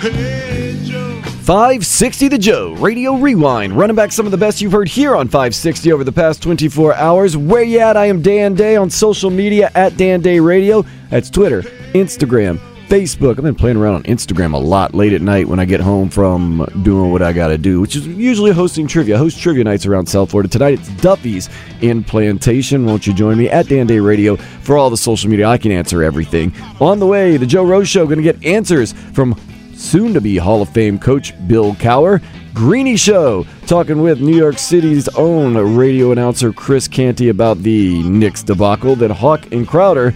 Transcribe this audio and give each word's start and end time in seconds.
Five 0.00 1.84
sixty 1.84 2.28
the 2.28 2.38
Joe 2.38 2.72
Radio 2.76 3.16
Rewind, 3.16 3.74
running 3.74 3.94
back 3.94 4.12
some 4.12 4.24
of 4.24 4.32
the 4.32 4.38
best 4.38 4.62
you've 4.62 4.72
heard 4.72 4.88
here 4.88 5.14
on 5.14 5.28
560 5.28 5.92
over 5.92 6.04
the 6.04 6.12
past 6.12 6.42
24 6.42 6.94
hours. 6.94 7.36
Where 7.36 7.62
you 7.62 7.80
at? 7.80 7.98
I 7.98 8.06
am 8.06 8.22
Dan 8.22 8.54
Day 8.54 8.76
on 8.76 8.88
social 8.88 9.28
media 9.28 9.70
at 9.74 9.98
Dan 9.98 10.22
Day 10.22 10.40
Radio. 10.40 10.86
That's 11.10 11.28
Twitter, 11.28 11.60
Instagram, 11.92 12.58
Facebook. 12.88 13.32
I've 13.36 13.44
been 13.44 13.54
playing 13.54 13.76
around 13.76 13.96
on 13.96 14.02
Instagram 14.04 14.54
a 14.54 14.58
lot 14.58 14.94
late 14.94 15.12
at 15.12 15.20
night 15.20 15.46
when 15.46 15.60
I 15.60 15.66
get 15.66 15.80
home 15.80 16.08
from 16.08 16.66
doing 16.82 17.12
what 17.12 17.20
I 17.20 17.34
got 17.34 17.48
to 17.48 17.58
do, 17.58 17.82
which 17.82 17.94
is 17.94 18.06
usually 18.06 18.52
hosting 18.52 18.86
trivia. 18.86 19.16
I 19.16 19.18
host 19.18 19.38
trivia 19.38 19.64
nights 19.64 19.84
around 19.84 20.06
South 20.06 20.30
Florida. 20.30 20.48
Tonight 20.48 20.78
it's 20.78 20.88
Duffy's 21.02 21.50
in 21.82 22.04
Plantation. 22.04 22.86
Won't 22.86 23.06
you 23.06 23.12
join 23.12 23.36
me 23.36 23.50
at 23.50 23.68
Dan 23.68 23.86
Day 23.86 24.00
Radio 24.00 24.36
for 24.36 24.78
all 24.78 24.88
the 24.88 24.96
social 24.96 25.28
media? 25.28 25.46
I 25.46 25.58
can 25.58 25.72
answer 25.72 26.02
everything. 26.02 26.54
On 26.80 26.98
the 26.98 27.06
way, 27.06 27.36
the 27.36 27.44
Joe 27.44 27.66
Rose 27.66 27.88
Show, 27.88 28.06
going 28.06 28.16
to 28.16 28.22
get 28.22 28.42
answers 28.46 28.94
from 29.12 29.34
soon 29.80 30.12
to 30.14 30.20
be 30.20 30.36
Hall 30.36 30.62
of 30.62 30.68
Fame 30.68 30.98
coach 30.98 31.34
Bill 31.48 31.74
Cowher. 31.74 32.22
Greeny 32.52 32.96
Show, 32.96 33.46
talking 33.66 34.02
with 34.02 34.20
New 34.20 34.36
York 34.36 34.58
City's 34.58 35.08
own 35.10 35.56
radio 35.76 36.12
announcer 36.12 36.52
Chris 36.52 36.88
Canty 36.88 37.28
about 37.28 37.58
the 37.62 38.02
Knicks 38.02 38.42
debacle. 38.42 38.96
Then 38.96 39.10
Hawk 39.10 39.52
and 39.52 39.66
Crowder 39.66 40.14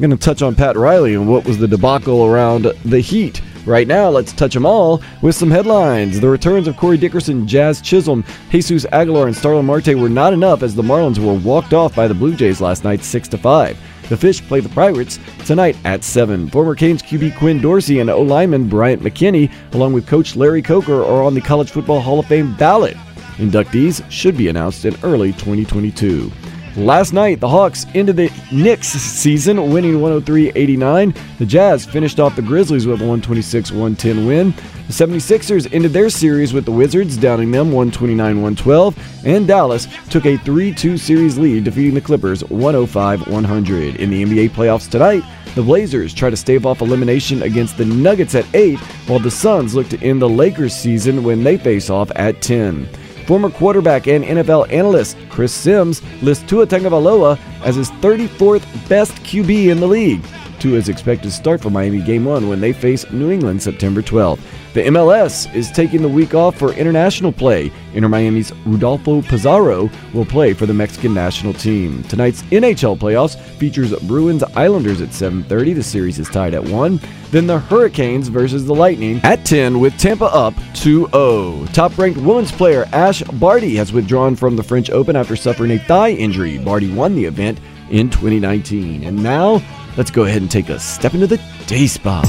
I'm 0.00 0.08
going 0.08 0.18
to 0.18 0.24
touch 0.24 0.40
on 0.40 0.54
Pat 0.54 0.76
Riley 0.76 1.12
and 1.12 1.28
what 1.28 1.44
was 1.44 1.58
the 1.58 1.68
debacle 1.68 2.24
around 2.24 2.64
the 2.86 3.00
Heat. 3.00 3.42
Right 3.66 3.86
now, 3.86 4.08
let's 4.08 4.32
touch 4.32 4.54
them 4.54 4.64
all 4.64 5.02
with 5.20 5.34
some 5.34 5.50
headlines. 5.50 6.18
The 6.18 6.28
returns 6.30 6.66
of 6.66 6.78
Corey 6.78 6.96
Dickerson, 6.96 7.46
Jazz 7.46 7.82
Chisholm, 7.82 8.24
Jesus 8.50 8.86
Aguilar, 8.92 9.26
and 9.26 9.36
Starling 9.36 9.66
Marte 9.66 9.94
were 9.94 10.08
not 10.08 10.32
enough 10.32 10.62
as 10.62 10.74
the 10.74 10.82
Marlins 10.82 11.18
were 11.18 11.34
walked 11.34 11.74
off 11.74 11.94
by 11.94 12.08
the 12.08 12.14
Blue 12.14 12.34
Jays 12.34 12.62
last 12.62 12.82
night 12.82 13.04
6 13.04 13.28
to 13.28 13.36
5. 13.36 13.78
The 14.10 14.16
Fish 14.16 14.42
play 14.42 14.58
the 14.58 14.68
Pirates 14.68 15.20
tonight 15.46 15.76
at 15.84 16.02
7. 16.02 16.48
Former 16.48 16.74
Canes 16.74 17.00
QB 17.00 17.38
Ken 17.38 17.60
Dorsey 17.60 18.00
and 18.00 18.10
O 18.10 18.20
lineman 18.20 18.68
Bryant 18.68 19.04
McKinnie, 19.04 19.52
along 19.72 19.92
with 19.92 20.08
coach 20.08 20.34
Larry 20.34 20.62
Coker, 20.62 21.04
are 21.04 21.22
on 21.22 21.32
the 21.32 21.40
College 21.40 21.70
Football 21.70 22.00
Hall 22.00 22.18
of 22.18 22.26
Fame 22.26 22.52
ballot. 22.56 22.96
Inductees 23.36 24.04
should 24.10 24.36
be 24.36 24.48
announced 24.48 24.84
in 24.84 24.96
early 25.04 25.30
2022. 25.34 26.28
Last 26.76 27.12
night, 27.12 27.40
the 27.40 27.48
Hawks 27.48 27.84
ended 27.94 28.16
the 28.16 28.30
Knicks 28.52 28.86
season 28.88 29.72
winning 29.72 30.00
103 30.00 30.52
89. 30.54 31.12
The 31.38 31.46
Jazz 31.46 31.84
finished 31.84 32.20
off 32.20 32.36
the 32.36 32.42
Grizzlies 32.42 32.86
with 32.86 33.00
a 33.00 33.04
126 33.04 33.72
110 33.72 34.24
win. 34.24 34.50
The 34.86 34.92
76ers 34.92 35.72
ended 35.72 35.92
their 35.92 36.08
series 36.08 36.52
with 36.52 36.64
the 36.64 36.70
Wizards, 36.70 37.16
downing 37.16 37.50
them 37.50 37.72
129 37.72 38.36
112. 38.36 39.26
And 39.26 39.48
Dallas 39.48 39.88
took 40.10 40.26
a 40.26 40.36
3 40.38 40.72
2 40.72 40.96
series 40.96 41.36
lead, 41.36 41.64
defeating 41.64 41.94
the 41.94 42.00
Clippers 42.00 42.44
105 42.44 43.26
100. 43.26 43.96
In 43.96 44.10
the 44.10 44.24
NBA 44.24 44.50
playoffs 44.50 44.88
tonight, 44.88 45.24
the 45.56 45.62
Blazers 45.62 46.14
try 46.14 46.30
to 46.30 46.36
stave 46.36 46.66
off 46.66 46.82
elimination 46.82 47.42
against 47.42 47.78
the 47.78 47.84
Nuggets 47.84 48.36
at 48.36 48.46
8, 48.54 48.78
while 49.08 49.18
the 49.18 49.30
Suns 49.30 49.74
look 49.74 49.88
to 49.88 50.00
end 50.00 50.22
the 50.22 50.28
Lakers 50.28 50.74
season 50.74 51.24
when 51.24 51.42
they 51.42 51.58
face 51.58 51.90
off 51.90 52.12
at 52.14 52.40
10. 52.40 52.88
Former 53.30 53.50
quarterback 53.50 54.08
and 54.08 54.24
NFL 54.24 54.72
analyst 54.72 55.16
Chris 55.28 55.52
Sims 55.52 56.02
lists 56.20 56.44
Tua 56.48 56.66
Tagovailoa 56.66 57.38
as 57.62 57.76
his 57.76 57.88
34th 58.02 58.88
best 58.88 59.12
QB 59.22 59.68
in 59.68 59.78
the 59.78 59.86
league. 59.86 60.24
Is 60.62 60.90
expected 60.90 61.22
to 61.22 61.30
start 61.30 61.62
for 61.62 61.70
Miami 61.70 62.02
Game 62.02 62.26
1 62.26 62.46
when 62.46 62.60
they 62.60 62.74
face 62.74 63.10
New 63.10 63.30
England 63.30 63.62
September 63.62 64.02
12th. 64.02 64.40
The 64.74 64.82
MLS 64.82 65.52
is 65.54 65.70
taking 65.70 66.02
the 66.02 66.08
week 66.08 66.34
off 66.34 66.54
for 66.54 66.74
international 66.74 67.32
play. 67.32 67.72
Inter 67.94 68.10
Miami's 68.10 68.52
Rodolfo 68.66 69.22
Pizarro 69.22 69.88
will 70.12 70.26
play 70.26 70.52
for 70.52 70.66
the 70.66 70.74
Mexican 70.74 71.14
national 71.14 71.54
team. 71.54 72.04
Tonight's 72.04 72.42
NHL 72.42 72.98
playoffs 72.98 73.40
features 73.56 73.98
Bruins 74.00 74.44
Islanders 74.54 75.00
at 75.00 75.14
7:30. 75.14 75.72
The 75.72 75.82
series 75.82 76.18
is 76.18 76.28
tied 76.28 76.52
at 76.52 76.62
1. 76.62 77.00
Then 77.30 77.46
the 77.46 77.58
Hurricanes 77.58 78.28
versus 78.28 78.66
the 78.66 78.74
Lightning 78.74 79.18
at 79.24 79.46
10 79.46 79.80
with 79.80 79.96
Tampa 79.96 80.26
up 80.26 80.54
2-0. 80.74 81.72
Top-ranked 81.72 82.20
women's 82.20 82.52
player 82.52 82.86
Ash 82.92 83.22
Barty 83.22 83.76
has 83.76 83.94
withdrawn 83.94 84.36
from 84.36 84.56
the 84.56 84.62
French 84.62 84.90
Open 84.90 85.16
after 85.16 85.36
suffering 85.36 85.70
a 85.70 85.78
thigh 85.78 86.10
injury. 86.10 86.58
Barty 86.58 86.92
won 86.92 87.14
the 87.14 87.24
event 87.24 87.58
in 87.90 88.08
2019. 88.08 89.04
And 89.04 89.20
now, 89.22 89.62
let's 89.96 90.10
go 90.10 90.24
ahead 90.24 90.42
and 90.42 90.50
take 90.50 90.68
a 90.68 90.78
step 90.78 91.14
into 91.14 91.26
the 91.26 91.40
day 91.66 91.86
spa. 91.86 92.22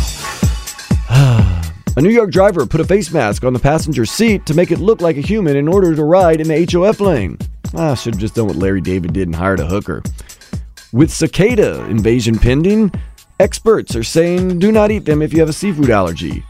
A 1.98 2.02
New 2.02 2.10
York 2.10 2.32
driver 2.32 2.66
put 2.66 2.80
a 2.80 2.86
face 2.86 3.12
mask 3.12 3.44
on 3.44 3.52
the 3.52 3.60
passenger 3.60 4.06
seat 4.06 4.46
to 4.46 4.54
make 4.54 4.72
it 4.72 4.80
look 4.80 5.02
like 5.02 5.18
a 5.18 5.22
human 5.22 5.58
in 5.58 5.68
order 5.68 5.94
to 5.94 6.04
ride 6.06 6.40
in 6.40 6.48
the 6.48 6.66
HOV 6.72 7.02
lane. 7.02 7.38
Ah, 7.76 7.92
I 7.92 7.96
should 7.96 8.14
have 8.14 8.22
just 8.22 8.36
done 8.36 8.48
what 8.48 8.56
Larry 8.56 8.80
David 8.80 9.12
did 9.12 9.28
and 9.28 9.36
hired 9.36 9.60
a 9.60 9.66
hooker. 9.66 10.02
With 10.94 11.12
cicada 11.12 11.84
invasion 11.90 12.40
pending, 12.40 12.94
experts 13.42 13.94
are 13.96 14.04
saying 14.04 14.60
do 14.60 14.72
not 14.72 14.90
eat 14.90 15.04
them 15.04 15.22
if 15.22 15.34
you 15.34 15.42
have 15.42 15.50
a 15.50 15.54
seafood 15.54 15.90
allergy. 15.90 16.46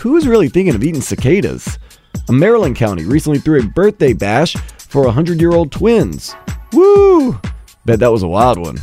Who 0.00 0.16
is 0.16 0.28
really 0.28 0.48
thinking 0.48 0.76
of 0.76 0.84
eating 0.84 1.00
cicadas? 1.00 1.80
A 2.28 2.32
Maryland 2.32 2.76
county 2.76 3.04
recently 3.04 3.40
threw 3.40 3.60
a 3.60 3.64
birthday 3.64 4.12
bash 4.12 4.54
for 4.78 5.02
100 5.02 5.40
year 5.40 5.52
old 5.52 5.72
twins. 5.72 6.34
Woo! 6.72 7.40
Bet 7.84 7.98
that 7.98 8.12
was 8.12 8.22
a 8.22 8.28
wild 8.28 8.58
one. 8.58 8.78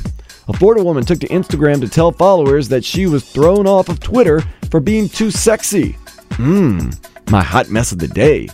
A 0.50 0.54
Florida 0.54 0.84
woman 0.84 1.06
took 1.06 1.20
to 1.20 1.28
Instagram 1.28 1.80
to 1.80 1.88
tell 1.88 2.12
followers 2.12 2.68
that 2.68 2.84
she 2.84 3.06
was 3.06 3.24
thrown 3.24 3.66
off 3.66 3.88
of 3.88 4.02
Twitter 4.02 4.42
for 4.70 4.82
being 4.82 5.08
too 5.08 5.32
sexy. 5.32 5.94
Mmm, 6.32 7.32
my 7.32 7.42
hot 7.42 7.70
mess 7.70 7.94
of 7.94 8.00
the 8.00 8.10
day. 8.10 8.50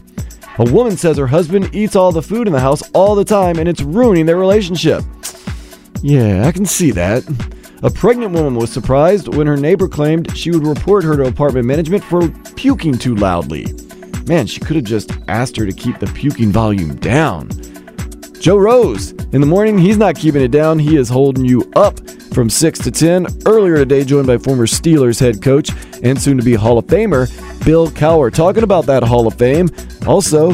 A 0.59 0.63
woman 0.71 0.97
says 0.97 1.17
her 1.17 1.25
husband 1.25 1.73
eats 1.73 1.95
all 1.95 2.11
the 2.11 2.21
food 2.21 2.45
in 2.45 2.53
the 2.53 2.59
house 2.59 2.87
all 2.91 3.15
the 3.15 3.25
time 3.25 3.57
and 3.57 3.67
it's 3.67 3.81
ruining 3.81 4.25
their 4.25 4.37
relationship. 4.37 5.03
Yeah, 6.01 6.45
I 6.45 6.51
can 6.51 6.65
see 6.65 6.91
that. 6.91 7.23
A 7.81 7.89
pregnant 7.89 8.33
woman 8.33 8.55
was 8.55 8.71
surprised 8.71 9.33
when 9.33 9.47
her 9.47 9.57
neighbor 9.57 9.87
claimed 9.87 10.35
she 10.37 10.51
would 10.51 10.67
report 10.67 11.03
her 11.05 11.15
to 11.15 11.23
apartment 11.23 11.65
management 11.65 12.03
for 12.03 12.29
puking 12.55 12.97
too 12.97 13.15
loudly. 13.15 13.73
Man, 14.27 14.45
she 14.45 14.59
could 14.59 14.75
have 14.75 14.85
just 14.85 15.11
asked 15.27 15.55
her 15.55 15.65
to 15.65 15.71
keep 15.71 15.97
the 15.97 16.07
puking 16.07 16.51
volume 16.51 16.97
down. 16.97 17.49
Joe 18.39 18.57
Rose. 18.57 19.11
In 19.33 19.41
the 19.41 19.47
morning, 19.47 19.77
he's 19.77 19.97
not 19.97 20.15
keeping 20.15 20.41
it 20.41 20.51
down. 20.51 20.79
He 20.79 20.95
is 20.95 21.09
holding 21.09 21.43
you 21.43 21.69
up 21.75 21.99
from 22.33 22.49
6 22.49 22.79
to 22.79 22.91
10. 22.91 23.27
Earlier 23.45 23.75
today, 23.77 24.03
joined 24.05 24.27
by 24.27 24.37
former 24.37 24.65
Steelers 24.65 25.19
head 25.19 25.41
coach 25.41 25.69
and 26.03 26.19
soon 26.19 26.37
to 26.37 26.43
be 26.43 26.53
Hall 26.53 26.77
of 26.77 26.85
Famer, 26.85 27.27
Bill 27.65 27.89
Cowher, 27.89 28.33
talking 28.33 28.63
about 28.63 28.85
that 28.85 29.03
Hall 29.03 29.27
of 29.27 29.35
Fame. 29.35 29.69
Also, 30.07 30.53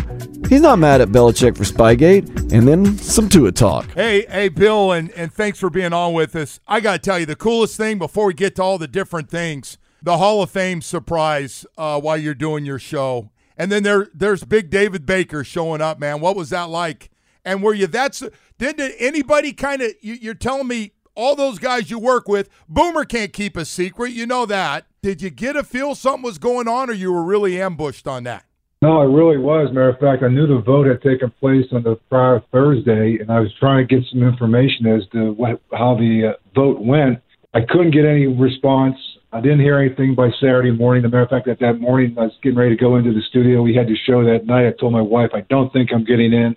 he's 0.50 0.62
not 0.62 0.80
mad 0.80 1.02
at 1.02 1.10
Belichick 1.10 1.56
for 1.56 1.64
Spygate, 1.64 2.52
and 2.52 2.68
then 2.68 2.98
some 2.98 3.30
Tua 3.30 3.52
talk. 3.52 3.92
Hey, 3.92 4.26
hey, 4.30 4.50
Bill, 4.50 4.92
and, 4.92 5.12
and 5.12 5.32
thanks 5.32 5.60
for 5.60 5.70
being 5.70 5.94
on 5.94 6.14
with 6.14 6.36
us. 6.36 6.60
I 6.68 6.80
got 6.80 6.94
to 6.94 7.00
tell 7.00 7.20
you, 7.20 7.28
the 7.28 7.36
coolest 7.36 7.78
thing 7.78 8.00
before 8.00 8.26
we 8.26 8.34
get 8.34 8.56
to 8.56 8.64
all 8.64 8.80
the 8.80 8.88
different 8.88 9.30
things, 9.30 9.78
the 10.02 10.18
Hall 10.18 10.42
of 10.42 10.50
Fame 10.50 10.82
surprise 10.82 11.66
uh, 11.78 12.00
while 12.02 12.18
you're 12.18 12.34
doing 12.34 12.66
your 12.66 12.80
show. 12.80 13.30
And 13.58 13.72
then 13.72 13.84
there, 13.84 14.08
there's 14.14 14.44
Big 14.44 14.70
David 14.70 15.06
Baker 15.06 15.44
showing 15.44 15.82
up, 15.82 16.00
man. 16.00 16.20
What 16.20 16.36
was 16.36 16.50
that 16.50 16.70
like? 16.70 17.10
And 17.46 17.64
were 17.64 17.74
you 17.74 17.88
that's 17.88 18.24
did 18.58 18.82
anybody 19.00 19.54
kind 19.54 19.82
of 19.82 19.94
you, 20.02 20.16
you're 20.16 20.34
telling 20.34 20.68
me 20.68 20.94
all 21.16 21.36
those 21.36 21.60
guys 21.60 21.90
you 21.90 21.98
work 21.98 22.28
with, 22.28 22.50
Boomer 22.68 23.06
can't 23.06 23.32
keep 23.32 23.56
a 23.56 23.64
secret. 23.64 24.12
You 24.12 24.26
know 24.26 24.46
that. 24.48 24.86
Did 25.02 25.22
you 25.22 25.30
get 25.30 25.56
a 25.56 25.64
feel 25.64 25.96
something 25.96 26.24
was 26.24 26.38
going 26.38 26.68
on, 26.68 26.90
or 26.90 26.94
you 26.94 27.14
were 27.14 27.24
really 27.24 27.62
ambushed 27.62 28.08
on 28.08 28.24
that? 28.24 28.44
No, 28.82 29.00
I 29.00 29.06
really 29.06 29.38
was. 29.38 29.70
Matter 29.70 29.90
of 29.90 30.00
fact, 30.00 30.24
I 30.24 30.28
knew 30.28 30.46
the 30.48 30.62
vote 30.62 30.88
had 30.88 31.02
taken 31.02 31.32
place 31.40 31.66
on 31.72 31.84
the 31.84 31.96
prior 32.10 32.44
Thursday, 32.52 33.18
and 33.20 33.32
I 33.32 33.40
was 33.40 33.52
trying 33.60 33.88
to 33.88 33.96
get 33.96 34.06
some 34.12 34.22
information 34.22 34.86
as 34.88 35.08
to 35.14 35.32
what, 35.34 35.62
how 35.72 35.96
the 35.96 36.34
uh, 36.34 36.60
vote 36.60 36.82
went. 36.82 37.20
I 37.54 37.62
couldn't 37.62 37.92
get 37.92 38.06
any 38.06 38.28
response. 38.28 38.98
I 39.32 39.42
didn't 39.42 39.62
hear 39.62 39.80
anything 39.80 40.14
by 40.14 40.30
Saturday 40.40 40.72
morning. 40.72 41.06
As 41.06 41.10
a 41.10 41.12
matter 41.12 41.24
of 41.24 41.30
fact, 41.30 41.46
that 41.48 41.60
that 41.60 41.80
morning, 41.80 42.16
I 42.18 42.24
was 42.24 42.34
getting 42.44 42.58
ready 42.58 42.76
to 42.76 42.82
go 42.82 42.98
into 42.98 43.14
the 43.14 43.22
studio. 43.30 43.62
We 43.62 43.74
had 43.74 43.88
to 43.88 43.96
show 43.96 44.24
that 44.24 44.46
night. 44.46 44.68
I 44.68 44.72
told 44.80 44.92
my 44.92 45.02
wife, 45.02 45.32
I 45.34 45.42
don't 45.50 45.72
think 45.72 45.92
I'm 45.94 46.04
getting 46.04 46.34
in, 46.34 46.56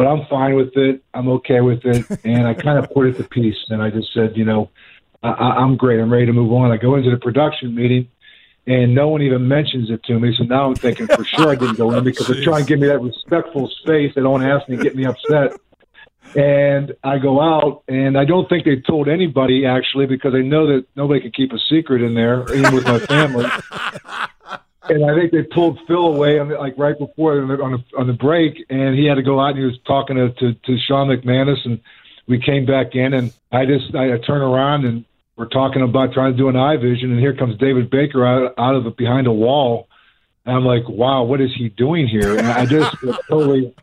but 0.00 0.06
I'm 0.06 0.24
fine 0.30 0.54
with 0.54 0.74
it. 0.78 1.04
I'm 1.12 1.28
okay 1.28 1.60
with 1.60 1.84
it. 1.84 2.06
And 2.24 2.46
I 2.46 2.54
kind 2.54 2.78
of 2.78 2.90
put 2.90 3.08
it 3.08 3.18
to 3.18 3.24
peace. 3.24 3.58
And 3.68 3.82
I 3.82 3.90
just 3.90 4.14
said, 4.14 4.34
you 4.34 4.46
know, 4.46 4.70
I, 5.22 5.28
I'm 5.28 5.76
great. 5.76 6.00
I'm 6.00 6.10
ready 6.10 6.24
to 6.24 6.32
move 6.32 6.50
on. 6.54 6.70
I 6.70 6.78
go 6.78 6.94
into 6.94 7.10
the 7.10 7.18
production 7.18 7.74
meeting 7.74 8.08
and 8.66 8.94
no 8.94 9.08
one 9.08 9.20
even 9.20 9.46
mentions 9.46 9.90
it 9.90 10.02
to 10.04 10.18
me. 10.18 10.34
So 10.38 10.44
now 10.44 10.68
I'm 10.68 10.74
thinking 10.74 11.06
for 11.06 11.22
sure 11.22 11.50
I 11.50 11.54
didn't 11.54 11.76
go 11.76 11.92
in 11.92 12.02
because 12.02 12.28
they're 12.28 12.42
trying 12.42 12.64
to 12.64 12.66
give 12.66 12.80
me 12.80 12.86
that 12.86 13.02
respectful 13.02 13.70
space. 13.82 14.12
They 14.14 14.22
don't 14.22 14.42
ask 14.42 14.66
me 14.70 14.78
to 14.78 14.82
get 14.82 14.96
me 14.96 15.04
upset. 15.04 15.60
And 16.34 16.94
I 17.04 17.18
go 17.18 17.38
out, 17.42 17.82
and 17.86 18.16
I 18.16 18.24
don't 18.24 18.48
think 18.48 18.64
they 18.64 18.76
told 18.76 19.06
anybody 19.06 19.66
actually 19.66 20.06
because 20.06 20.32
they 20.32 20.42
know 20.42 20.66
that 20.68 20.86
nobody 20.96 21.20
can 21.20 21.32
keep 21.32 21.52
a 21.52 21.58
secret 21.68 22.00
in 22.00 22.14
there, 22.14 22.50
even 22.54 22.74
with 22.74 22.84
my 22.86 23.00
family. 23.00 23.50
and 24.90 25.10
I 25.10 25.14
think 25.14 25.32
they 25.32 25.42
pulled 25.42 25.78
Phil 25.86 26.06
away, 26.06 26.38
on 26.38 26.48
the, 26.48 26.56
like 26.56 26.74
right 26.76 26.98
before 26.98 27.40
on 27.40 27.48
the, 27.48 27.62
on 27.62 27.72
the 27.72 27.98
on 27.98 28.06
the 28.06 28.12
break, 28.12 28.64
and 28.68 28.94
he 28.96 29.06
had 29.06 29.14
to 29.14 29.22
go 29.22 29.40
out 29.40 29.50
and 29.50 29.58
he 29.58 29.64
was 29.64 29.78
talking 29.86 30.16
to 30.16 30.30
to, 30.30 30.54
to 30.54 30.78
Sean 30.78 31.08
McManus, 31.08 31.64
and 31.64 31.80
we 32.26 32.40
came 32.40 32.66
back 32.66 32.94
in, 32.94 33.14
and 33.14 33.32
I 33.50 33.66
just 33.66 33.94
I, 33.94 34.14
I 34.14 34.18
turn 34.18 34.42
around 34.42 34.84
and 34.84 35.04
we're 35.36 35.48
talking 35.48 35.80
about 35.80 36.12
trying 36.12 36.32
to 36.32 36.36
do 36.36 36.48
an 36.48 36.56
eye 36.56 36.76
vision, 36.76 37.10
and 37.10 37.18
here 37.18 37.34
comes 37.34 37.56
David 37.56 37.88
Baker 37.88 38.26
out, 38.26 38.54
out 38.58 38.74
of 38.74 38.96
behind 38.96 39.26
a 39.26 39.32
wall. 39.32 39.88
And 40.44 40.56
I'm 40.56 40.64
like, 40.64 40.88
wow, 40.88 41.22
what 41.22 41.40
is 41.40 41.50
he 41.54 41.68
doing 41.70 42.08
here? 42.08 42.36
And 42.36 42.46
I 42.46 42.66
just 42.66 42.94
totally, 43.28 43.74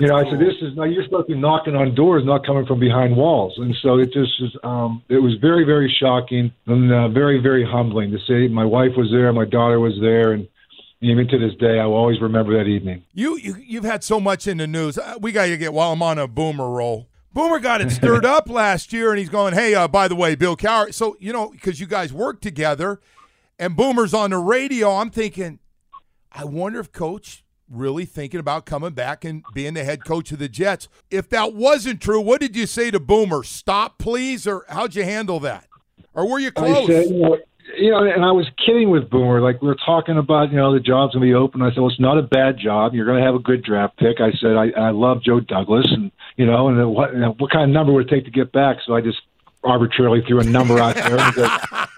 you 0.00 0.08
know, 0.08 0.16
I 0.16 0.24
said, 0.30 0.38
this 0.38 0.54
is, 0.60 0.76
now 0.76 0.84
you're 0.84 1.04
supposed 1.04 1.28
to 1.28 1.34
be 1.34 1.40
knocking 1.40 1.74
on 1.74 1.94
doors, 1.94 2.24
not 2.24 2.44
coming 2.44 2.66
from 2.66 2.80
behind 2.80 3.16
walls. 3.16 3.54
And 3.56 3.74
so 3.82 3.98
it 3.98 4.12
just 4.12 4.40
was, 4.40 4.56
um, 4.62 5.02
it 5.08 5.18
was 5.18 5.34
very, 5.40 5.64
very 5.64 5.94
shocking 6.00 6.52
and 6.66 6.92
uh, 6.92 7.08
very, 7.08 7.38
very 7.40 7.64
humbling 7.64 8.10
to 8.10 8.18
see. 8.26 8.48
My 8.52 8.64
wife 8.64 8.92
was 8.96 9.10
there, 9.10 9.32
my 9.32 9.44
daughter 9.44 9.80
was 9.80 9.94
there, 10.00 10.32
and 10.32 10.48
even 11.00 11.28
to 11.28 11.38
this 11.38 11.54
day, 11.58 11.78
I 11.78 11.86
will 11.86 11.94
always 11.94 12.20
remember 12.20 12.56
that 12.58 12.68
evening. 12.68 13.04
You, 13.12 13.36
you 13.38 13.56
you've 13.56 13.84
had 13.84 14.02
so 14.02 14.18
much 14.18 14.46
in 14.46 14.58
the 14.58 14.66
news. 14.66 14.98
Uh, 14.98 15.16
we 15.20 15.32
got 15.32 15.46
to 15.46 15.56
get 15.56 15.72
while 15.72 15.92
I'm 15.92 16.02
on 16.02 16.18
a 16.18 16.26
boomer 16.26 16.70
roll. 16.70 17.08
Boomer 17.32 17.58
got 17.58 17.82
it 17.82 17.90
stirred 17.90 18.24
up 18.24 18.48
last 18.48 18.92
year, 18.92 19.10
and 19.10 19.18
he's 19.18 19.28
going, 19.28 19.52
"Hey, 19.52 19.74
uh, 19.74 19.88
by 19.88 20.08
the 20.08 20.16
way, 20.16 20.34
Bill 20.34 20.56
Cowher." 20.56 20.92
So 20.92 21.16
you 21.20 21.32
know, 21.32 21.50
because 21.50 21.80
you 21.80 21.86
guys 21.86 22.12
work 22.12 22.40
together, 22.40 23.00
and 23.58 23.76
Boomer's 23.76 24.14
on 24.14 24.30
the 24.30 24.38
radio. 24.38 24.92
I'm 24.92 25.10
thinking, 25.10 25.58
I 26.32 26.44
wonder 26.44 26.80
if 26.80 26.92
Coach 26.92 27.44
really 27.70 28.04
thinking 28.04 28.40
about 28.40 28.66
coming 28.66 28.92
back 28.92 29.24
and 29.24 29.44
being 29.54 29.74
the 29.74 29.84
head 29.84 30.04
coach 30.04 30.32
of 30.32 30.38
the 30.38 30.48
Jets. 30.48 30.88
If 31.10 31.28
that 31.30 31.54
wasn't 31.54 32.00
true, 32.00 32.20
what 32.20 32.40
did 32.40 32.56
you 32.56 32.66
say 32.66 32.90
to 32.90 33.00
Boomer? 33.00 33.42
Stop, 33.42 33.98
please, 33.98 34.46
or 34.46 34.64
how'd 34.68 34.94
you 34.94 35.04
handle 35.04 35.40
that? 35.40 35.66
Or 36.14 36.28
were 36.28 36.38
you 36.38 36.50
close? 36.50 36.88
I 36.88 37.02
said, 37.04 37.10
you 37.10 37.20
know, 37.20 37.36
you 37.76 37.90
know, 37.90 37.98
and 37.98 38.24
I 38.24 38.32
was 38.32 38.46
kidding 38.64 38.90
with 38.90 39.10
Boomer. 39.10 39.40
Like 39.40 39.60
we 39.60 39.68
were 39.68 39.76
talking 39.84 40.18
about, 40.18 40.50
you 40.50 40.56
know, 40.56 40.72
the 40.72 40.80
job's 40.80 41.14
gonna 41.14 41.26
be 41.26 41.34
open. 41.34 41.62
I 41.62 41.70
said, 41.70 41.78
well, 41.78 41.90
it's 41.90 42.00
not 42.00 42.18
a 42.18 42.22
bad 42.22 42.56
job. 42.58 42.94
You're 42.94 43.06
gonna 43.06 43.24
have 43.24 43.34
a 43.34 43.40
good 43.40 43.62
draft 43.62 43.98
pick. 43.98 44.20
I 44.20 44.30
said, 44.40 44.56
I, 44.56 44.70
I 44.78 44.90
love 44.90 45.22
Joe 45.22 45.40
Douglas, 45.40 45.86
and 45.90 46.10
you 46.36 46.46
know, 46.46 46.68
and 46.68 46.90
what 46.90 47.14
know, 47.14 47.34
what 47.38 47.50
kind 47.50 47.64
of 47.64 47.74
number 47.74 47.92
would 47.92 48.06
it 48.06 48.14
take 48.14 48.24
to 48.24 48.30
get 48.30 48.52
back? 48.52 48.78
So 48.86 48.94
I 48.94 49.00
just 49.00 49.18
arbitrarily 49.66 50.22
threw 50.22 50.40
a 50.40 50.44
number 50.44 50.78
out 50.78 50.94
there. 50.94 51.18
And, 51.18 51.34
said, 51.34 51.50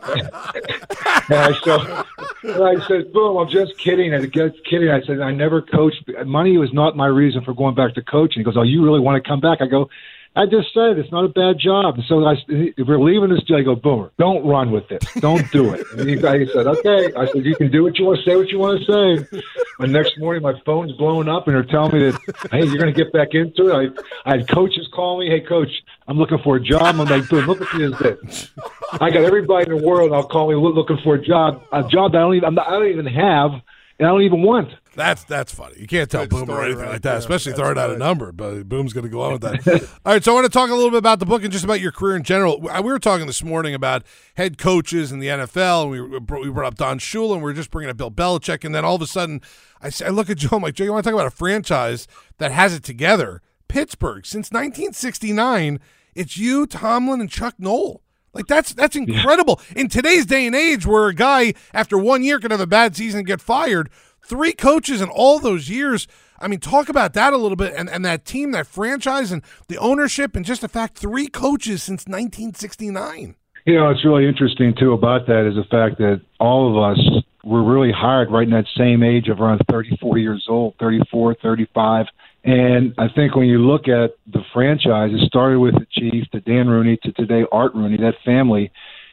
and 1.29 1.39
I 1.39 1.53
said, 1.63 2.05
and 2.43 2.65
I 2.65 2.87
said, 2.87 3.13
boom, 3.13 3.37
I'm 3.37 3.49
just 3.49 3.79
kidding. 3.79 4.13
And 4.15 4.33
just 4.33 4.65
kidding. 4.65 4.91
I 4.91 5.03
said, 5.03 5.21
I 5.21 5.33
never 5.33 5.63
coached. 5.63 6.11
Money 6.27 6.57
was 6.59 6.73
not 6.73 6.97
my 6.97 7.07
reason 7.07 7.45
for 7.45 7.55
going 7.55 7.75
back 7.75 7.95
to 7.95 8.03
coaching. 8.03 8.41
He 8.41 8.45
goes, 8.45 8.57
oh, 8.57 8.63
you 8.63 8.85
really 8.85 9.01
want 9.01 9.23
to 9.23 9.29
come 9.29 9.41
back? 9.41 9.61
I 9.61 9.67
go, 9.67 9.91
I 10.37 10.47
just 10.47 10.73
said 10.73 10.99
it's 10.99 11.11
not 11.11 11.25
a 11.25 11.29
bad 11.29 11.59
job. 11.59 11.97
And 11.97 12.05
so 12.05 12.25
I, 12.25 12.35
if 12.49 12.87
we're 12.87 13.01
leaving 13.01 13.31
this, 13.31 13.41
I 13.53 13.63
go, 13.63 13.75
Boomer, 13.75 14.13
don't 14.19 14.47
run 14.47 14.71
with 14.71 14.91
it. 14.93 15.05
Don't 15.21 15.51
do 15.51 15.75
it. 15.75 15.85
And 15.93 16.09
he, 16.09 16.15
he 16.17 16.21
said, 16.53 16.67
okay. 16.67 17.13
I 17.15 17.27
said, 17.27 17.45
you 17.45 17.57
can 17.57 17.71
do 17.73 17.83
what 17.83 17.99
you 17.99 18.05
want 18.05 18.21
to 18.21 18.31
say, 18.31 18.37
what 18.37 18.49
you 18.49 18.59
want 18.59 18.81
to 18.81 18.87
say. 19.27 19.41
And 19.81 19.93
next 19.93 20.19
morning, 20.19 20.43
my 20.43 20.55
phone's 20.65 20.93
blowing 20.93 21.29
up, 21.29 21.49
and 21.49 21.57
they're 21.57 21.65
telling 21.65 21.93
me 21.93 22.11
that, 22.11 22.49
hey, 22.53 22.65
you're 22.65 22.79
going 22.79 22.93
to 22.93 23.05
get 23.05 23.13
back 23.13 23.35
into 23.35 23.69
it. 23.69 23.95
I, 24.25 24.31
I 24.31 24.37
had 24.37 24.49
coaches 24.49 24.89
call 24.93 25.19
me, 25.19 25.29
hey, 25.29 25.41
coach, 25.41 25.83
I'm 26.07 26.19
looking 26.19 26.39
for 26.39 26.57
a 26.57 26.61
job. 26.61 26.83
I'm 26.83 26.99
like, 26.99 27.29
boom, 27.29 27.47
look 27.47 27.61
at 27.63 27.99
this. 27.99 28.51
I 28.93 29.11
got 29.11 29.25
everybody 29.25 29.71
in 29.71 29.77
the 29.77 29.85
world. 29.85 30.13
I'll 30.13 30.29
call 30.29 30.49
me 30.49 30.55
looking 30.55 30.99
for 31.03 31.17
a 31.17 31.23
job, 31.23 31.63
a 31.73 31.83
job 31.83 32.13
that 32.13 32.19
I 32.19 32.21
don't 32.21 32.35
even, 32.35 32.59
I 32.59 32.71
don't 32.71 32.87
even 32.87 33.07
have, 33.07 33.51
and 33.99 34.07
I 34.07 34.11
don't 34.11 34.23
even 34.23 34.43
want. 34.43 34.75
That's 34.95 35.25
that's 35.25 35.53
funny. 35.53 35.77
You 35.79 35.87
can't 35.87 36.11
tell 36.11 36.27
Good 36.27 36.47
Boom 36.47 36.51
or 36.51 36.63
anything 36.63 36.83
right 36.83 36.93
like 36.93 37.03
that, 37.03 37.11
there. 37.11 37.19
especially 37.19 37.53
that's 37.53 37.61
throwing 37.61 37.77
right. 37.77 37.85
out 37.85 37.91
a 37.91 37.99
number. 37.99 38.33
But 38.33 38.69
Boom's 38.69 38.93
going 38.93 39.05
to 39.05 39.11
go 39.11 39.23
on 39.23 39.33
with 39.33 39.43
that. 39.43 39.67
All 40.05 40.13
right, 40.13 40.23
so 40.23 40.33
I 40.33 40.35
want 40.35 40.47
to 40.47 40.51
talk 40.51 40.71
a 40.71 40.75
little 40.75 40.91
bit 40.91 40.99
about 40.99 41.19
the 41.19 41.27
book 41.27 41.43
and 41.43 41.53
just 41.53 41.65
about 41.65 41.81
your 41.81 41.93
career 41.93 42.17
in 42.17 42.23
general. 42.23 42.69
Uh, 42.69 42.81
we 42.83 42.93
were 42.93 42.99
talking 42.99 43.27
this 43.27 43.43
morning 43.43 43.75
about 43.75 44.05
head 44.37 44.59
coaches 44.59 45.11
in 45.13 45.19
the 45.19 45.29
NFL, 45.29 45.83
and 45.83 45.91
we 45.91 46.41
we 46.41 46.51
brought 46.51 46.67
up 46.67 46.77
Don 46.77 46.99
Shula, 46.99 47.35
and 47.35 47.43
we 47.43 47.51
are 47.51 47.55
just 47.55 47.71
bringing 47.71 47.91
up 47.91 47.97
Bill 47.97 48.11
Belichick, 48.11 48.65
and 48.65 48.75
then 48.75 48.85
all 48.85 48.97
of 48.97 49.03
a 49.03 49.07
sudden, 49.07 49.41
I, 49.83 49.91
I 50.05 50.11
look 50.11 50.31
at 50.31 50.39
Joe. 50.39 50.57
I'm 50.57 50.63
like, 50.63 50.75
Joe, 50.75 50.85
you 50.85 50.93
want 50.93 51.05
to 51.05 51.11
talk 51.11 51.15
about 51.15 51.27
a 51.27 51.35
franchise 51.37 52.07
that 52.39 52.53
has 52.53 52.75
it 52.75 52.85
together? 52.85 53.43
Pittsburgh 53.69 54.25
since 54.25 54.51
1969. 54.51 55.81
It's 56.15 56.37
you, 56.37 56.67
Tomlin, 56.67 57.21
and 57.21 57.31
Chuck 57.31 57.55
Noll. 57.59 58.03
Like 58.33 58.47
that's 58.47 58.73
that's 58.73 58.97
incredible 58.97 59.61
yeah. 59.75 59.83
in 59.83 59.89
today's 59.89 60.27
day 60.27 60.47
and 60.47 60.55
age, 60.55 60.87
where 60.87 61.09
a 61.09 61.15
guy 61.15 61.55
after 61.73 61.99
one 61.99 62.23
year 62.23 62.39
can 62.39 62.51
have 62.51 62.61
a 62.61 62.67
bad 62.67 62.95
season 62.97 63.21
and 63.21 63.27
get 63.27 63.41
fired 63.41 63.91
three 64.29 64.53
coaches 64.53 65.01
in 65.01 65.09
all 65.09 65.39
those 65.39 65.69
years. 65.69 66.07
I 66.41 66.47
mean, 66.47 66.61
talk 66.61 66.89
about 66.89 67.15
that 67.15 67.33
a 67.33 67.37
little 67.37 67.57
bit 67.57 67.75
and, 67.77 67.89
and 67.89 68.05
that 68.05 68.25
team, 68.25 68.53
that 68.53 68.67
franchise, 68.67 69.33
and 69.33 69.43
the 69.67 69.79
ownership, 69.79 70.37
and 70.37 70.45
just 70.45 70.61
the 70.61 70.69
fact 70.69 70.97
three 70.97 71.27
coaches 71.27 71.83
since 71.83 72.07
1969. 72.07 73.35
You 73.65 73.75
know, 73.75 73.91
it's 73.91 74.05
really 74.05 74.27
interesting, 74.27 74.75
too, 74.79 74.93
about 74.93 75.27
that 75.27 75.49
is 75.49 75.57
the 75.57 75.65
fact 75.69 75.99
that 75.99 76.21
all 76.39 76.71
of 76.71 76.97
us 76.97 77.25
were 77.45 77.65
really 77.65 77.93
hired 77.93 78.31
right 78.31 78.47
in 78.47 78.53
that 78.53 78.67
same 78.77 79.03
age 79.03 79.29
of 79.29 79.41
around 79.41 79.61
34 79.71 80.19
years 80.19 80.47
old, 80.49 80.75
34, 80.79 81.37
35. 81.43 82.07
And 82.45 82.95
I 82.99 83.09
think 83.15 83.35
when 83.35 83.47
you 83.47 83.59
look 83.59 83.89
at 83.89 84.13
the 84.27 84.43
franchise, 84.53 85.11
it 85.13 85.27
started 85.27 85.59
with 85.59 85.75
the 85.75 85.87
Chief 85.91 86.25
to 86.33 86.41
Dan 86.41 86.69
Rooney 86.69 86.99
to 87.03 87.13
today 87.13 87.45
Art 87.53 87.75
Rooney, 87.75 87.97
that 87.99 88.15
family. 88.25 88.71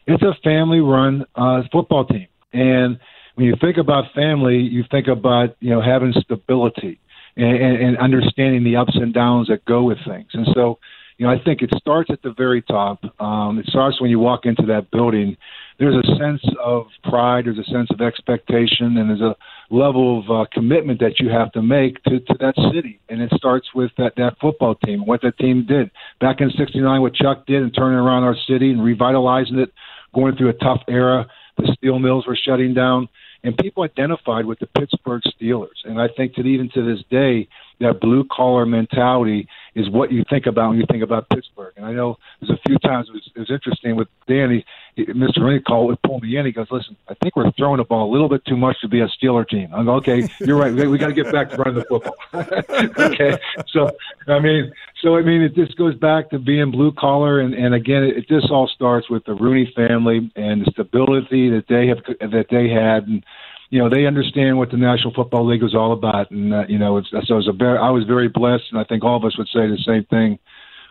It's 0.08 0.24
a 0.24 0.36
family 0.44 0.80
run 0.80 1.26
uh, 1.36 1.64
football 1.72 2.06
team. 2.06 2.28
And– 2.54 3.00
when 3.36 3.46
you 3.48 3.56
think 3.62 3.78
about 3.78 4.14
family, 4.14 4.58
you 4.58 4.84
think 4.90 5.08
about 5.08 5.56
you 5.60 5.70
know 5.70 5.82
having 5.82 6.14
stability 6.14 7.00
and, 7.38 7.78
and 7.78 7.98
understanding 7.98 8.64
the 8.64 8.78
ups 8.78 8.96
and 8.96 9.14
downs 9.14 9.50
that 9.50 9.64
go 9.66 9.84
with 9.84 9.98
things. 10.08 10.28
And 10.34 10.48
so, 10.56 10.80
you 11.18 11.26
know, 11.26 11.32
I 11.34 11.44
think 11.44 11.62
it 11.62 11.70
starts 11.78 12.10
at 12.10 12.22
the 12.22 12.34
very 12.36 12.62
top. 12.62 13.04
Um, 13.20 13.60
it 13.60 13.66
starts 13.68 14.00
when 14.00 14.10
you 14.10 14.20
walk 14.20 14.46
into 14.46 14.66
that 14.68 14.90
building. 14.90 15.36
There's 15.78 15.96
a 15.96 16.16
sense 16.18 16.42
of 16.64 16.88
pride, 17.04 17.46
there's 17.46 17.60
a 17.60 17.70
sense 17.70 17.90
of 17.92 18.00
expectation, 18.00 18.98
and 18.98 19.10
there's 19.10 19.22
a 19.22 19.36
level 19.70 20.20
of 20.20 20.30
uh, 20.30 20.46
commitment 20.54 21.00
that 21.02 21.20
you 21.20 21.30
have 21.30 21.52
to 21.54 21.62
make 21.62 22.02
to, 22.04 22.20
to 22.20 22.34
that 22.40 22.56
city. 22.74 23.00
And 23.10 23.22
it 23.22 23.32
starts 23.36 23.68
with 23.76 23.92
that, 23.98 24.14
that 24.16 24.38
football 24.40 24.76
team, 24.76 25.06
what 25.06 25.22
that 25.24 25.38
team 25.38 25.66
did. 25.68 25.92
Back 26.22 26.40
in 26.40 26.50
69, 26.52 27.02
what 27.02 27.14
Chuck 27.14 27.46
did 27.46 27.62
and 27.62 27.74
turning 27.76 28.00
around 28.00 28.24
our 28.24 28.38
city 28.48 28.72
and 28.72 28.84
revitalizing 28.84 29.60
it, 29.60 29.74
going 30.14 30.38
through 30.38 30.50
a 30.50 30.54
tough 30.54 30.82
era. 30.88 31.28
The 31.58 31.74
steel 31.78 32.00
mills 32.00 32.26
were 32.28 32.38
shutting 32.42 32.74
down 32.74 33.10
and 33.46 33.56
people 33.58 33.84
identified 33.84 34.46
with 34.46 34.58
the 34.58 34.66
Pittsburgh 34.66 35.22
Steelers. 35.22 35.84
And 35.84 36.02
I 36.02 36.08
think 36.18 36.36
that 36.36 36.48
even 36.48 36.68
to 36.74 36.84
this 36.84 37.04
day, 37.12 37.48
that 37.80 38.02
blue 38.02 38.26
collar 38.32 38.66
mentality 38.66 39.48
is 39.76 39.88
what 39.88 40.12
you 40.12 40.24
think 40.30 40.48
about 40.48 40.70
when 40.70 40.80
you 40.80 40.86
think 40.90 41.04
about 41.04 41.30
Pittsburgh. 41.30 41.74
And 41.78 41.86
I 41.86 41.94
know 41.94 42.18
there's 42.40 42.58
a 42.58 42.62
few 42.68 42.80
times 42.80 43.08
it 43.08 43.14
was, 43.14 43.30
it 43.36 43.40
was 43.40 43.52
interesting 43.52 43.96
with 43.96 44.08
Danny, 44.28 44.66
Mr. 44.98 45.44
Rennie 45.44 45.60
called 45.60 45.88
would 45.88 46.02
pull 46.04 46.20
me 46.22 46.38
in. 46.38 46.46
He 46.46 46.54
goes, 46.54 46.68
"Listen, 46.72 46.96
I 47.10 47.16
think 47.16 47.36
we're 47.36 47.52
throwing 47.52 47.78
the 47.78 47.84
ball 47.84 48.10
a 48.10 48.12
little 48.12 48.30
bit 48.30 48.46
too 48.46 48.56
much 48.56 48.80
to 48.82 48.88
be 48.88 49.02
a 49.02 49.08
Steeler 49.08 49.48
team." 49.48 49.70
I'm 49.74 49.86
go, 49.86 49.96
"Okay, 49.96 50.28
you're 50.40 50.58
right. 50.58 50.74
We, 50.74 50.98
got 50.98 51.08
to 51.08 51.14
get 51.14 51.32
back 51.34 51.50
to 51.50 51.58
running 51.58 51.76
the 51.76 51.86
football." 51.86 52.16
okay, 53.12 53.38
so 53.68 53.92
I 54.28 54.40
mean, 54.40 54.72
so 55.02 55.18
I 55.18 55.22
mean, 55.22 55.42
it 55.42 55.54
just 55.54 55.78
goes 55.78 55.96
back 55.96 56.30
to 56.30 56.40
being 56.40 56.72
blue 56.72 56.94
collar, 56.94 57.42
and 57.42 57.54
and 57.54 57.74
again, 57.74 58.04
it, 58.04 58.28
just 58.30 58.50
all 58.50 58.68
starts 58.68 59.10
with 59.10 59.26
the 59.26 59.34
Rooney 59.34 59.72
family 59.76 60.32
and 60.36 60.66
the 60.66 60.72
stability 60.72 61.50
that 61.50 61.66
they 61.68 61.88
have 61.88 62.32
that 62.32 62.46
they 62.50 62.70
had, 62.70 63.08
and 63.08 63.24
you 63.72 63.80
know 63.80 63.90
they 63.90 64.06
understand 64.06 64.58
what 64.58 64.72
the 64.72 64.78
National 64.78 65.14
Football 65.14 65.46
League 65.46 65.64
was 65.64 65.76
all 65.76 65.92
about, 65.92 66.32
and 66.32 66.54
uh, 66.54 66.64
you 66.70 66.78
know 66.78 66.98
it's 66.98 67.10
so 67.12 67.18
it 67.18 67.30
was 67.32 67.50
a 67.50 67.54
very 67.54 67.78
I 67.78 67.90
was 67.90 68.06
very 68.06 68.30
blessed, 68.30 68.64
and 68.72 68.80
I 68.80 68.86
think 68.86 69.04
all 69.04 69.18
of 69.18 69.26
us 69.26 69.38
would 69.38 69.48
say 69.48 69.68
the 69.68 69.78
same 69.86 70.06
thing. 70.06 70.40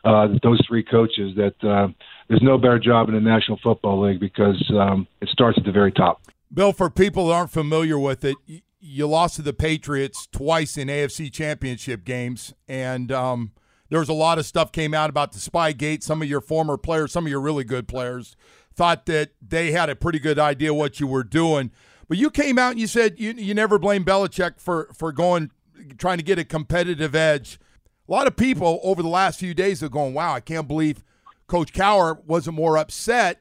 Uh, 0.05 0.29
those 0.43 0.61
three 0.69 0.83
coaches 0.83 1.35
that 1.37 1.55
uh, 1.63 1.89
there's 2.29 2.43
no 2.43 2.59
better 2.59 2.79
job 2.79 3.09
in 3.09 3.15
the 3.15 3.21
National 3.21 3.59
Football 3.63 4.07
League 4.07 4.21
because 4.21 4.63
um, 4.79 5.07
it 5.21 5.29
starts 5.31 5.57
at 5.59 5.65
the 5.65 5.73
very 5.73 5.93
top. 5.93 6.21
Bill, 6.53 6.73
for 6.73 6.91
people 6.91 7.29
that 7.29 7.35
aren't 7.35 7.51
familiar 7.51 7.99
with 7.99 8.25
it, 8.25 8.37
you 8.81 9.07
lost 9.07 9.37
to 9.37 9.43
the 9.43 9.55
Patriots 9.55 10.29
twice 10.31 10.77
in 10.77 10.89
AFC 10.89 11.33
Championship 11.33 12.05
games, 12.05 12.53
and 12.69 13.11
um, 13.11 13.53
there 13.89 13.99
was 13.99 14.09
a 14.09 14.15
lot 14.15 14.39
of 14.39 14.47
stuff 14.47 14.73
came 14.73 14.93
out 14.93 15.09
about 15.09 15.33
the 15.33 15.39
Spygate. 15.39 16.03
Some 16.03 16.21
of 16.21 16.29
your 16.29 16.41
former 16.41 16.77
players, 16.77 17.13
some 17.13 17.25
of 17.25 17.31
your 17.31 17.41
really 17.41 17.65
good 17.65 17.89
players, 17.89 18.37
thought 18.75 19.07
that 19.07 19.31
they 19.41 19.73
had 19.73 19.89
a 19.89 19.97
pretty 19.97 20.19
good 20.19 20.39
idea 20.39 20.75
what 20.75 21.01
you 21.01 21.07
were 21.07 21.25
doing. 21.25 21.71
But 22.09 22.19
you 22.19 22.31
came 22.31 22.59
out 22.59 22.73
and 22.73 22.81
you 22.81 22.87
said 22.87 23.19
you, 23.19 23.33
you 23.33 23.55
never 23.55 23.79
blame 23.79 24.05
Belichick 24.05 24.61
for, 24.61 24.91
for 24.95 25.13
going 25.13 25.51
trying 25.99 26.19
to 26.19 26.25
get 26.25 26.39
a 26.39 26.45
competitive 26.45 27.15
edge. 27.15 27.59
A 28.07 28.13
lot 28.13 28.27
of 28.27 28.37
people 28.37 28.81
over 28.83 29.03
the 29.03 29.09
last 29.09 29.41
few 29.41 29.55
days 29.55 29.83
are 29.83 29.89
going, 29.89 30.13
wow, 30.13 30.35
I 30.35 30.41
can't 30.41 30.69
believe 30.69 31.03
Coach 31.47 31.73
Cowher 31.73 32.23
wasn't 32.25 32.57
more 32.57 32.77
upset 32.77 33.41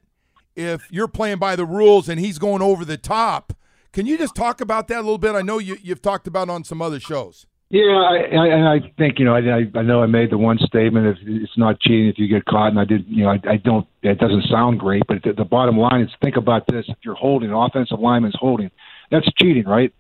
if 0.55 0.89
you're 0.89 1.10
playing 1.10 1.38
by 1.38 1.55
the 1.55 1.65
rules 1.65 2.08
and 2.08 2.20
he's 2.20 2.39
going 2.39 2.62
over 2.62 2.86
the 2.86 2.98
top. 2.98 3.53
Can 3.91 4.05
you 4.05 4.17
just 4.17 4.36
talk 4.36 4.62
about 4.62 4.88
that 4.88 4.98
a 5.00 5.01
little 5.01 5.17
bit? 5.17 5.36
I 5.36 5.41
know 5.41 5.60
you, 5.60 5.77
you've 5.82 6.01
talked 6.01 6.27
about 6.27 6.50
on 6.50 6.63
some 6.63 6.82
other 6.82 7.00
shows. 7.00 7.46
Yeah, 7.70 7.82
I, 7.82 8.17
I, 8.17 8.48
and 8.48 8.67
I 8.67 8.91
think 9.00 9.17
you 9.17 9.25
know 9.25 9.34
I, 9.34 9.65
I 9.75 9.82
know 9.82 10.03
I 10.03 10.05
made 10.05 10.29
the 10.29 10.38
one 10.38 10.60
statement 10.60 11.08
if 11.08 11.17
it's 11.25 11.58
not 11.58 11.79
cheating 11.79 12.08
if 12.08 12.20
you 12.20 12.27
get 12.27 12.46
caught, 12.46 12.67
and 12.67 12.79
I 12.79 12.86
did 12.86 13.03
you 13.08 13.24
know 13.24 13.32
I, 13.32 13.39
I 13.50 13.58
don't 13.58 13.88
it 14.03 14.20
doesn't 14.20 14.43
sound 14.48 14.79
great, 14.79 15.01
but 15.08 15.24
the, 15.24 15.34
the 15.34 15.43
bottom 15.43 15.75
line 15.75 16.01
is 16.01 16.10
think 16.22 16.38
about 16.38 16.67
this: 16.67 16.86
if 16.88 16.98
you're 17.03 17.15
holding, 17.15 17.51
offensive 17.51 18.00
lineman's 18.00 18.36
holding, 18.38 18.70
that's 19.10 19.25
cheating, 19.41 19.65
right? 19.65 19.91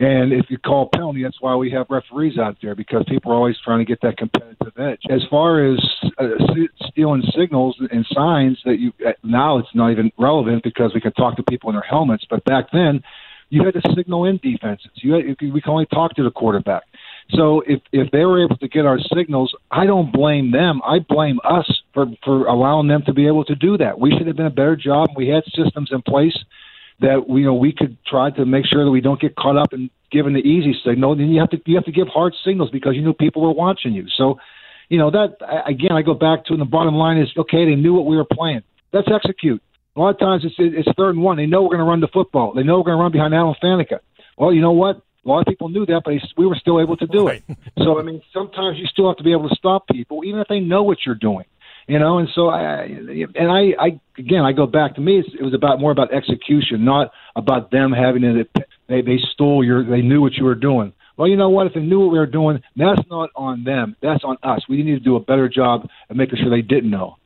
And 0.00 0.32
if 0.32 0.46
you 0.48 0.58
call 0.58 0.88
penalty, 0.92 1.22
that's 1.22 1.40
why 1.40 1.54
we 1.54 1.70
have 1.70 1.86
referees 1.88 2.36
out 2.36 2.56
there 2.60 2.74
because 2.74 3.04
people 3.08 3.30
are 3.30 3.36
always 3.36 3.56
trying 3.64 3.78
to 3.78 3.84
get 3.84 4.00
that 4.02 4.16
competitive 4.16 4.72
edge. 4.76 5.00
As 5.08 5.22
far 5.30 5.64
as 5.64 5.78
uh, 6.18 6.26
stealing 6.88 7.22
signals 7.36 7.76
and 7.92 8.04
signs 8.12 8.58
that 8.64 8.80
you 8.80 8.92
uh, 9.06 9.12
now 9.22 9.58
it's 9.58 9.68
not 9.74 9.92
even 9.92 10.10
relevant 10.18 10.64
because 10.64 10.92
we 10.94 11.00
can 11.00 11.12
talk 11.12 11.36
to 11.36 11.44
people 11.44 11.70
in 11.70 11.76
their 11.76 11.82
helmets, 11.88 12.24
but 12.28 12.44
back 12.44 12.66
then 12.72 13.02
you 13.50 13.64
had 13.64 13.74
to 13.74 13.94
signal 13.94 14.24
in 14.24 14.38
defenses. 14.38 14.90
You 14.96 15.12
had, 15.14 15.24
we 15.40 15.60
can 15.60 15.70
only 15.70 15.86
talk 15.86 16.14
to 16.16 16.24
the 16.24 16.30
quarterback. 16.30 16.82
So 17.30 17.62
if 17.66 17.80
if 17.92 18.10
they 18.10 18.24
were 18.24 18.44
able 18.44 18.56
to 18.56 18.68
get 18.68 18.84
our 18.84 18.98
signals, 19.14 19.54
I 19.70 19.86
don't 19.86 20.12
blame 20.12 20.50
them. 20.50 20.82
I 20.84 20.98
blame 20.98 21.38
us 21.44 21.82
for 21.92 22.06
for 22.24 22.46
allowing 22.46 22.88
them 22.88 23.02
to 23.06 23.12
be 23.12 23.28
able 23.28 23.44
to 23.44 23.54
do 23.54 23.78
that. 23.78 23.98
We 23.98 24.10
should 24.10 24.26
have 24.26 24.36
been 24.36 24.46
a 24.46 24.50
better 24.50 24.76
job. 24.76 25.10
We 25.16 25.28
had 25.28 25.44
systems 25.54 25.90
in 25.92 26.02
place 26.02 26.36
that 27.00 27.28
we 27.28 27.40
you 27.40 27.46
know 27.46 27.54
we 27.54 27.72
could 27.72 27.96
try 28.06 28.30
to 28.30 28.44
make 28.44 28.64
sure 28.66 28.84
that 28.84 28.90
we 28.90 29.00
don't 29.00 29.20
get 29.20 29.36
caught 29.36 29.56
up 29.56 29.72
in 29.72 29.90
giving 30.10 30.32
the 30.32 30.40
easy 30.40 30.74
signal. 30.84 31.16
Then 31.16 31.28
you 31.28 31.40
have 31.40 31.50
to 31.50 31.60
you 31.66 31.74
have 31.76 31.84
to 31.84 31.92
give 31.92 32.08
hard 32.08 32.34
signals 32.44 32.70
because 32.70 32.94
you 32.94 33.02
knew 33.02 33.12
people 33.12 33.42
were 33.42 33.52
watching 33.52 33.92
you. 33.92 34.06
So, 34.16 34.38
you 34.88 34.98
know 34.98 35.10
that 35.10 35.36
again, 35.66 35.92
I 35.92 36.02
go 36.02 36.14
back 36.14 36.44
to 36.46 36.52
and 36.52 36.60
the 36.60 36.66
bottom 36.66 36.94
line 36.94 37.18
is 37.18 37.28
okay. 37.36 37.64
They 37.64 37.74
knew 37.74 37.94
what 37.94 38.06
we 38.06 38.16
were 38.16 38.26
playing. 38.30 38.62
Let's 38.92 39.08
execute. 39.12 39.62
A 39.96 40.00
lot 40.00 40.10
of 40.10 40.18
times 40.18 40.44
it's 40.44 40.54
it's 40.58 40.88
third 40.96 41.16
and 41.16 41.22
one. 41.22 41.36
They 41.36 41.46
know 41.46 41.62
we're 41.62 41.70
going 41.70 41.80
to 41.80 41.84
run 41.84 42.00
the 42.00 42.08
football. 42.08 42.52
They 42.54 42.62
know 42.62 42.78
we're 42.78 42.84
going 42.84 42.98
to 42.98 43.02
run 43.02 43.12
behind 43.12 43.34
Alan 43.34 43.54
Faneca. 43.62 44.00
Well, 44.36 44.52
you 44.52 44.60
know 44.60 44.72
what? 44.72 45.02
A 45.24 45.28
lot 45.28 45.40
of 45.40 45.46
people 45.46 45.68
knew 45.68 45.86
that, 45.86 46.02
but 46.04 46.14
we 46.36 46.46
were 46.46 46.56
still 46.56 46.80
able 46.80 46.96
to 46.98 47.06
do 47.06 47.26
right. 47.26 47.42
it. 47.48 47.56
So 47.78 47.98
I 47.98 48.02
mean, 48.02 48.22
sometimes 48.32 48.78
you 48.78 48.86
still 48.86 49.08
have 49.08 49.16
to 49.16 49.24
be 49.24 49.32
able 49.32 49.48
to 49.48 49.54
stop 49.54 49.88
people, 49.88 50.24
even 50.24 50.40
if 50.40 50.48
they 50.48 50.60
know 50.60 50.82
what 50.82 50.98
you're 51.06 51.14
doing. 51.14 51.44
You 51.86 51.98
know, 51.98 52.18
and 52.18 52.28
so 52.34 52.48
I 52.48 52.84
and 52.84 53.52
I, 53.52 53.74
I 53.78 54.00
again, 54.18 54.40
I 54.40 54.52
go 54.52 54.66
back 54.66 54.94
to 54.94 55.00
me. 55.00 55.18
it 55.18 55.42
was 55.42 55.52
about 55.52 55.80
more 55.80 55.90
about 55.90 56.14
execution, 56.14 56.84
not 56.84 57.10
about 57.36 57.70
them 57.70 57.92
having 57.92 58.24
it. 58.24 58.50
They 58.88 59.02
they 59.02 59.18
stole 59.32 59.62
your. 59.62 59.84
They 59.84 60.00
knew 60.00 60.20
what 60.20 60.34
you 60.34 60.44
were 60.44 60.54
doing. 60.54 60.94
Well, 61.16 61.28
you 61.28 61.36
know 61.36 61.50
what? 61.50 61.66
If 61.66 61.74
they 61.74 61.80
knew 61.80 62.00
what 62.00 62.10
we 62.10 62.18
were 62.18 62.26
doing, 62.26 62.60
that's 62.74 63.02
not 63.08 63.30
on 63.36 63.64
them. 63.64 63.96
That's 64.02 64.24
on 64.24 64.36
us. 64.42 64.62
We 64.68 64.82
need 64.82 64.94
to 64.94 65.00
do 65.00 65.16
a 65.16 65.20
better 65.20 65.48
job 65.48 65.88
of 66.10 66.16
making 66.16 66.38
sure 66.38 66.50
they 66.50 66.62
didn't 66.62 66.90
know. 66.90 67.16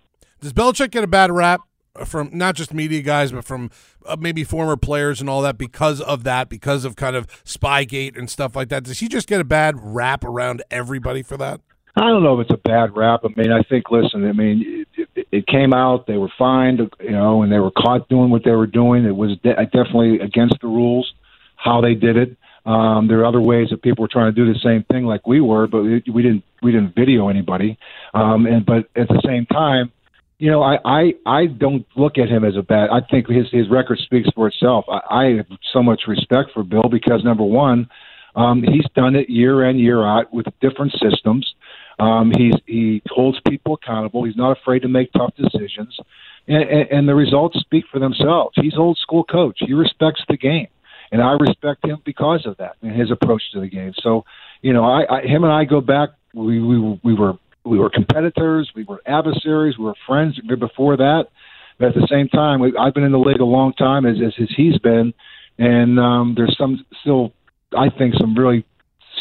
Does 0.40 0.52
Belichick 0.52 0.90
get 0.90 1.04
a 1.04 1.08
bad 1.08 1.32
rap 1.32 1.60
from 2.04 2.30
not 2.32 2.54
just 2.54 2.74
media 2.74 3.02
guys, 3.02 3.32
but 3.32 3.44
from 3.44 3.70
uh, 4.06 4.16
maybe 4.18 4.44
former 4.44 4.76
players 4.76 5.20
and 5.20 5.28
all 5.28 5.42
that 5.42 5.58
because 5.58 6.00
of 6.00 6.24
that, 6.24 6.48
because 6.48 6.84
of 6.84 6.96
kind 6.96 7.16
of 7.16 7.26
Spygate 7.44 8.16
and 8.16 8.28
stuff 8.30 8.54
like 8.54 8.68
that. 8.68 8.84
Does 8.84 9.00
he 9.00 9.08
just 9.08 9.28
get 9.28 9.40
a 9.40 9.44
bad 9.44 9.76
rap 9.78 10.24
around 10.24 10.62
everybody 10.70 11.22
for 11.22 11.36
that? 11.38 11.60
I 11.98 12.10
don't 12.10 12.22
know 12.22 12.38
if 12.38 12.48
it's 12.48 12.54
a 12.54 12.68
bad 12.68 12.96
rap. 12.96 13.20
I 13.24 13.28
mean, 13.40 13.50
I 13.50 13.62
think, 13.62 13.90
listen, 13.90 14.26
I 14.28 14.32
mean, 14.32 14.86
it, 14.96 15.26
it 15.32 15.46
came 15.46 15.72
out, 15.72 16.06
they 16.06 16.16
were 16.16 16.30
fined, 16.38 16.80
you 17.00 17.10
know, 17.10 17.42
and 17.42 17.50
they 17.50 17.58
were 17.58 17.72
caught 17.72 18.08
doing 18.08 18.30
what 18.30 18.44
they 18.44 18.52
were 18.52 18.66
doing. 18.66 19.04
It 19.04 19.16
was 19.16 19.36
de- 19.42 19.54
definitely 19.54 20.20
against 20.20 20.56
the 20.60 20.68
rules 20.68 21.12
how 21.56 21.80
they 21.80 21.94
did 21.94 22.16
it. 22.16 22.36
Um, 22.64 23.08
there 23.08 23.20
are 23.20 23.26
other 23.26 23.40
ways 23.40 23.68
that 23.70 23.82
people 23.82 24.02
were 24.02 24.08
trying 24.08 24.32
to 24.32 24.44
do 24.44 24.50
the 24.52 24.58
same 24.60 24.84
thing 24.84 25.04
like 25.04 25.26
we 25.26 25.40
were, 25.40 25.66
but 25.66 25.82
we, 25.82 26.02
we 26.12 26.22
didn't 26.22 26.44
we 26.62 26.70
didn't 26.70 26.94
video 26.94 27.28
anybody. 27.28 27.78
Um, 28.14 28.46
and 28.46 28.64
but 28.66 28.88
at 28.94 29.08
the 29.08 29.22
same 29.24 29.46
time, 29.46 29.90
you 30.38 30.50
know, 30.50 30.62
I, 30.62 30.78
I 30.84 31.14
I 31.24 31.46
don't 31.46 31.86
look 31.96 32.18
at 32.18 32.28
him 32.28 32.44
as 32.44 32.56
a 32.56 32.62
bad. 32.62 32.90
I 32.90 33.00
think 33.10 33.26
his 33.28 33.46
his 33.50 33.70
record 33.70 33.98
speaks 34.00 34.28
for 34.34 34.48
itself. 34.48 34.84
I, 34.88 35.00
I 35.10 35.24
have 35.36 35.46
so 35.72 35.82
much 35.82 36.02
respect 36.06 36.50
for 36.52 36.62
Bill 36.62 36.88
because 36.90 37.24
number 37.24 37.44
one, 37.44 37.88
um, 38.36 38.62
he's 38.62 38.86
done 38.94 39.16
it 39.16 39.30
year 39.30 39.64
in 39.68 39.78
year 39.78 40.06
out 40.06 40.32
with 40.32 40.46
different 40.60 40.92
systems. 40.92 41.54
Um, 41.98 42.30
he's 42.36 42.54
he 42.66 43.02
holds 43.08 43.38
people 43.48 43.74
accountable. 43.74 44.24
He's 44.24 44.36
not 44.36 44.56
afraid 44.56 44.82
to 44.82 44.88
make 44.88 45.12
tough 45.12 45.34
decisions, 45.36 45.96
and, 46.46 46.62
and, 46.62 46.90
and 46.90 47.08
the 47.08 47.14
results 47.14 47.58
speak 47.60 47.84
for 47.90 47.98
themselves. 47.98 48.54
He's 48.56 48.74
old 48.76 48.98
school 48.98 49.24
coach. 49.24 49.58
He 49.60 49.72
respects 49.72 50.22
the 50.28 50.36
game, 50.36 50.68
and 51.10 51.20
I 51.20 51.32
respect 51.32 51.84
him 51.84 52.00
because 52.04 52.46
of 52.46 52.56
that 52.58 52.76
and 52.82 52.92
his 52.92 53.10
approach 53.10 53.42
to 53.52 53.60
the 53.60 53.68
game. 53.68 53.94
So, 54.00 54.24
you 54.62 54.72
know, 54.72 54.84
I, 54.84 55.18
I 55.18 55.22
him 55.22 55.42
and 55.44 55.52
I 55.52 55.64
go 55.64 55.80
back. 55.80 56.10
We 56.34 56.60
we 56.60 57.00
we 57.02 57.14
were 57.14 57.34
we 57.64 57.78
were 57.78 57.90
competitors, 57.90 58.70
we 58.74 58.84
were 58.84 59.02
adversaries, 59.06 59.76
we 59.78 59.84
were 59.84 59.94
friends 60.06 60.38
before 60.58 60.96
that. 60.96 61.26
But 61.78 61.88
at 61.88 61.94
the 61.94 62.08
same 62.10 62.28
time, 62.28 62.60
we, 62.60 62.76
I've 62.76 62.94
been 62.94 63.04
in 63.04 63.12
the 63.12 63.18
league 63.18 63.40
a 63.40 63.44
long 63.44 63.72
time, 63.72 64.04
as, 64.04 64.16
as, 64.24 64.34
as 64.40 64.48
he's 64.56 64.78
been, 64.78 65.14
and 65.58 65.98
um, 66.00 66.34
there's 66.36 66.56
some 66.58 66.84
still, 67.00 67.32
I 67.76 67.88
think, 67.90 68.14
some 68.18 68.34
really 68.34 68.64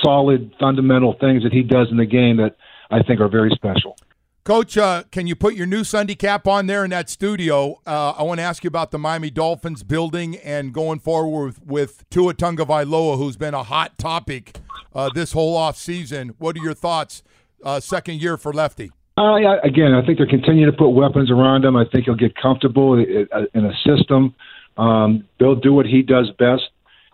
solid 0.04 0.54
fundamental 0.60 1.16
things 1.20 1.44
that 1.44 1.54
he 1.54 1.64
does 1.64 1.88
in 1.92 1.98
the 1.98 2.06
game 2.06 2.38
that 2.38 2.56
I 2.90 3.04
think 3.04 3.20
are 3.20 3.28
very 3.30 3.52
special. 3.56 3.98
Coach, 4.44 4.78
uh, 4.78 5.04
can 5.12 5.28
you 5.28 5.36
put 5.36 5.56
your 5.56 5.66
new 5.66 5.84
Sunday 5.84 6.16
cap 6.16 6.48
on 6.48 6.68
there 6.68 6.86
in 6.86 6.92
that 6.92 7.10
studio? 7.10 7.82
Uh, 7.86 8.12
I 8.12 8.24
want 8.24 8.40
to 8.40 8.44
ask 8.44 8.64
you 8.64 8.70
about 8.70 8.92
the 8.92 8.98
Miami 8.98 9.30
Dolphins 9.30 9.84
building 9.84 10.38
and 10.38 10.74
going 10.74 11.00
forward 11.00 11.46
with, 11.48 11.66
with 11.66 12.10
Tua 12.10 12.34
Tagovailoa, 12.34 13.18
who's 13.18 13.36
been 13.36 13.54
a 13.54 13.64
hot 13.64 13.98
topic 13.98 14.58
uh, 14.96 15.10
this 15.14 15.34
whole 15.34 15.58
off 15.58 15.76
season. 15.76 16.34
What 16.38 16.56
are 16.56 16.62
your 16.62 16.74
thoughts 16.74 17.24
uh, 17.62 17.82
second 17.82 18.22
year 18.22 18.38
for 18.38 18.54
Lefty? 18.54 18.92
Uh, 19.18 19.36
yeah, 19.36 19.58
again, 19.64 19.94
I 19.94 20.06
think 20.06 20.18
they're 20.18 20.28
continuing 20.28 20.72
to 20.72 20.78
put 20.78 20.92
weapons 20.92 21.30
around 21.30 21.66
him. 21.66 21.76
I 21.76 21.84
think 21.84 22.06
he'll 22.06 22.16
get 22.16 22.34
comfortable 22.36 22.94
in 22.94 23.66
a 23.66 23.74
system. 23.86 24.34
Um, 24.78 25.28
they'll 25.40 25.56
do 25.56 25.74
what 25.74 25.88
he 25.88 26.04
does 26.04 26.32
best. 26.38 26.64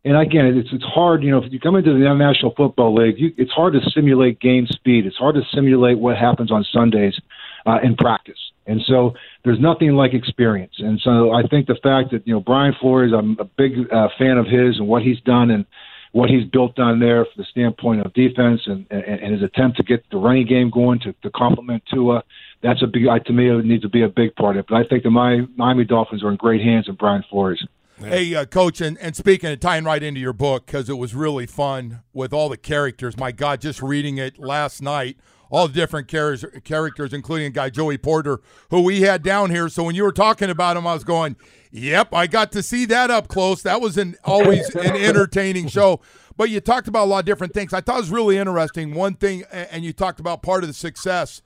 And 0.06 0.18
again, 0.18 0.46
it's 0.46 0.70
it's 0.74 0.84
hard. 0.84 1.24
You 1.24 1.32
know, 1.32 1.38
if 1.38 1.52
you 1.52 1.60
come 1.60 1.76
into 1.76 1.94
the 1.94 2.00
National 2.00 2.54
Football 2.56 2.94
League, 2.96 3.16
you, 3.18 3.32
it's 3.38 3.52
hard 3.52 3.74
to 3.74 3.80
simulate 3.92 4.42
game 4.42 4.68
speed. 4.68 5.06
It's 5.06 5.16
hard 5.16 5.36
to 5.36 5.42
simulate 5.54 5.98
what 5.98 6.18
happens 6.18 6.52
on 6.52 6.66
Sundays 6.74 7.18
uh, 7.66 7.80
in 7.82 7.96
practice. 7.96 8.40
And 8.66 8.82
so 8.86 9.14
there's 9.46 9.60
nothing 9.60 9.92
like 9.92 10.14
experience. 10.14 10.74
And 10.80 11.00
so 11.02 11.32
I 11.32 11.44
think 11.44 11.68
the 11.68 11.80
fact 11.82 12.12
that 12.12 12.28
you 12.28 12.34
know 12.34 12.42
Brian 12.42 12.74
Flores, 12.80 13.14
I'm 13.16 13.38
a 13.40 13.46
big 13.46 13.74
uh, 13.92 14.10
fan 14.18 14.38
of 14.38 14.46
his 14.46 14.78
and 14.78 14.88
what 14.88 15.04
he's 15.04 15.22
done 15.22 15.52
and 15.52 15.66
what 16.12 16.30
he's 16.30 16.46
built 16.46 16.78
on 16.80 17.00
there 17.00 17.26
from 17.26 17.34
the 17.38 17.46
standpoint 17.46 18.06
of 18.06 18.14
defense 18.14 18.62
and, 18.68 18.86
and, 18.92 19.04
and 19.04 19.34
his 19.34 19.42
attempt 19.42 19.78
to 19.78 19.84
get 19.84 20.04
the 20.12 20.18
running 20.18 20.46
game 20.46 20.70
going 20.70 21.00
to, 21.00 21.14
to 21.24 21.30
complement 21.32 21.82
Tua. 21.92 22.24
That's 22.62 22.84
a 22.84 22.88
big, 22.88 23.04
to 23.26 23.34
me, 23.34 23.50
it 23.50 23.66
needs 23.66 23.82
to 23.82 23.90
be 23.90 24.04
a 24.04 24.10
big 24.10 24.36
part 24.36 24.56
of 24.56 24.62
it. 24.62 24.66
But 24.70 24.76
I 24.76 24.84
think 24.88 25.04
the 25.04 25.10
Miami 25.10 25.86
Dolphins 25.86 26.24
are 26.24 26.30
in 26.30 26.36
great 26.36 26.62
hands 26.62 26.88
with 26.88 27.00
Brian 27.00 27.24
Flores. 27.30 27.66
Hey, 28.00 28.36
uh, 28.36 28.46
Coach, 28.46 28.82
and, 28.82 28.98
and 28.98 29.16
speaking 29.16 29.52
of 29.52 29.60
tying 29.60 29.86
right 29.86 30.02
into 30.02 30.20
your 30.20 30.34
book, 30.34 30.66
because 30.66 30.90
it 30.90 30.98
was 30.98 31.16
really 31.16 31.46
fun 31.46 32.02
with 32.12 32.34
all 32.34 32.50
the 32.50 32.58
characters. 32.58 33.18
My 33.18 33.32
God, 33.32 33.62
just 33.62 33.82
reading 33.82 34.18
it 34.18 34.40
last 34.40 34.82
night, 34.82 35.18
all 35.52 35.68
the 35.68 35.74
different 35.74 36.08
char- 36.08 36.38
characters, 36.64 37.14
including 37.14 37.48
a 37.48 37.50
guy, 37.52 37.70
Joey 37.70 37.98
Porter, 37.98 38.42
who 38.72 38.82
we 38.82 39.02
had 39.02 39.22
down 39.24 39.52
here. 39.52 39.70
So 39.70 39.84
when 39.84 39.96
you 39.96 40.04
were 40.04 40.12
talking 40.12 40.50
about 40.50 40.76
him, 40.76 40.88
I 40.88 40.94
was 40.94 41.04
going, 41.04 41.36
Yep, 41.72 42.14
I 42.14 42.28
got 42.28 42.52
to 42.52 42.62
see 42.62 42.86
that 42.86 43.10
up 43.10 43.28
close. 43.28 43.64
That 43.64 43.82
was 43.82 43.98
an 43.98 44.16
always 44.24 44.70
an 44.76 44.96
entertaining 44.96 45.68
show. 45.68 46.02
But 46.38 46.50
you 46.50 46.60
talked 46.60 46.88
about 46.88 47.06
a 47.06 47.10
lot 47.10 47.20
of 47.20 47.26
different 47.26 47.54
things. 47.54 47.74
I 47.74 47.82
thought 47.82 47.98
it 47.98 48.02
was 48.02 48.10
really 48.12 48.38
interesting. 48.38 48.94
One 48.94 49.16
thing, 49.16 49.44
and 49.52 49.84
you 49.84 49.92
talked 49.92 50.20
about 50.20 50.44
part 50.44 50.64
of 50.64 50.68
the 50.68 50.74
success 50.74 51.42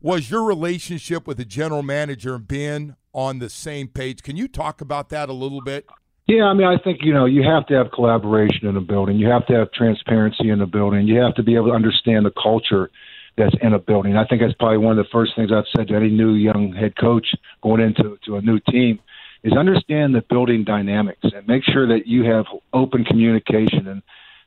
was 0.00 0.30
your 0.30 0.44
relationship 0.44 1.26
with 1.26 1.36
the 1.36 1.44
general 1.44 1.82
manager 1.82 2.34
and 2.34 2.46
being 2.48 2.96
on 3.12 3.38
the 3.38 3.48
same 3.48 3.88
page. 3.88 4.22
Can 4.22 4.36
you 4.36 4.48
talk 4.48 4.80
about 4.80 5.08
that 5.10 5.28
a 5.28 5.32
little 5.32 5.60
bit? 5.60 5.86
Yeah, 6.26 6.44
I 6.44 6.52
mean, 6.52 6.66
I 6.66 6.76
think 6.76 6.98
you 7.02 7.14
know 7.14 7.24
you 7.24 7.42
have 7.42 7.66
to 7.68 7.74
have 7.74 7.90
collaboration 7.90 8.66
in 8.66 8.76
a 8.76 8.82
building. 8.82 9.16
You 9.16 9.28
have 9.28 9.46
to 9.46 9.54
have 9.54 9.72
transparency 9.72 10.50
in 10.50 10.60
a 10.60 10.66
building. 10.66 11.06
You 11.06 11.20
have 11.20 11.34
to 11.36 11.42
be 11.42 11.56
able 11.56 11.68
to 11.68 11.74
understand 11.74 12.26
the 12.26 12.32
culture 12.42 12.90
that's 13.38 13.54
in 13.62 13.72
a 13.72 13.78
building. 13.78 14.16
I 14.16 14.26
think 14.26 14.42
that's 14.42 14.52
probably 14.54 14.78
one 14.78 14.98
of 14.98 15.04
the 15.04 15.10
first 15.10 15.32
things 15.36 15.50
I've 15.52 15.64
said 15.74 15.88
to 15.88 15.94
any 15.94 16.10
new 16.10 16.34
young 16.34 16.72
head 16.72 16.96
coach 16.96 17.26
going 17.62 17.80
into 17.80 18.18
to 18.26 18.36
a 18.36 18.42
new 18.42 18.60
team 18.70 18.98
is 19.42 19.52
understand 19.56 20.14
the 20.14 20.22
building 20.28 20.64
dynamics 20.64 21.20
and 21.22 21.46
make 21.46 21.62
sure 21.64 21.86
that 21.86 22.06
you 22.06 22.24
have 22.24 22.44
open 22.72 23.04
communication 23.04 23.86
and 23.86 24.02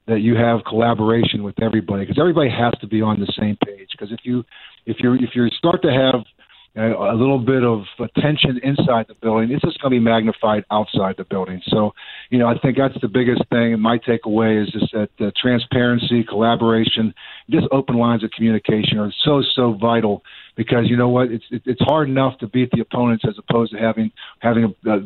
that 0.08 0.20
you 0.20 0.36
have 0.36 0.64
collaboration 0.66 1.44
with 1.44 1.56
everybody 1.62 2.04
because 2.04 2.20
everybody 2.20 2.50
has 2.50 2.74
to 2.82 2.88
be 2.88 3.02
on 3.02 3.20
the 3.20 3.32
same 3.40 3.58
page 3.66 3.88
because 3.92 4.12
if 4.12 4.20
you 4.24 4.44
if 4.86 4.98
you 5.00 5.14
if 5.14 5.30
you 5.36 5.48
start 5.50 5.82
to 5.82 5.92
have 5.92 6.26
a, 6.76 7.16
little 7.16 7.40
bit 7.40 7.64
of 7.64 7.84
tension 8.18 8.60
inside 8.64 9.06
the 9.08 9.16
building, 9.22 9.52
it's 9.52 9.62
just 9.62 9.82
going 9.82 9.92
to 9.92 10.00
be 10.00 10.00
magnified 10.00 10.64
outside 10.72 11.16
the 11.18 11.26
building. 11.26 11.62
So, 11.68 11.94
you 12.30 12.40
know, 12.40 12.48
I 12.48 12.58
think 12.58 12.78
that's 12.78 13.00
the 13.02 13.10
biggest 13.10 13.42
thing. 13.50 13.78
My 13.80 13.98
takeaway 13.98 14.64
is 14.64 14.72
just 14.72 14.94
that 14.94 15.36
transparency, 15.36 16.24
collaboration, 16.24 17.14
just 17.50 17.68
open 17.72 17.98
lines 17.98 18.24
of 18.24 18.32
communication 18.32 19.00
are 19.00 19.12
so 19.24 19.44
so 19.56 19.74
vital 19.74 20.24
because 20.56 20.90
you 20.90 20.96
know 20.96 21.10
what, 21.10 21.32
it's 21.32 21.46
it's 21.52 21.82
hard 21.82 22.08
enough 22.08 22.38
to 22.40 22.48
beat 22.48 22.72
the 22.72 22.80
opponents 22.82 23.26
as 23.28 23.36
opposed 23.38 23.74
to 23.74 23.78
having 23.78 24.12
having 24.40 24.74
a, 24.86 24.90
a 24.90 25.00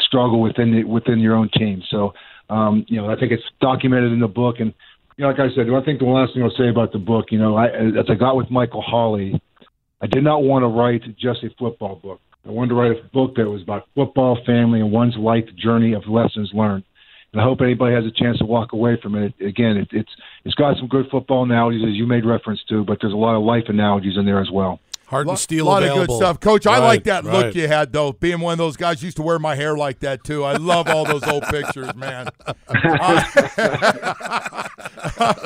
struggle 0.00 0.40
within 0.40 0.72
the, 0.72 0.84
within 0.84 1.20
your 1.20 1.34
own 1.34 1.50
team. 1.50 1.82
So. 1.88 2.14
Um, 2.50 2.84
you 2.86 3.00
know, 3.00 3.08
I 3.08 3.16
think 3.16 3.32
it's 3.32 3.44
documented 3.62 4.12
in 4.12 4.20
the 4.20 4.28
book. 4.28 4.56
And, 4.58 4.74
you 5.16 5.22
know, 5.22 5.30
like 5.30 5.38
I 5.38 5.54
said, 5.54 5.70
I 5.70 5.82
think 5.82 6.00
the 6.00 6.04
last 6.04 6.34
thing 6.34 6.42
I'll 6.42 6.50
say 6.50 6.68
about 6.68 6.92
the 6.92 6.98
book, 6.98 7.26
you 7.30 7.38
know, 7.38 7.56
I, 7.56 7.68
as 7.68 8.10
I 8.10 8.14
got 8.14 8.36
with 8.36 8.50
Michael 8.50 8.82
Holley, 8.82 9.40
I 10.02 10.08
did 10.08 10.24
not 10.24 10.42
want 10.42 10.64
to 10.64 10.66
write 10.66 11.02
just 11.16 11.44
a 11.44 11.50
football 11.56 11.94
book. 11.94 12.20
I 12.44 12.50
wanted 12.50 12.70
to 12.70 12.74
write 12.74 12.90
a 12.90 13.02
book 13.12 13.36
that 13.36 13.48
was 13.48 13.62
about 13.62 13.86
football, 13.94 14.36
family, 14.44 14.80
and 14.80 14.90
one's 14.90 15.16
life 15.16 15.44
journey 15.56 15.92
of 15.92 16.08
lessons 16.08 16.50
learned. 16.52 16.82
And 17.32 17.40
I 17.40 17.44
hope 17.44 17.60
anybody 17.60 17.94
has 17.94 18.04
a 18.04 18.10
chance 18.10 18.38
to 18.38 18.44
walk 18.44 18.72
away 18.72 18.98
from 19.00 19.14
it. 19.14 19.32
Again, 19.40 19.76
it, 19.76 19.88
it's 19.92 20.10
it's 20.44 20.56
got 20.56 20.76
some 20.76 20.88
good 20.88 21.06
football 21.08 21.44
analogies, 21.44 21.84
as 21.86 21.94
you 21.94 22.06
made 22.06 22.24
reference 22.26 22.60
to, 22.68 22.84
but 22.84 22.98
there's 23.00 23.12
a 23.12 23.16
lot 23.16 23.36
of 23.36 23.44
life 23.44 23.68
analogies 23.68 24.18
in 24.18 24.26
there 24.26 24.40
as 24.40 24.50
well. 24.50 24.80
Heart 25.12 25.28
and 25.28 25.38
steel. 25.38 25.66
A 25.66 25.68
lot 25.68 25.82
available. 25.82 26.02
of 26.02 26.08
good 26.08 26.16
stuff, 26.16 26.40
Coach. 26.40 26.66
I 26.66 26.78
like 26.78 27.04
that 27.04 27.24
right. 27.24 27.46
look 27.46 27.54
you 27.54 27.68
had, 27.68 27.92
though. 27.92 28.12
Being 28.12 28.40
one 28.40 28.52
of 28.52 28.58
those 28.58 28.78
guys 28.78 29.02
used 29.02 29.18
to 29.18 29.22
wear 29.22 29.38
my 29.38 29.54
hair 29.54 29.76
like 29.76 29.98
that 30.00 30.24
too. 30.24 30.42
I 30.42 30.54
love 30.54 30.88
all 30.88 31.04
those 31.04 31.22
old 31.24 31.42
pictures, 31.44 31.94
man. 31.94 32.28
I 32.68 34.68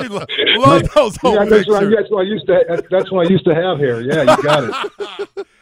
lo- 0.09 0.25
love 0.57 0.83
those 0.95 1.17
old 1.21 1.35
yeah, 1.35 1.43
that's 1.45 1.67
what, 1.67 1.75
I, 1.75 1.79
pictures. 1.79 1.95
that's 1.97 2.09
what 2.09 2.19
I 2.19 2.23
used 2.23 2.47
to. 2.47 2.65
That's, 2.69 2.87
that's 2.89 3.11
what 3.11 3.27
I 3.27 3.29
used 3.29 3.43
to 3.43 3.53
have 3.53 3.77
here. 3.77 3.99
Yeah, 3.99 4.37
you 4.37 4.43
got 4.43 4.63
it. 4.63 4.73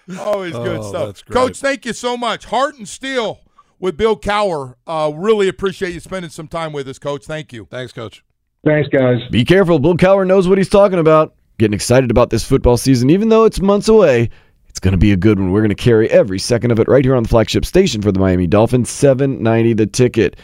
Always 0.19 0.53
good 0.53 0.81
Oh, 0.81 1.13
stuff. 1.13 1.25
Coach, 1.25 1.59
thank 1.59 1.83
you 1.83 1.93
so 1.93 2.15
much. 2.15 2.45
Heart 2.45 2.77
and 2.77 2.87
Steel 2.87 3.39
with 3.79 3.97
Bill 3.97 4.15
Cowher. 4.15 4.75
Uh, 4.85 5.11
really 5.15 5.47
appreciate 5.47 5.95
you 5.95 5.99
spending 5.99 6.29
some 6.29 6.47
time 6.47 6.73
with 6.73 6.87
us, 6.87 6.99
Coach. 6.99 7.25
Thank 7.25 7.51
you. 7.51 7.67
Thanks, 7.71 7.91
Coach. 7.91 8.23
Thanks, 8.63 8.87
guys. 8.89 9.17
Be 9.31 9.43
careful. 9.43 9.79
Bill 9.79 9.97
Cowher 9.97 10.27
knows 10.27 10.47
what 10.47 10.59
he's 10.59 10.69
talking 10.69 10.99
about. 10.99 11.33
Getting 11.57 11.73
excited 11.73 12.11
about 12.11 12.29
this 12.29 12.43
football 12.43 12.77
season, 12.77 13.09
even 13.09 13.29
though 13.29 13.45
it's 13.45 13.61
months 13.61 13.87
away. 13.87 14.29
It's 14.67 14.79
going 14.79 14.91
to 14.91 14.97
be 14.97 15.13
a 15.13 15.17
good 15.17 15.39
one. 15.39 15.51
We're 15.51 15.61
going 15.61 15.69
to 15.69 15.75
carry 15.75 16.09
every 16.11 16.37
second 16.37 16.71
of 16.71 16.79
it 16.79 16.89
right 16.89 17.05
here 17.05 17.15
on 17.15 17.23
the 17.23 17.29
flagship 17.29 17.63
station 17.63 18.01
for 18.01 18.11
the 18.11 18.19
Miami 18.19 18.45
Dolphins. 18.45 18.89
Seven 18.89 19.41
ninety 19.41 19.71
the 19.73 19.85
ticket. 19.85 20.37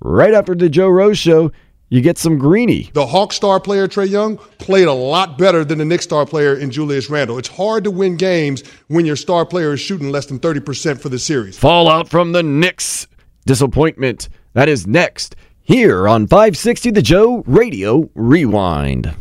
Right 0.00 0.34
after 0.34 0.54
the 0.54 0.68
Joe 0.68 0.88
Rose 0.88 1.18
show, 1.18 1.50
you 1.88 2.00
get 2.02 2.18
some 2.18 2.38
greenie. 2.38 2.90
The 2.92 3.06
Hawk 3.06 3.32
star 3.32 3.58
player, 3.58 3.88
Trae 3.88 4.08
Young, 4.08 4.36
played 4.58 4.86
a 4.86 4.92
lot 4.92 5.38
better 5.38 5.64
than 5.64 5.78
the 5.78 5.84
Knicks 5.84 6.04
star 6.04 6.26
player 6.26 6.54
in 6.54 6.70
Julius 6.70 7.10
Randle. 7.10 7.38
It's 7.38 7.48
hard 7.48 7.84
to 7.84 7.90
win 7.90 8.16
games 8.16 8.62
when 8.88 9.06
your 9.06 9.16
star 9.16 9.46
player 9.46 9.72
is 9.72 9.80
shooting 9.80 10.10
less 10.10 10.26
than 10.26 10.38
30% 10.38 11.00
for 11.00 11.08
the 11.08 11.18
series. 11.18 11.58
Fallout 11.58 12.08
from 12.08 12.32
the 12.32 12.42
Knicks. 12.42 13.06
Disappointment. 13.46 14.28
That 14.52 14.68
is 14.68 14.86
next 14.86 15.36
here 15.62 16.06
on 16.06 16.26
560 16.26 16.90
The 16.90 17.02
Joe 17.02 17.42
Radio 17.46 18.10
Rewind. 18.14 19.14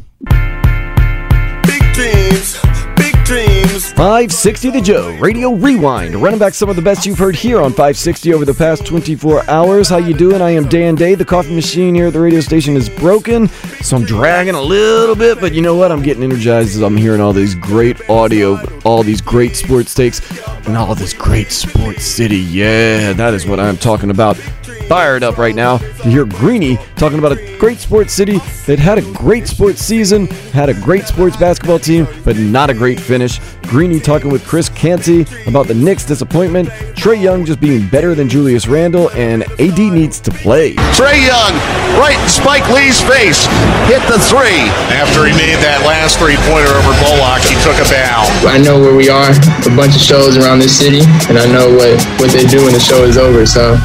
Big 1.69 1.93
dreams, 1.93 2.57
big 2.95 3.13
dreams. 3.25 3.91
560 3.91 4.71
The 4.71 4.81
Joe 4.81 5.15
Radio 5.19 5.53
Rewind. 5.53 6.15
Running 6.15 6.39
back 6.39 6.55
some 6.55 6.67
of 6.67 6.75
the 6.75 6.81
best 6.81 7.05
you've 7.05 7.19
heard 7.19 7.35
here 7.35 7.61
on 7.61 7.69
560 7.69 8.33
over 8.33 8.43
the 8.43 8.55
past 8.55 8.87
24 8.87 9.47
hours. 9.47 9.87
How 9.87 9.97
you 9.97 10.15
doing? 10.15 10.41
I 10.41 10.49
am 10.49 10.67
Dan 10.67 10.95
Day. 10.95 11.13
The 11.13 11.25
coffee 11.25 11.53
machine 11.53 11.93
here 11.93 12.07
at 12.07 12.13
the 12.13 12.19
radio 12.19 12.39
station 12.39 12.75
is 12.75 12.89
broken, 12.89 13.47
so 13.83 13.97
I'm 13.97 14.03
dragging 14.03 14.55
a 14.55 14.61
little 14.61 15.15
bit, 15.15 15.39
but 15.39 15.53
you 15.53 15.61
know 15.61 15.75
what? 15.75 15.91
I'm 15.91 16.01
getting 16.01 16.23
energized 16.23 16.75
as 16.75 16.81
I'm 16.81 16.97
hearing 16.97 17.21
all 17.21 17.33
these 17.33 17.53
great 17.53 18.09
audio, 18.09 18.57
all 18.83 19.03
these 19.03 19.21
great 19.21 19.55
sports 19.55 19.93
takes, 19.93 20.21
and 20.65 20.75
all 20.75 20.95
this 20.95 21.13
great 21.13 21.51
sports 21.51 22.03
city. 22.03 22.39
Yeah, 22.39 23.13
that 23.13 23.35
is 23.35 23.45
what 23.45 23.59
I'm 23.59 23.77
talking 23.77 24.09
about. 24.09 24.39
Fired 24.87 25.23
up 25.23 25.37
right 25.37 25.55
now 25.55 25.77
to 25.77 26.09
hear 26.09 26.25
Greeny 26.25 26.77
talking 26.95 27.19
about 27.19 27.31
a 27.31 27.57
great 27.57 27.77
sports 27.77 28.13
city 28.13 28.39
that 28.65 28.79
had 28.79 28.97
a 28.97 29.01
great 29.13 29.47
sports 29.47 29.81
season, 29.81 30.27
had 30.51 30.69
a 30.69 30.73
great 30.73 31.05
sports 31.05 31.37
basketball 31.37 31.77
team, 31.77 32.07
but 32.25 32.37
not 32.37 32.69
a 32.69 32.73
great 32.73 32.99
finish. 32.99 33.39
Greeny 33.63 33.99
talking 33.99 34.31
with 34.31 34.43
Chris 34.47 34.67
Canty 34.69 35.27
about 35.45 35.67
the 35.67 35.75
Knicks' 35.75 36.05
disappointment, 36.05 36.69
Trae 36.97 37.21
Young 37.21 37.45
just 37.45 37.61
being 37.61 37.87
better 37.89 38.15
than 38.15 38.27
Julius 38.27 38.67
Randle, 38.67 39.11
and 39.11 39.43
AD 39.61 39.77
needs 39.77 40.19
to 40.21 40.31
play. 40.31 40.73
Trae 40.97 41.21
Young, 41.21 41.53
right 42.01 42.17
in 42.19 42.29
Spike 42.29 42.67
Lee's 42.73 42.99
face, 43.01 43.45
hit 43.85 44.01
the 44.09 44.17
three. 44.25 44.65
After 44.89 45.27
he 45.27 45.33
made 45.37 45.61
that 45.61 45.85
last 45.85 46.17
three 46.17 46.37
pointer 46.49 46.73
over 46.73 46.93
Bullock, 47.05 47.45
he 47.45 47.53
took 47.61 47.77
a 47.77 47.85
bow. 47.93 48.25
I 48.49 48.57
know 48.57 48.81
where 48.81 48.95
we 48.95 49.09
are, 49.09 49.29
a 49.29 49.75
bunch 49.77 49.93
of 49.93 50.01
shows 50.01 50.35
around 50.35 50.57
this 50.57 50.73
city, 50.75 51.05
and 51.29 51.37
I 51.37 51.45
know 51.45 51.69
what, 51.69 51.93
what 52.17 52.31
they 52.31 52.49
do 52.49 52.65
when 52.65 52.73
the 52.73 52.81
show 52.81 53.03
is 53.03 53.17
over, 53.17 53.45
so 53.45 53.77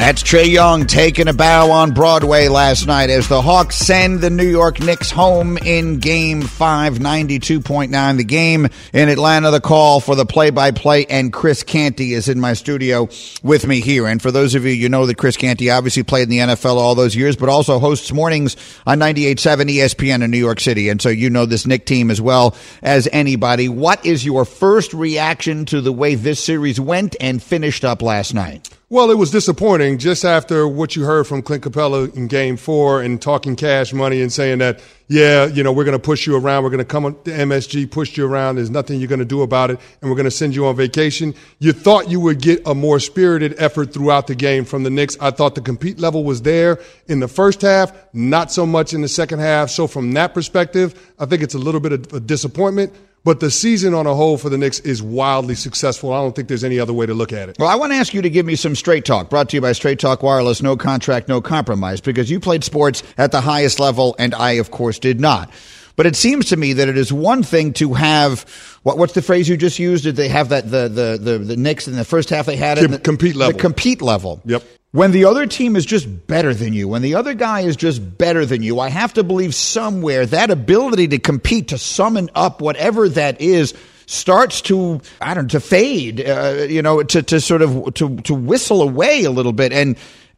That's 0.00 0.22
Trae 0.22 0.50
Young 0.50 0.86
taking 0.86 1.28
a 1.28 1.34
bow 1.34 1.70
on 1.70 1.92
Broadway 1.92 2.48
last 2.48 2.86
night 2.86 3.10
as 3.10 3.28
the 3.28 3.42
Hawks 3.42 3.76
send 3.76 4.22
the 4.22 4.30
New 4.30 4.48
York 4.48 4.80
Knicks 4.80 5.10
home 5.10 5.58
in 5.58 5.98
game 5.98 6.40
five, 6.40 6.94
92.9. 6.94 8.16
The 8.16 8.24
game 8.24 8.66
in 8.94 9.08
Atlanta, 9.10 9.50
the 9.50 9.60
call 9.60 10.00
for 10.00 10.14
the 10.14 10.24
play 10.24 10.48
by 10.48 10.70
play, 10.70 11.04
and 11.04 11.30
Chris 11.30 11.62
Canty 11.62 12.14
is 12.14 12.30
in 12.30 12.40
my 12.40 12.54
studio 12.54 13.10
with 13.42 13.66
me 13.66 13.80
here. 13.80 14.06
And 14.06 14.22
for 14.22 14.30
those 14.30 14.54
of 14.54 14.64
you, 14.64 14.70
you 14.70 14.88
know 14.88 15.04
that 15.04 15.18
Chris 15.18 15.36
Canty 15.36 15.68
obviously 15.68 16.02
played 16.02 16.22
in 16.22 16.30
the 16.30 16.38
NFL 16.38 16.76
all 16.76 16.94
those 16.94 17.14
years, 17.14 17.36
but 17.36 17.50
also 17.50 17.78
hosts 17.78 18.10
mornings 18.10 18.56
on 18.86 19.00
98.7 19.00 19.70
ESPN 19.70 20.24
in 20.24 20.30
New 20.30 20.38
York 20.38 20.60
City. 20.60 20.88
And 20.88 21.02
so 21.02 21.10
you 21.10 21.28
know 21.28 21.44
this 21.44 21.66
Knick 21.66 21.84
team 21.84 22.10
as 22.10 22.22
well 22.22 22.56
as 22.82 23.06
anybody. 23.12 23.68
What 23.68 24.04
is 24.06 24.24
your 24.24 24.46
first 24.46 24.94
reaction 24.94 25.66
to 25.66 25.82
the 25.82 25.92
way 25.92 26.14
this 26.14 26.42
series 26.42 26.80
went 26.80 27.16
and 27.20 27.42
finished 27.42 27.84
up 27.84 28.00
last 28.00 28.32
night? 28.32 28.70
Well, 28.92 29.12
it 29.12 29.18
was 29.18 29.30
disappointing 29.30 29.98
just 29.98 30.24
after 30.24 30.66
what 30.66 30.96
you 30.96 31.04
heard 31.04 31.24
from 31.24 31.42
Clint 31.42 31.62
Capela 31.62 32.12
in 32.16 32.26
game 32.26 32.56
four 32.56 33.00
and 33.00 33.22
talking 33.22 33.54
cash 33.54 33.92
money 33.92 34.20
and 34.20 34.32
saying 34.32 34.58
that, 34.58 34.80
yeah, 35.06 35.46
you 35.46 35.62
know, 35.62 35.70
we're 35.70 35.84
going 35.84 35.96
to 35.96 36.02
push 36.02 36.26
you 36.26 36.34
around. 36.34 36.64
We're 36.64 36.70
going 36.70 36.78
to 36.78 36.84
come 36.84 37.04
to 37.04 37.30
MSG, 37.30 37.88
push 37.88 38.16
you 38.16 38.26
around. 38.26 38.56
There's 38.56 38.68
nothing 38.68 38.98
you're 38.98 39.06
going 39.06 39.20
to 39.20 39.24
do 39.24 39.42
about 39.42 39.70
it. 39.70 39.78
And 40.02 40.10
we're 40.10 40.16
going 40.16 40.24
to 40.24 40.30
send 40.32 40.56
you 40.56 40.66
on 40.66 40.74
vacation. 40.74 41.36
You 41.60 41.72
thought 41.72 42.10
you 42.10 42.18
would 42.18 42.40
get 42.40 42.66
a 42.66 42.74
more 42.74 42.98
spirited 42.98 43.54
effort 43.58 43.94
throughout 43.94 44.26
the 44.26 44.34
game 44.34 44.64
from 44.64 44.82
the 44.82 44.90
Knicks. 44.90 45.16
I 45.20 45.30
thought 45.30 45.54
the 45.54 45.60
compete 45.60 46.00
level 46.00 46.24
was 46.24 46.42
there 46.42 46.80
in 47.06 47.20
the 47.20 47.28
first 47.28 47.62
half, 47.62 47.92
not 48.12 48.50
so 48.50 48.66
much 48.66 48.92
in 48.92 49.02
the 49.02 49.08
second 49.08 49.38
half. 49.38 49.70
So 49.70 49.86
from 49.86 50.14
that 50.14 50.34
perspective, 50.34 51.12
I 51.16 51.26
think 51.26 51.42
it's 51.42 51.54
a 51.54 51.58
little 51.58 51.80
bit 51.80 51.92
of 51.92 52.12
a 52.12 52.18
disappointment. 52.18 52.92
But 53.22 53.40
the 53.40 53.50
season 53.50 53.92
on 53.92 54.06
a 54.06 54.14
whole 54.14 54.38
for 54.38 54.48
the 54.48 54.56
Knicks 54.56 54.80
is 54.80 55.02
wildly 55.02 55.54
successful. 55.54 56.12
I 56.12 56.22
don't 56.22 56.34
think 56.34 56.48
there's 56.48 56.64
any 56.64 56.80
other 56.80 56.94
way 56.94 57.04
to 57.04 57.12
look 57.12 57.32
at 57.34 57.50
it. 57.50 57.56
Well, 57.58 57.68
I 57.68 57.74
want 57.76 57.92
to 57.92 57.96
ask 57.96 58.14
you 58.14 58.22
to 58.22 58.30
give 58.30 58.46
me 58.46 58.56
some 58.56 58.74
straight 58.74 59.04
talk, 59.04 59.28
brought 59.28 59.50
to 59.50 59.56
you 59.56 59.60
by 59.60 59.72
Straight 59.72 59.98
Talk 59.98 60.22
Wireless, 60.22 60.62
no 60.62 60.74
contract, 60.76 61.28
no 61.28 61.42
compromise, 61.42 62.00
because 62.00 62.30
you 62.30 62.40
played 62.40 62.64
sports 62.64 63.02
at 63.18 63.30
the 63.30 63.42
highest 63.42 63.78
level, 63.78 64.16
and 64.18 64.34
I, 64.34 64.52
of 64.52 64.70
course, 64.70 64.98
did 64.98 65.20
not. 65.20 65.50
But 65.96 66.06
it 66.06 66.16
seems 66.16 66.46
to 66.46 66.56
me 66.56 66.72
that 66.72 66.88
it 66.88 66.96
is 66.96 67.12
one 67.12 67.42
thing 67.42 67.74
to 67.74 67.92
have 67.92 68.44
what, 68.84 68.96
what's 68.96 69.12
the 69.12 69.20
phrase 69.20 69.50
you 69.50 69.58
just 69.58 69.78
used? 69.78 70.04
Did 70.04 70.16
they 70.16 70.28
have 70.28 70.48
that 70.48 70.70
the 70.70 70.88
the 70.88 71.18
the, 71.20 71.38
the 71.38 71.56
Knicks 71.58 71.88
in 71.88 71.96
the 71.96 72.06
first 72.06 72.30
half? 72.30 72.46
They 72.46 72.56
had 72.56 72.78
it 72.78 72.88
Com- 72.88 72.98
compete 73.00 73.36
level. 73.36 73.52
The 73.52 73.60
compete 73.60 74.00
level. 74.00 74.40
Yep. 74.46 74.64
When 74.92 75.12
the 75.12 75.24
other 75.26 75.46
team 75.46 75.76
is 75.76 75.86
just 75.86 76.26
better 76.26 76.52
than 76.52 76.72
you, 76.72 76.88
when 76.88 77.02
the 77.02 77.14
other 77.14 77.34
guy 77.34 77.60
is 77.60 77.76
just 77.76 78.18
better 78.18 78.44
than 78.44 78.62
you, 78.62 78.80
I 78.80 78.88
have 78.88 79.12
to 79.14 79.22
believe 79.22 79.54
somewhere 79.54 80.26
that 80.26 80.50
ability 80.50 81.08
to 81.08 81.18
compete, 81.18 81.68
to 81.68 81.78
summon 81.78 82.28
up 82.34 82.60
whatever 82.60 83.08
that 83.10 83.40
is, 83.40 83.72
starts 84.06 84.60
to 84.62 85.00
I 85.20 85.34
don't 85.34 85.44
know, 85.44 85.48
to 85.48 85.60
fade, 85.60 86.20
uh, 86.28 86.66
you 86.68 86.82
know, 86.82 87.04
to 87.04 87.22
to 87.22 87.40
sort 87.40 87.62
of 87.62 87.94
to 87.94 88.16
to 88.16 88.34
whistle 88.34 88.82
away 88.82 89.22
a 89.22 89.30
little 89.30 89.52
bit. 89.52 89.72
And 89.72 89.96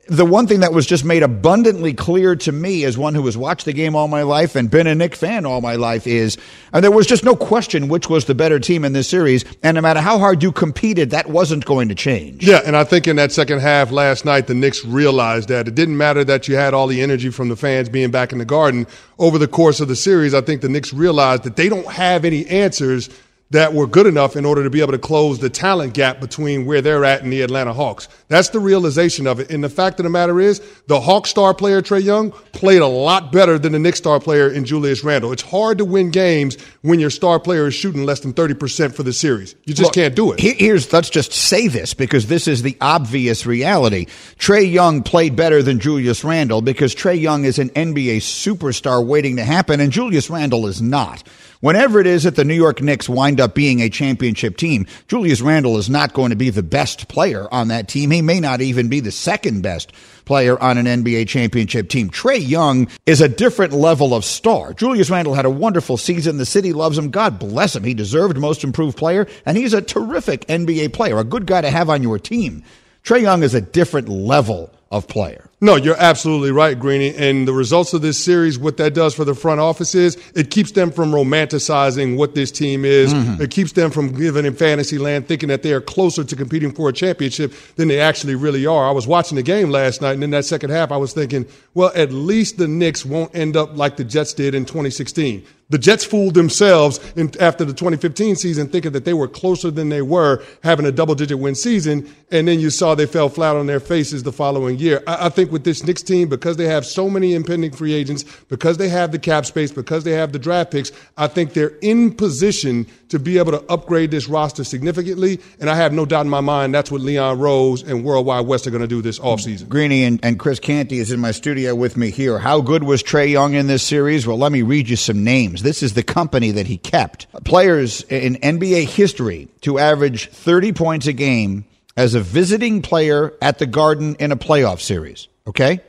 the 0.08 0.24
one 0.26 0.48
thing 0.48 0.60
that 0.60 0.72
was 0.72 0.84
just 0.84 1.04
made 1.04 1.22
abundantly 1.22 1.94
clear 1.94 2.34
to 2.34 2.50
me 2.50 2.84
as 2.84 2.98
one 2.98 3.14
who 3.14 3.24
has 3.26 3.36
watched 3.36 3.64
the 3.64 3.72
game 3.72 3.94
all 3.94 4.08
my 4.08 4.22
life 4.22 4.56
and 4.56 4.68
been 4.68 4.88
a 4.88 4.94
Knick 4.94 5.14
fan 5.14 5.46
all 5.46 5.60
my 5.60 5.76
life 5.76 6.08
is, 6.08 6.36
and 6.72 6.82
there 6.82 6.90
was 6.90 7.06
just 7.06 7.22
no 7.22 7.36
question 7.36 7.86
which 7.86 8.10
was 8.10 8.24
the 8.24 8.34
better 8.34 8.58
team 8.58 8.84
in 8.84 8.92
this 8.94 9.08
series. 9.08 9.44
And 9.62 9.76
no 9.76 9.80
matter 9.80 10.00
how 10.00 10.18
hard 10.18 10.42
you 10.42 10.50
competed, 10.50 11.10
that 11.10 11.28
wasn't 11.28 11.64
going 11.64 11.88
to 11.88 11.94
change. 11.94 12.44
Yeah, 12.44 12.62
and 12.64 12.76
I 12.76 12.82
think 12.82 13.06
in 13.06 13.14
that 13.16 13.30
second 13.30 13.60
half 13.60 13.92
last 13.92 14.24
night, 14.24 14.48
the 14.48 14.54
Knicks 14.54 14.84
realized 14.84 15.48
that 15.50 15.68
it 15.68 15.76
didn't 15.76 15.96
matter 15.96 16.24
that 16.24 16.48
you 16.48 16.56
had 16.56 16.74
all 16.74 16.88
the 16.88 17.00
energy 17.00 17.30
from 17.30 17.48
the 17.48 17.56
fans 17.56 17.88
being 17.88 18.10
back 18.10 18.32
in 18.32 18.38
the 18.38 18.44
garden. 18.44 18.88
Over 19.18 19.38
the 19.38 19.48
course 19.48 19.80
of 19.80 19.86
the 19.86 19.96
series, 19.96 20.34
I 20.34 20.40
think 20.40 20.62
the 20.62 20.68
Knicks 20.68 20.92
realized 20.92 21.44
that 21.44 21.54
they 21.54 21.68
don't 21.68 21.86
have 21.86 22.24
any 22.24 22.44
answers 22.46 23.08
that 23.52 23.74
were 23.74 23.86
good 23.86 24.06
enough 24.06 24.34
in 24.34 24.46
order 24.46 24.64
to 24.64 24.70
be 24.70 24.80
able 24.80 24.92
to 24.92 24.98
close 24.98 25.38
the 25.38 25.50
talent 25.50 25.92
gap 25.92 26.20
between 26.20 26.64
where 26.64 26.80
they're 26.80 27.04
at 27.04 27.22
and 27.22 27.30
the 27.30 27.42
Atlanta 27.42 27.72
Hawks. 27.72 28.08
That's 28.28 28.48
the 28.48 28.58
realization 28.58 29.26
of 29.26 29.40
it. 29.40 29.50
And 29.50 29.62
the 29.62 29.68
fact 29.68 30.00
of 30.00 30.04
the 30.04 30.10
matter 30.10 30.40
is, 30.40 30.62
the 30.86 31.00
Hawk 31.00 31.26
star 31.26 31.52
player, 31.52 31.82
Trae 31.82 32.02
Young, 32.02 32.32
played 32.52 32.80
a 32.80 32.86
lot 32.86 33.30
better 33.30 33.58
than 33.58 33.72
the 33.72 33.78
Knicks 33.78 33.98
star 33.98 34.18
player 34.20 34.48
in 34.48 34.64
Julius 34.64 35.04
Randle. 35.04 35.32
It's 35.32 35.42
hard 35.42 35.78
to 35.78 35.84
win 35.84 36.10
games 36.10 36.56
when 36.82 37.00
your 37.00 37.10
star 37.10 37.40
player 37.40 37.66
is 37.68 37.74
shooting 37.74 38.04
less 38.04 38.20
than 38.20 38.34
30% 38.34 38.94
for 38.94 39.02
the 39.02 39.12
series. 39.12 39.54
You 39.64 39.74
just 39.74 39.94
can't 39.94 40.14
do 40.14 40.32
it. 40.32 40.40
Here's 40.40 40.92
let's 40.92 41.10
just 41.10 41.32
say 41.32 41.68
this 41.68 41.94
because 41.94 42.26
this 42.26 42.46
is 42.46 42.62
the 42.62 42.76
obvious 42.80 43.46
reality. 43.46 44.06
Trae 44.38 44.70
Young 44.70 45.02
played 45.02 45.36
better 45.36 45.62
than 45.62 45.80
Julius 45.80 46.24
Randle 46.24 46.60
because 46.60 46.94
Trae 46.94 47.18
Young 47.18 47.44
is 47.44 47.58
an 47.58 47.70
NBA 47.70 48.18
superstar 48.18 49.04
waiting 49.04 49.36
to 49.36 49.44
happen, 49.44 49.80
and 49.80 49.92
Julius 49.92 50.28
Randle 50.28 50.66
is 50.66 50.82
not. 50.82 51.22
Whenever 51.62 52.00
it 52.00 52.08
is 52.08 52.24
that 52.24 52.34
the 52.34 52.44
New 52.44 52.56
York 52.56 52.82
Knicks 52.82 53.08
wind 53.08 53.40
up 53.40 53.54
being 53.54 53.80
a 53.80 53.88
championship 53.88 54.56
team, 54.56 54.84
Julius 55.06 55.40
Randle 55.40 55.78
is 55.78 55.88
not 55.88 56.12
going 56.12 56.30
to 56.30 56.36
be 56.36 56.50
the 56.50 56.60
best 56.60 57.06
player 57.06 57.46
on 57.54 57.68
that 57.68 57.86
team. 57.86 58.10
He 58.10 58.20
may 58.20 58.40
not 58.40 58.60
even 58.60 58.88
be 58.88 58.98
the 58.98 59.12
second 59.12 59.62
best 59.62 59.92
player 60.24 60.60
on 60.60 60.76
an 60.76 60.86
NBA 60.86 61.28
championship 61.28 61.88
team. 61.88 62.10
Trae 62.10 62.44
Young 62.44 62.88
is 63.06 63.20
a 63.20 63.28
different 63.28 63.72
level 63.72 64.12
of 64.12 64.24
star. 64.24 64.74
Julius 64.74 65.08
Randle 65.08 65.34
had 65.34 65.44
a 65.44 65.50
wonderful 65.50 65.96
season. 65.96 66.36
The 66.36 66.46
city 66.46 66.71
loves 66.72 66.98
him. 66.98 67.10
God 67.10 67.38
bless 67.38 67.74
him. 67.76 67.84
He 67.84 67.94
deserved 67.94 68.36
most 68.36 68.64
improved 68.64 68.96
player, 68.96 69.26
and 69.46 69.56
he's 69.56 69.74
a 69.74 69.82
terrific 69.82 70.46
NBA 70.46 70.92
player, 70.92 71.18
a 71.18 71.24
good 71.24 71.46
guy 71.46 71.60
to 71.60 71.70
have 71.70 71.90
on 71.90 72.02
your 72.02 72.18
team. 72.18 72.62
Trae 73.04 73.22
Young 73.22 73.42
is 73.42 73.54
a 73.54 73.60
different 73.60 74.08
level 74.08 74.70
of 74.92 75.08
player. 75.08 75.48
No, 75.62 75.76
you're 75.76 75.96
absolutely 75.98 76.50
right, 76.50 76.78
Greeny. 76.78 77.16
And 77.16 77.48
the 77.48 77.52
results 77.54 77.94
of 77.94 78.02
this 78.02 78.22
series, 78.22 78.58
what 78.58 78.76
that 78.76 78.92
does 78.92 79.14
for 79.14 79.24
the 79.24 79.34
front 79.34 79.58
office 79.58 79.94
is 79.94 80.16
it 80.34 80.50
keeps 80.50 80.72
them 80.72 80.90
from 80.90 81.12
romanticizing 81.12 82.16
what 82.18 82.34
this 82.34 82.50
team 82.50 82.84
is. 82.84 83.14
Mm-hmm. 83.14 83.40
It 83.40 83.50
keeps 83.50 83.72
them 83.72 83.90
from 83.90 84.12
living 84.12 84.44
in 84.44 84.54
fantasy 84.54 84.98
land 84.98 85.28
thinking 85.28 85.48
that 85.48 85.62
they 85.62 85.72
are 85.72 85.80
closer 85.80 86.24
to 86.24 86.36
competing 86.36 86.72
for 86.72 86.90
a 86.90 86.92
championship 86.92 87.54
than 87.76 87.88
they 87.88 88.00
actually 88.00 88.34
really 88.34 88.66
are. 88.66 88.86
I 88.86 88.90
was 88.90 89.06
watching 89.06 89.36
the 89.36 89.42
game 89.42 89.70
last 89.70 90.02
night, 90.02 90.12
and 90.12 90.24
in 90.24 90.30
that 90.30 90.44
second 90.44 90.70
half, 90.70 90.92
I 90.92 90.98
was 90.98 91.14
thinking, 91.14 91.46
well, 91.72 91.90
at 91.94 92.12
least 92.12 92.58
the 92.58 92.68
Knicks 92.68 93.06
won't 93.06 93.34
end 93.34 93.56
up 93.56 93.74
like 93.76 93.96
the 93.96 94.04
Jets 94.04 94.34
did 94.34 94.54
in 94.54 94.66
2016. 94.66 95.46
The 95.72 95.78
Jets 95.78 96.04
fooled 96.04 96.34
themselves 96.34 97.00
in, 97.16 97.32
after 97.40 97.64
the 97.64 97.72
2015 97.72 98.36
season, 98.36 98.68
thinking 98.68 98.92
that 98.92 99.06
they 99.06 99.14
were 99.14 99.26
closer 99.26 99.70
than 99.70 99.88
they 99.88 100.02
were, 100.02 100.44
having 100.62 100.84
a 100.84 100.92
double 100.92 101.14
digit 101.14 101.38
win 101.38 101.54
season. 101.54 102.14
And 102.30 102.46
then 102.46 102.60
you 102.60 102.68
saw 102.68 102.94
they 102.94 103.06
fell 103.06 103.30
flat 103.30 103.56
on 103.56 103.66
their 103.66 103.80
faces 103.80 104.22
the 104.22 104.32
following 104.32 104.78
year. 104.78 105.02
I, 105.06 105.26
I 105.26 105.28
think 105.30 105.50
with 105.50 105.64
this 105.64 105.82
Knicks 105.82 106.02
team, 106.02 106.28
because 106.28 106.58
they 106.58 106.66
have 106.66 106.84
so 106.84 107.08
many 107.08 107.34
impending 107.34 107.72
free 107.72 107.94
agents, 107.94 108.24
because 108.50 108.76
they 108.76 108.90
have 108.90 109.12
the 109.12 109.18
cap 109.18 109.46
space, 109.46 109.72
because 109.72 110.04
they 110.04 110.12
have 110.12 110.32
the 110.32 110.38
draft 110.38 110.72
picks, 110.72 110.92
I 111.16 111.26
think 111.26 111.54
they're 111.54 111.78
in 111.80 112.14
position 112.14 112.86
to 113.08 113.18
be 113.18 113.38
able 113.38 113.52
to 113.52 113.62
upgrade 113.70 114.10
this 114.10 114.28
roster 114.28 114.64
significantly. 114.64 115.40
And 115.58 115.70
I 115.70 115.76
have 115.76 115.94
no 115.94 116.04
doubt 116.04 116.26
in 116.26 116.30
my 116.30 116.40
mind 116.40 116.74
that's 116.74 116.90
what 116.90 117.00
Leon 117.00 117.38
Rose 117.38 117.82
and 117.82 118.04
Worldwide 118.04 118.46
Wes 118.46 118.66
are 118.66 118.70
going 118.70 118.82
to 118.82 118.88
do 118.88 119.00
this 119.00 119.18
offseason. 119.18 119.68
Greeny 119.70 120.04
and, 120.04 120.20
and 120.22 120.38
Chris 120.38 120.58
Canty 120.58 120.98
is 120.98 121.12
in 121.12 121.20
my 121.20 121.30
studio 121.30 121.74
with 121.74 121.96
me 121.96 122.10
here. 122.10 122.38
How 122.38 122.60
good 122.60 122.84
was 122.84 123.02
Trae 123.02 123.30
Young 123.30 123.54
in 123.54 123.68
this 123.68 123.82
series? 123.82 124.26
Well, 124.26 124.38
let 124.38 124.52
me 124.52 124.60
read 124.60 124.88
you 124.88 124.96
some 124.96 125.24
names. 125.24 125.61
This 125.62 125.82
is 125.82 125.94
the 125.94 126.02
company 126.02 126.50
that 126.52 126.66
he 126.66 126.76
kept. 126.76 127.26
Players 127.44 128.02
in 128.02 128.34
NBA 128.36 128.84
history 128.84 129.48
to 129.62 129.78
average 129.78 130.28
30 130.30 130.72
points 130.72 131.06
a 131.06 131.12
game 131.12 131.64
as 131.96 132.14
a 132.14 132.20
visiting 132.20 132.82
player 132.82 133.32
at 133.40 133.58
the 133.58 133.66
Garden 133.66 134.16
in 134.16 134.32
a 134.32 134.36
playoff 134.36 134.80
series. 134.80 135.28
Okay? 135.46 135.80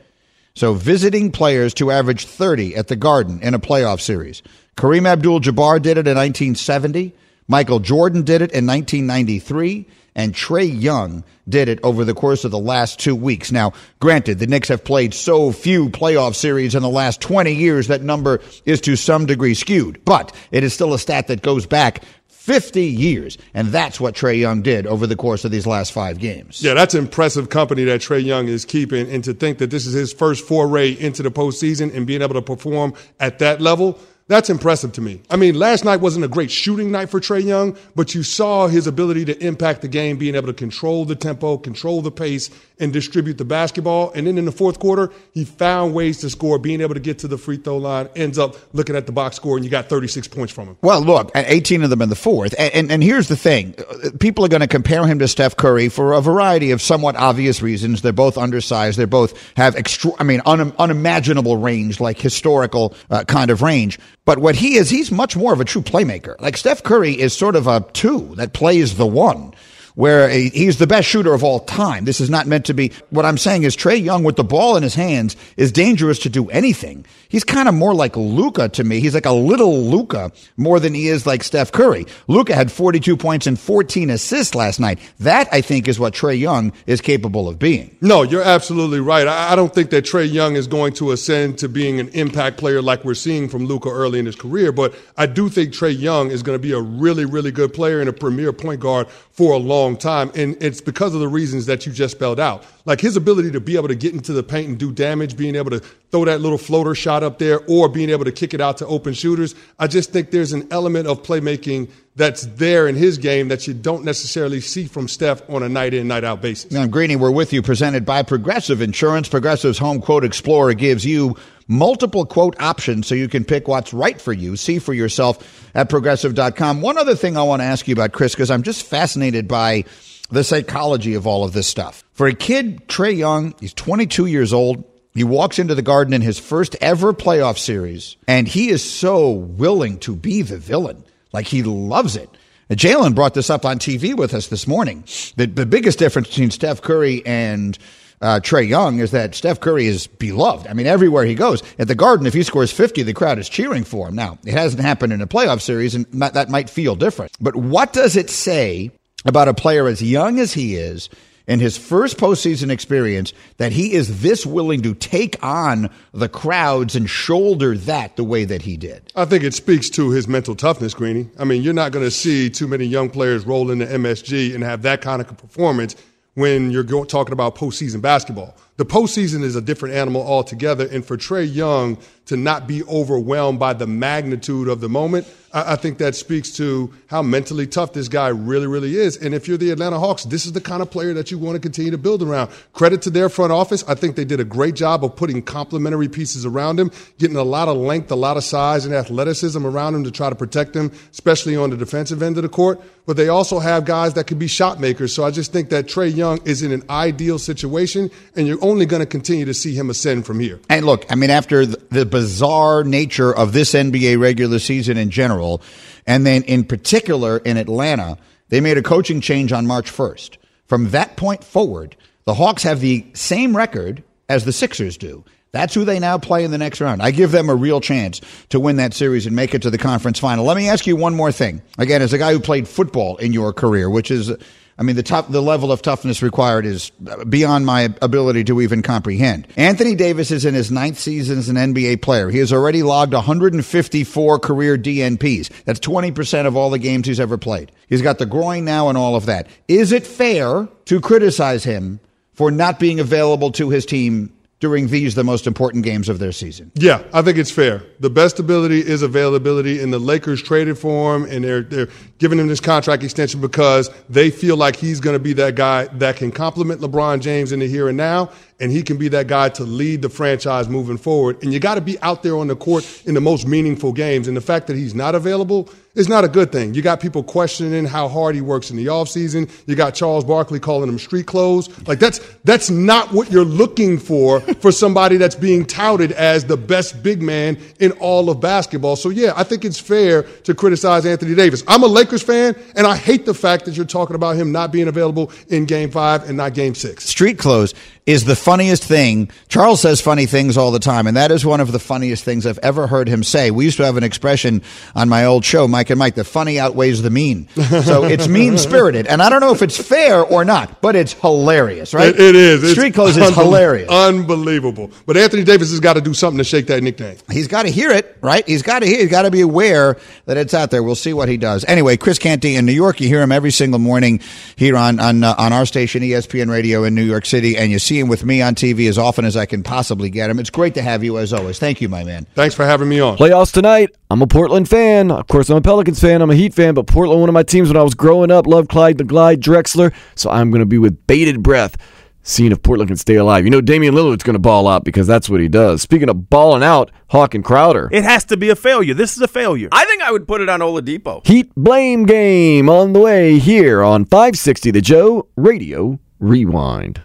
So 0.54 0.74
visiting 0.74 1.32
players 1.32 1.74
to 1.74 1.90
average 1.90 2.26
30 2.26 2.76
at 2.76 2.88
the 2.88 2.96
Garden 2.96 3.40
in 3.42 3.54
a 3.54 3.58
playoff 3.58 4.00
series. 4.00 4.42
Kareem 4.76 5.06
Abdul 5.06 5.40
Jabbar 5.40 5.80
did 5.80 5.98
it 5.98 6.06
in 6.06 6.16
1970. 6.16 7.12
Michael 7.48 7.80
Jordan 7.80 8.22
did 8.22 8.42
it 8.42 8.52
in 8.52 8.66
1993 8.66 9.86
and 10.14 10.32
Trae 10.32 10.80
Young 10.80 11.24
did 11.48 11.68
it 11.68 11.80
over 11.82 12.04
the 12.04 12.14
course 12.14 12.44
of 12.44 12.50
the 12.50 12.58
last 12.58 12.98
two 12.98 13.16
weeks. 13.16 13.50
Now, 13.52 13.72
granted, 14.00 14.38
the 14.38 14.46
Knicks 14.46 14.68
have 14.68 14.84
played 14.84 15.12
so 15.12 15.52
few 15.52 15.88
playoff 15.90 16.34
series 16.34 16.74
in 16.74 16.82
the 16.82 16.88
last 16.88 17.20
20 17.20 17.52
years 17.52 17.88
that 17.88 18.02
number 18.02 18.40
is 18.64 18.80
to 18.82 18.96
some 18.96 19.26
degree 19.26 19.54
skewed, 19.54 20.04
but 20.04 20.34
it 20.52 20.62
is 20.62 20.72
still 20.72 20.94
a 20.94 20.98
stat 20.98 21.26
that 21.26 21.42
goes 21.42 21.66
back 21.66 22.02
50 22.28 22.82
years. 22.82 23.38
And 23.54 23.68
that's 23.68 24.00
what 24.00 24.14
Trae 24.14 24.38
Young 24.38 24.62
did 24.62 24.86
over 24.86 25.06
the 25.06 25.16
course 25.16 25.44
of 25.44 25.50
these 25.50 25.66
last 25.66 25.92
five 25.92 26.18
games. 26.18 26.62
Yeah, 26.62 26.74
that's 26.74 26.94
impressive 26.94 27.48
company 27.48 27.84
that 27.84 28.00
Trae 28.00 28.24
Young 28.24 28.48
is 28.48 28.64
keeping. 28.64 29.10
And 29.10 29.24
to 29.24 29.34
think 29.34 29.58
that 29.58 29.70
this 29.70 29.86
is 29.86 29.94
his 29.94 30.12
first 30.12 30.46
foray 30.46 30.92
into 30.92 31.22
the 31.22 31.30
postseason 31.30 31.94
and 31.94 32.06
being 32.06 32.22
able 32.22 32.34
to 32.34 32.42
perform 32.42 32.94
at 33.18 33.40
that 33.40 33.60
level– 33.60 33.98
that's 34.26 34.48
impressive 34.48 34.92
to 34.92 35.02
me. 35.02 35.20
I 35.28 35.36
mean, 35.36 35.54
last 35.54 35.84
night 35.84 36.00
wasn't 36.00 36.24
a 36.24 36.28
great 36.28 36.50
shooting 36.50 36.90
night 36.90 37.10
for 37.10 37.20
Trae 37.20 37.44
Young, 37.44 37.76
but 37.94 38.14
you 38.14 38.22
saw 38.22 38.68
his 38.68 38.86
ability 38.86 39.26
to 39.26 39.44
impact 39.44 39.82
the 39.82 39.88
game, 39.88 40.16
being 40.16 40.34
able 40.34 40.46
to 40.46 40.54
control 40.54 41.04
the 41.04 41.14
tempo, 41.14 41.58
control 41.58 42.00
the 42.00 42.10
pace, 42.10 42.48
and 42.80 42.90
distribute 42.90 43.36
the 43.36 43.44
basketball. 43.44 44.10
And 44.12 44.26
then 44.26 44.38
in 44.38 44.46
the 44.46 44.52
fourth 44.52 44.78
quarter, 44.78 45.12
he 45.32 45.44
found 45.44 45.92
ways 45.92 46.20
to 46.20 46.30
score, 46.30 46.58
being 46.58 46.80
able 46.80 46.94
to 46.94 47.00
get 47.00 47.18
to 47.20 47.28
the 47.28 47.36
free 47.36 47.58
throw 47.58 47.76
line, 47.76 48.08
ends 48.16 48.38
up 48.38 48.56
looking 48.72 48.96
at 48.96 49.04
the 49.04 49.12
box 49.12 49.36
score, 49.36 49.56
and 49.56 49.64
you 49.64 49.70
got 49.70 49.90
36 49.90 50.28
points 50.28 50.54
from 50.54 50.68
him. 50.68 50.78
Well, 50.80 51.02
look, 51.02 51.30
18 51.34 51.82
of 51.82 51.90
them 51.90 52.00
in 52.00 52.08
the 52.08 52.16
fourth. 52.16 52.54
And, 52.58 52.74
and, 52.74 52.92
and 52.92 53.02
here's 53.02 53.28
the 53.28 53.36
thing 53.36 53.74
people 54.20 54.44
are 54.44 54.48
going 54.48 54.60
to 54.60 54.66
compare 54.66 55.06
him 55.06 55.18
to 55.18 55.28
Steph 55.28 55.56
Curry 55.56 55.90
for 55.90 56.14
a 56.14 56.22
variety 56.22 56.70
of 56.70 56.80
somewhat 56.80 57.14
obvious 57.16 57.60
reasons. 57.60 58.00
They're 58.00 58.12
both 58.12 58.38
undersized, 58.38 58.98
they 58.98 59.04
both 59.04 59.38
have, 59.56 59.76
extra, 59.76 60.12
I 60.18 60.24
mean, 60.24 60.40
un, 60.46 60.72
unimaginable 60.78 61.58
range, 61.58 62.00
like 62.00 62.18
historical 62.18 62.94
uh, 63.10 63.24
kind 63.24 63.50
of 63.50 63.60
range. 63.60 63.98
But 64.26 64.38
what 64.38 64.56
he 64.56 64.76
is, 64.76 64.88
he's 64.88 65.12
much 65.12 65.36
more 65.36 65.52
of 65.52 65.60
a 65.60 65.66
true 65.66 65.82
playmaker. 65.82 66.40
Like 66.40 66.56
Steph 66.56 66.82
Curry 66.82 67.12
is 67.12 67.36
sort 67.36 67.56
of 67.56 67.66
a 67.66 67.84
two 67.92 68.34
that 68.36 68.54
plays 68.54 68.96
the 68.96 69.06
one 69.06 69.53
where 69.94 70.28
he's 70.28 70.78
the 70.78 70.86
best 70.86 71.08
shooter 71.08 71.34
of 71.34 71.44
all 71.44 71.60
time. 71.60 72.04
This 72.04 72.20
is 72.20 72.30
not 72.30 72.46
meant 72.46 72.66
to 72.66 72.74
be. 72.74 72.92
What 73.10 73.24
I'm 73.24 73.38
saying 73.38 73.62
is 73.62 73.76
Trae 73.76 74.02
Young 74.02 74.24
with 74.24 74.36
the 74.36 74.44
ball 74.44 74.76
in 74.76 74.82
his 74.82 74.94
hands 74.94 75.36
is 75.56 75.72
dangerous 75.72 76.18
to 76.20 76.28
do 76.28 76.48
anything. 76.50 77.06
He's 77.28 77.44
kind 77.44 77.68
of 77.68 77.74
more 77.74 77.94
like 77.94 78.16
Luka 78.16 78.68
to 78.70 78.84
me. 78.84 79.00
He's 79.00 79.14
like 79.14 79.26
a 79.26 79.32
little 79.32 79.84
Luka 79.84 80.32
more 80.56 80.78
than 80.78 80.94
he 80.94 81.08
is 81.08 81.26
like 81.26 81.42
Steph 81.42 81.72
Curry. 81.72 82.06
Luka 82.28 82.54
had 82.54 82.70
42 82.70 83.16
points 83.16 83.46
and 83.46 83.58
14 83.58 84.10
assists 84.10 84.54
last 84.54 84.78
night. 84.78 84.98
That 85.20 85.48
I 85.52 85.60
think 85.60 85.88
is 85.88 85.98
what 85.98 86.14
Trae 86.14 86.38
Young 86.38 86.72
is 86.86 87.00
capable 87.00 87.48
of 87.48 87.58
being. 87.58 87.96
No, 88.00 88.22
you're 88.22 88.42
absolutely 88.42 89.00
right. 89.00 89.26
I 89.26 89.56
don't 89.56 89.74
think 89.74 89.90
that 89.90 90.04
Trae 90.04 90.30
Young 90.30 90.56
is 90.56 90.66
going 90.66 90.92
to 90.94 91.12
ascend 91.12 91.58
to 91.58 91.68
being 91.68 92.00
an 92.00 92.08
impact 92.10 92.58
player 92.58 92.82
like 92.82 93.04
we're 93.04 93.14
seeing 93.14 93.48
from 93.48 93.66
Luka 93.66 93.88
early 93.88 94.18
in 94.18 94.26
his 94.26 94.36
career, 94.36 94.72
but 94.72 94.94
I 95.16 95.26
do 95.26 95.48
think 95.48 95.72
Trae 95.72 95.98
Young 95.98 96.30
is 96.30 96.42
going 96.42 96.56
to 96.56 96.62
be 96.62 96.72
a 96.72 96.80
really, 96.80 97.24
really 97.24 97.50
good 97.50 97.72
player 97.72 98.00
and 98.00 98.08
a 98.08 98.12
premier 98.12 98.52
point 98.52 98.80
guard 98.80 99.08
for 99.32 99.52
a 99.52 99.56
long 99.56 99.83
time. 99.96 100.30
And 100.34 100.56
it's 100.62 100.80
because 100.80 101.14
of 101.14 101.20
the 101.20 101.28
reasons 101.28 101.66
that 101.66 101.86
you 101.86 101.92
just 101.92 102.16
spelled 102.16 102.40
out. 102.40 102.64
Like 102.86 103.00
his 103.00 103.16
ability 103.16 103.50
to 103.52 103.60
be 103.60 103.76
able 103.76 103.88
to 103.88 103.94
get 103.94 104.12
into 104.12 104.32
the 104.32 104.42
paint 104.42 104.68
and 104.68 104.78
do 104.78 104.92
damage, 104.92 105.36
being 105.36 105.54
able 105.56 105.70
to 105.70 105.80
throw 105.80 106.24
that 106.24 106.40
little 106.40 106.58
floater 106.58 106.94
shot 106.94 107.22
up 107.22 107.38
there, 107.38 107.60
or 107.66 107.88
being 107.88 108.10
able 108.10 108.24
to 108.24 108.32
kick 108.32 108.54
it 108.54 108.60
out 108.60 108.78
to 108.78 108.86
open 108.86 109.14
shooters. 109.14 109.54
I 109.78 109.86
just 109.86 110.12
think 110.12 110.30
there's 110.30 110.52
an 110.52 110.68
element 110.70 111.06
of 111.06 111.22
playmaking 111.22 111.90
that's 112.16 112.46
there 112.46 112.86
in 112.86 112.94
his 112.94 113.18
game 113.18 113.48
that 113.48 113.66
you 113.66 113.74
don't 113.74 114.04
necessarily 114.04 114.60
see 114.60 114.84
from 114.86 115.08
Steph 115.08 115.48
on 115.50 115.62
a 115.62 115.68
night 115.68 115.94
in, 115.94 116.06
night 116.06 116.24
out 116.24 116.40
basis. 116.40 116.70
Now, 116.70 116.86
Greeny, 116.86 117.16
we're 117.16 117.30
with 117.30 117.52
you, 117.52 117.60
presented 117.62 118.04
by 118.04 118.22
Progressive 118.22 118.80
Insurance. 118.80 119.28
Progressive's 119.28 119.78
Home 119.78 120.00
Quote 120.00 120.24
Explorer 120.24 120.74
gives 120.74 121.04
you 121.04 121.36
multiple 121.66 122.26
quote 122.26 122.60
options 122.60 123.06
so 123.06 123.14
you 123.14 123.28
can 123.28 123.44
pick 123.44 123.68
what's 123.68 123.92
right 123.92 124.20
for 124.20 124.32
you. 124.32 124.56
See 124.56 124.78
for 124.78 124.94
yourself 124.94 125.70
at 125.74 125.88
progressive.com. 125.88 126.80
One 126.80 126.98
other 126.98 127.14
thing 127.14 127.36
I 127.36 127.42
want 127.42 127.60
to 127.60 127.66
ask 127.66 127.88
you 127.88 127.92
about, 127.94 128.12
Chris, 128.12 128.34
because 128.34 128.50
I'm 128.50 128.62
just 128.62 128.84
fascinated 128.84 129.48
by 129.48 129.84
the 130.30 130.44
psychology 130.44 131.14
of 131.14 131.26
all 131.26 131.44
of 131.44 131.52
this 131.52 131.66
stuff. 131.66 132.04
For 132.12 132.26
a 132.26 132.34
kid, 132.34 132.86
Trae 132.88 133.16
Young, 133.16 133.54
he's 133.60 133.74
22 133.74 134.26
years 134.26 134.52
old. 134.52 134.84
He 135.14 135.24
walks 135.24 135.58
into 135.58 135.74
the 135.74 135.82
garden 135.82 136.12
in 136.12 136.22
his 136.22 136.38
first 136.38 136.76
ever 136.80 137.12
playoff 137.12 137.56
series, 137.56 138.16
and 138.26 138.48
he 138.48 138.70
is 138.70 138.82
so 138.82 139.30
willing 139.30 139.98
to 140.00 140.16
be 140.16 140.42
the 140.42 140.58
villain. 140.58 141.04
Like 141.32 141.46
he 141.46 141.62
loves 141.62 142.16
it. 142.16 142.28
Jalen 142.70 143.14
brought 143.14 143.34
this 143.34 143.50
up 143.50 143.64
on 143.64 143.78
TV 143.78 144.16
with 144.16 144.34
us 144.34 144.48
this 144.48 144.66
morning. 144.66 145.04
The, 145.36 145.46
the 145.46 145.66
biggest 145.66 145.98
difference 145.98 146.28
between 146.28 146.50
Steph 146.50 146.82
Curry 146.82 147.24
and 147.24 147.78
uh, 148.24 148.40
Trae 148.40 148.66
Young 148.66 149.00
is 149.00 149.10
that 149.10 149.34
Steph 149.34 149.60
Curry 149.60 149.86
is 149.86 150.06
beloved. 150.06 150.66
I 150.66 150.72
mean, 150.72 150.86
everywhere 150.86 151.26
he 151.26 151.34
goes. 151.34 151.62
At 151.78 151.88
the 151.88 151.94
Garden, 151.94 152.26
if 152.26 152.32
he 152.32 152.42
scores 152.42 152.72
50, 152.72 153.02
the 153.02 153.12
crowd 153.12 153.38
is 153.38 153.50
cheering 153.50 153.84
for 153.84 154.08
him. 154.08 154.14
Now, 154.14 154.38
it 154.46 154.54
hasn't 154.54 154.82
happened 154.82 155.12
in 155.12 155.20
a 155.20 155.26
playoff 155.26 155.60
series, 155.60 155.94
and 155.94 156.06
that 156.12 156.48
might 156.48 156.70
feel 156.70 156.96
different. 156.96 157.32
But 157.38 157.54
what 157.54 157.92
does 157.92 158.16
it 158.16 158.30
say 158.30 158.90
about 159.26 159.48
a 159.48 159.54
player 159.54 159.86
as 159.86 160.02
young 160.02 160.40
as 160.40 160.54
he 160.54 160.74
is 160.74 161.10
in 161.46 161.60
his 161.60 161.76
first 161.76 162.16
postseason 162.16 162.70
experience 162.70 163.34
that 163.58 163.72
he 163.72 163.92
is 163.92 164.22
this 164.22 164.46
willing 164.46 164.80
to 164.80 164.94
take 164.94 165.36
on 165.44 165.90
the 166.14 166.28
crowds 166.28 166.96
and 166.96 167.10
shoulder 167.10 167.76
that 167.76 168.16
the 168.16 168.24
way 168.24 168.46
that 168.46 168.62
he 168.62 168.78
did? 168.78 169.12
I 169.14 169.26
think 169.26 169.44
it 169.44 169.52
speaks 169.52 169.90
to 169.90 170.08
his 170.08 170.26
mental 170.26 170.54
toughness, 170.54 170.94
Greeny. 170.94 171.28
I 171.38 171.44
mean, 171.44 171.60
you're 171.60 171.74
not 171.74 171.92
going 171.92 172.06
to 172.06 172.10
see 172.10 172.48
too 172.48 172.68
many 172.68 172.86
young 172.86 173.10
players 173.10 173.44
roll 173.44 173.70
into 173.70 173.84
MSG 173.84 174.54
and 174.54 174.64
have 174.64 174.80
that 174.80 175.02
kind 175.02 175.20
of 175.20 175.28
performance 175.36 175.94
when 176.34 176.70
you're 176.70 176.82
go- 176.82 177.04
talking 177.04 177.32
about 177.32 177.54
postseason 177.56 178.00
basketball. 178.00 178.56
The 178.76 178.84
postseason 178.84 179.42
is 179.42 179.54
a 179.54 179.60
different 179.60 179.94
animal 179.94 180.22
altogether. 180.22 180.88
And 180.90 181.06
for 181.06 181.16
Trae 181.16 181.52
Young 181.52 181.96
to 182.26 182.36
not 182.36 182.66
be 182.66 182.82
overwhelmed 182.84 183.58
by 183.58 183.72
the 183.72 183.86
magnitude 183.86 184.66
of 184.66 184.80
the 184.80 184.88
moment, 184.88 185.28
I, 185.52 185.74
I, 185.74 185.76
think 185.76 185.98
that 185.98 186.14
speaks 186.14 186.50
to 186.56 186.92
how 187.06 187.22
mentally 187.22 187.66
tough 187.66 187.92
this 187.92 188.08
guy 188.08 188.28
really, 188.28 188.66
really 188.66 188.96
is. 188.96 189.16
And 189.16 189.34
if 189.34 189.46
you're 189.46 189.58
the 189.58 189.70
Atlanta 189.70 189.98
Hawks, 189.98 190.24
this 190.24 190.46
is 190.46 190.52
the 190.52 190.60
kind 190.60 190.82
of 190.82 190.90
player 190.90 191.14
that 191.14 191.30
you 191.30 191.38
want 191.38 191.54
to 191.54 191.60
continue 191.60 191.90
to 191.92 191.98
build 191.98 192.22
around. 192.22 192.50
Credit 192.72 193.00
to 193.02 193.10
their 193.10 193.28
front 193.28 193.52
office. 193.52 193.84
I 193.86 193.94
think 193.94 194.16
they 194.16 194.24
did 194.24 194.40
a 194.40 194.44
great 194.44 194.74
job 194.74 195.04
of 195.04 195.14
putting 195.14 195.42
complementary 195.42 196.08
pieces 196.08 196.44
around 196.44 196.80
him, 196.80 196.90
getting 197.18 197.36
a 197.36 197.44
lot 197.44 197.68
of 197.68 197.76
length, 197.76 198.10
a 198.10 198.16
lot 198.16 198.36
of 198.36 198.44
size 198.44 198.84
and 198.86 198.94
athleticism 198.94 199.64
around 199.64 199.94
him 199.94 200.04
to 200.04 200.10
try 200.10 200.28
to 200.30 200.34
protect 200.34 200.74
him, 200.74 200.90
especially 201.12 201.56
on 201.56 201.70
the 201.70 201.76
defensive 201.76 202.22
end 202.22 202.36
of 202.38 202.42
the 202.42 202.48
court. 202.48 202.80
But 203.06 203.18
they 203.18 203.28
also 203.28 203.58
have 203.58 203.84
guys 203.84 204.14
that 204.14 204.26
could 204.26 204.38
be 204.38 204.46
shot 204.46 204.80
makers. 204.80 205.12
So 205.12 205.24
I 205.24 205.30
just 205.30 205.52
think 205.52 205.68
that 205.68 205.86
Trae 205.86 206.14
Young 206.14 206.40
is 206.46 206.62
in 206.62 206.72
an 206.72 206.82
ideal 206.88 207.38
situation, 207.38 208.10
and 208.34 208.46
you're 208.46 208.63
only 208.64 208.86
going 208.86 209.00
to 209.00 209.06
continue 209.06 209.44
to 209.44 209.54
see 209.54 209.74
him 209.74 209.90
ascend 209.90 210.26
from 210.26 210.40
here. 210.40 210.58
And 210.68 210.86
look, 210.86 211.04
I 211.10 211.14
mean, 211.14 211.30
after 211.30 211.64
the 211.66 212.06
bizarre 212.06 212.82
nature 212.82 213.34
of 213.34 213.52
this 213.52 213.74
NBA 213.74 214.18
regular 214.18 214.58
season 214.58 214.96
in 214.96 215.10
general, 215.10 215.62
and 216.06 216.26
then 216.26 216.42
in 216.42 216.64
particular 216.64 217.38
in 217.38 217.56
Atlanta, 217.56 218.18
they 218.48 218.60
made 218.60 218.78
a 218.78 218.82
coaching 218.82 219.20
change 219.20 219.52
on 219.52 219.66
March 219.66 219.90
1st. 219.90 220.36
From 220.66 220.90
that 220.90 221.16
point 221.16 221.44
forward, 221.44 221.96
the 222.24 222.34
Hawks 222.34 222.62
have 222.62 222.80
the 222.80 223.06
same 223.12 223.56
record 223.56 224.02
as 224.28 224.44
the 224.44 224.52
Sixers 224.52 224.96
do. 224.96 225.24
That's 225.52 225.72
who 225.72 225.84
they 225.84 226.00
now 226.00 226.18
play 226.18 226.42
in 226.44 226.50
the 226.50 226.58
next 226.58 226.80
round. 226.80 227.00
I 227.00 227.12
give 227.12 227.30
them 227.30 227.48
a 227.48 227.54
real 227.54 227.80
chance 227.80 228.20
to 228.48 228.58
win 228.58 228.76
that 228.76 228.92
series 228.92 229.24
and 229.24 229.36
make 229.36 229.54
it 229.54 229.62
to 229.62 229.70
the 229.70 229.78
conference 229.78 230.18
final. 230.18 230.44
Let 230.44 230.56
me 230.56 230.68
ask 230.68 230.84
you 230.84 230.96
one 230.96 231.14
more 231.14 231.30
thing. 231.30 231.62
Again, 231.78 232.02
as 232.02 232.12
a 232.12 232.18
guy 232.18 232.32
who 232.32 232.40
played 232.40 232.66
football 232.66 233.16
in 233.18 233.32
your 233.32 233.52
career, 233.52 233.88
which 233.88 234.10
is 234.10 234.32
I 234.76 234.82
mean, 234.82 234.96
the 234.96 235.04
tough, 235.04 235.28
the 235.28 235.40
level 235.40 235.70
of 235.70 235.82
toughness 235.82 236.20
required 236.20 236.66
is 236.66 236.90
beyond 237.28 237.64
my 237.64 237.94
ability 238.02 238.44
to 238.44 238.60
even 238.60 238.82
comprehend. 238.82 239.46
Anthony 239.56 239.94
Davis 239.94 240.32
is 240.32 240.44
in 240.44 240.54
his 240.54 240.72
ninth 240.72 240.98
season 240.98 241.38
as 241.38 241.48
an 241.48 241.56
NBA 241.56 242.02
player. 242.02 242.28
He 242.28 242.38
has 242.38 242.52
already 242.52 242.82
logged 242.82 243.14
154 243.14 244.38
career 244.40 244.76
DNPs. 244.76 245.50
That's 245.64 245.78
20% 245.78 246.46
of 246.46 246.56
all 246.56 246.70
the 246.70 246.80
games 246.80 247.06
he's 247.06 247.20
ever 247.20 247.38
played. 247.38 247.70
He's 247.88 248.02
got 248.02 248.18
the 248.18 248.26
groin 248.26 248.64
now 248.64 248.88
and 248.88 248.98
all 248.98 249.14
of 249.14 249.26
that. 249.26 249.46
Is 249.68 249.92
it 249.92 250.06
fair 250.06 250.68
to 250.86 251.00
criticize 251.00 251.62
him 251.62 252.00
for 252.32 252.50
not 252.50 252.80
being 252.80 252.98
available 252.98 253.52
to 253.52 253.70
his 253.70 253.86
team 253.86 254.33
during 254.64 254.88
these, 254.88 255.14
the 255.14 255.22
most 255.22 255.46
important 255.46 255.84
games 255.84 256.08
of 256.08 256.18
their 256.18 256.32
season? 256.32 256.72
Yeah, 256.74 257.02
I 257.12 257.20
think 257.20 257.36
it's 257.36 257.50
fair. 257.50 257.82
The 258.00 258.08
best 258.08 258.38
ability 258.38 258.80
is 258.80 259.02
availability, 259.02 259.82
and 259.82 259.92
the 259.92 259.98
Lakers 259.98 260.42
traded 260.42 260.78
for 260.78 261.14
him, 261.14 261.24
and 261.24 261.44
they're 261.44 261.60
they're 261.60 261.88
giving 262.16 262.38
him 262.38 262.46
this 262.46 262.60
contract 262.60 263.04
extension 263.04 263.42
because 263.42 263.90
they 264.08 264.30
feel 264.30 264.56
like 264.56 264.76
he's 264.76 265.00
going 265.00 265.12
to 265.12 265.22
be 265.22 265.34
that 265.34 265.54
guy 265.54 265.84
that 265.98 266.16
can 266.16 266.32
complement 266.32 266.80
LeBron 266.80 267.20
James 267.20 267.52
in 267.52 267.58
the 267.58 267.68
here 267.68 267.88
and 267.88 267.98
now, 267.98 268.30
and 268.58 268.72
he 268.72 268.82
can 268.82 268.96
be 268.96 269.08
that 269.08 269.26
guy 269.26 269.50
to 269.50 269.64
lead 269.64 270.00
the 270.00 270.08
franchise 270.08 270.66
moving 270.66 270.96
forward. 270.96 271.42
And 271.42 271.52
you 271.52 271.60
got 271.60 271.74
to 271.74 271.82
be 271.82 272.00
out 272.00 272.22
there 272.22 272.38
on 272.38 272.46
the 272.46 272.56
court 272.56 272.88
in 273.04 273.12
the 273.12 273.20
most 273.20 273.46
meaningful 273.46 273.92
games, 273.92 274.28
and 274.28 274.34
the 274.34 274.40
fact 274.40 274.66
that 274.68 274.76
he's 274.76 274.94
not 274.94 275.14
available 275.14 275.68
is 275.94 276.08
not 276.08 276.24
a 276.24 276.28
good 276.28 276.50
thing. 276.50 276.74
You 276.74 276.82
got 276.82 277.00
people 277.00 277.22
questioning 277.22 277.84
how 277.84 278.08
hard 278.08 278.34
he 278.34 278.40
works 278.40 278.70
in 278.70 278.76
the 278.76 278.86
offseason. 278.86 279.50
You 279.66 279.76
got 279.76 279.94
Charles 279.94 280.24
Barkley 280.24 280.58
calling 280.58 280.88
him 280.88 280.98
street 280.98 281.26
clothes. 281.26 281.68
Like 281.86 281.98
that's 281.98 282.20
that's 282.44 282.70
not 282.70 283.12
what 283.12 283.30
you're 283.30 283.44
looking 283.44 283.98
for 283.98 284.40
for 284.60 284.72
somebody 284.72 285.16
that's 285.16 285.34
being 285.34 285.64
touted 285.64 286.12
as 286.12 286.44
the 286.44 286.56
best 286.56 287.02
big 287.02 287.22
man 287.22 287.58
in 287.80 287.92
all 287.92 288.30
of 288.30 288.40
basketball. 288.40 288.96
So 288.96 289.10
yeah, 289.10 289.32
I 289.36 289.44
think 289.44 289.64
it's 289.64 289.78
fair 289.78 290.22
to 290.22 290.54
criticize 290.54 291.06
Anthony 291.06 291.34
Davis. 291.34 291.62
I'm 291.68 291.82
a 291.82 291.86
Lakers 291.86 292.22
fan, 292.22 292.56
and 292.76 292.86
I 292.86 292.96
hate 292.96 293.26
the 293.26 293.34
fact 293.34 293.64
that 293.66 293.76
you're 293.76 293.86
talking 293.86 294.16
about 294.16 294.36
him 294.36 294.52
not 294.52 294.72
being 294.72 294.88
available 294.88 295.30
in 295.48 295.64
Game 295.64 295.90
Five 295.90 296.28
and 296.28 296.36
not 296.36 296.54
Game 296.54 296.74
Six. 296.74 297.04
Street 297.04 297.38
clothes 297.38 297.74
is 298.06 298.24
the 298.24 298.36
funniest 298.36 298.84
thing. 298.84 299.30
Charles 299.48 299.80
says 299.80 300.00
funny 300.00 300.26
things 300.26 300.58
all 300.58 300.70
the 300.70 300.78
time, 300.78 301.06
and 301.06 301.16
that 301.16 301.30
is 301.30 301.44
one 301.46 301.60
of 301.60 301.72
the 301.72 301.78
funniest 301.78 302.22
things 302.22 302.46
I've 302.46 302.58
ever 302.58 302.86
heard 302.86 303.08
him 303.08 303.22
say. 303.22 303.50
We 303.50 303.64
used 303.64 303.78
to 303.78 303.84
have 303.86 303.96
an 303.96 304.04
expression 304.04 304.62
on 304.94 305.08
my 305.08 305.24
old 305.24 305.44
show, 305.44 305.66
Mike 305.66 305.88
and 305.88 305.98
Mike, 305.98 306.14
the 306.14 306.24
funny 306.24 306.60
outweighs 306.60 307.00
the 307.02 307.10
mean. 307.10 307.48
So 307.84 308.04
it's 308.04 308.28
mean 308.28 308.56
spirited. 308.56 309.06
And 309.06 309.20
I 309.20 309.28
don't 309.28 309.40
know 309.40 309.52
if 309.52 309.60
it's 309.60 309.76
fair 309.76 310.22
or 310.22 310.44
not, 310.44 310.80
but 310.80 310.94
it's 310.96 311.12
hilarious, 311.12 311.92
right? 311.92 312.08
It, 312.08 312.20
it 312.20 312.36
is. 312.36 312.62
It's 312.62 312.72
Street 312.72 312.94
clothes 312.94 313.16
is 313.16 313.34
hilarious. 313.34 313.90
Unbelievable. 313.90 314.90
But 315.06 315.16
Anthony 315.16 315.44
Davis 315.44 315.70
has 315.70 315.80
got 315.80 315.94
to 315.94 316.00
do 316.00 316.14
something 316.14 316.38
to 316.38 316.44
shake 316.44 316.66
that 316.68 316.82
nickname. 316.82 317.16
He's 317.30 317.48
got 317.48 317.64
to 317.64 317.70
hear 317.70 317.90
it, 317.90 318.16
right? 318.20 318.46
He's 318.46 318.62
got 318.62 318.80
to 318.80 318.86
hear. 318.86 318.98
He's 318.98 319.10
got 319.10 319.22
to 319.22 319.30
be 319.30 319.40
aware 319.40 319.98
that 320.26 320.36
it's 320.36 320.54
out 320.54 320.70
there. 320.70 320.82
We'll 320.82 320.94
see 320.94 321.12
what 321.12 321.28
he 321.28 321.36
does. 321.36 321.64
Anyway, 321.66 321.96
Chris 321.96 322.18
Canty 322.18 322.54
in 322.56 322.64
New 322.64 322.72
York. 322.72 323.00
You 323.00 323.08
hear 323.08 323.20
him 323.20 323.32
every 323.32 323.50
single 323.50 323.80
morning 323.80 324.20
here 324.56 324.76
on 324.76 325.00
on 325.00 325.24
uh, 325.24 325.34
on 325.36 325.52
our 325.52 325.66
station, 325.66 326.02
ESPN 326.02 326.48
Radio 326.50 326.84
in 326.84 326.94
New 326.94 327.04
York 327.04 327.26
City, 327.26 327.56
and 327.56 327.70
you 327.70 327.78
see 327.78 327.93
him 327.98 328.08
with 328.08 328.24
me 328.24 328.42
on 328.42 328.54
TV 328.54 328.88
as 328.88 328.98
often 328.98 329.24
as 329.24 329.36
I 329.36 329.46
can 329.46 329.62
possibly 329.62 330.10
get 330.10 330.30
him. 330.30 330.38
It's 330.38 330.50
great 330.50 330.74
to 330.74 330.82
have 330.82 331.02
you 331.04 331.18
as 331.18 331.32
always. 331.32 331.58
Thank 331.58 331.80
you, 331.80 331.88
my 331.88 332.04
man. 332.04 332.26
Thanks 332.34 332.54
for 332.54 332.64
having 332.64 332.88
me 332.88 333.00
on. 333.00 333.16
Playoffs 333.16 333.52
tonight. 333.52 333.90
I'm 334.10 334.22
a 334.22 334.26
Portland 334.26 334.68
fan. 334.68 335.10
Of 335.10 335.26
course, 335.26 335.50
I'm 335.50 335.56
a 335.56 335.60
Pelicans 335.62 336.00
fan. 336.00 336.22
I'm 336.22 336.30
a 336.30 336.34
Heat 336.34 336.54
fan, 336.54 336.74
but 336.74 336.86
Portland, 336.86 337.20
one 337.20 337.28
of 337.28 337.34
my 337.34 337.42
teams 337.42 337.68
when 337.68 337.76
I 337.76 337.82
was 337.82 337.94
growing 337.94 338.30
up, 338.30 338.46
loved 338.46 338.68
Clyde 338.68 338.98
the 338.98 339.04
Glide 339.04 339.40
Drexler. 339.40 339.92
So 340.14 340.30
I'm 340.30 340.50
going 340.50 340.60
to 340.60 340.66
be 340.66 340.78
with 340.78 341.06
bated 341.06 341.42
breath, 341.42 341.76
seeing 342.22 342.52
if 342.52 342.62
Portland 342.62 342.88
can 342.88 342.96
stay 342.96 343.16
alive. 343.16 343.44
You 343.44 343.50
know, 343.50 343.60
Damian 343.60 343.94
Lillard's 343.94 344.22
going 344.22 344.34
to 344.34 344.38
ball 344.40 344.68
out 344.68 344.84
because 344.84 345.06
that's 345.06 345.28
what 345.28 345.40
he 345.40 345.48
does. 345.48 345.82
Speaking 345.82 346.08
of 346.08 346.30
balling 346.30 346.62
out, 346.62 346.90
Hawk 347.08 347.34
and 347.34 347.44
Crowder. 347.44 347.88
It 347.92 348.04
has 348.04 348.24
to 348.26 348.36
be 348.36 348.50
a 348.50 348.56
failure. 348.56 348.94
This 348.94 349.16
is 349.16 349.22
a 349.22 349.28
failure. 349.28 349.68
I 349.72 349.84
think 349.84 350.02
I 350.02 350.12
would 350.12 350.26
put 350.28 350.40
it 350.40 350.48
on 350.48 350.60
Oladipo. 350.60 351.26
Heat 351.26 351.52
blame 351.56 352.06
game 352.06 352.68
on 352.68 352.92
the 352.92 353.00
way 353.00 353.38
here 353.38 353.82
on 353.82 354.04
560 354.04 354.70
The 354.70 354.80
Joe 354.80 355.28
Radio 355.36 355.98
Rewind. 356.18 357.02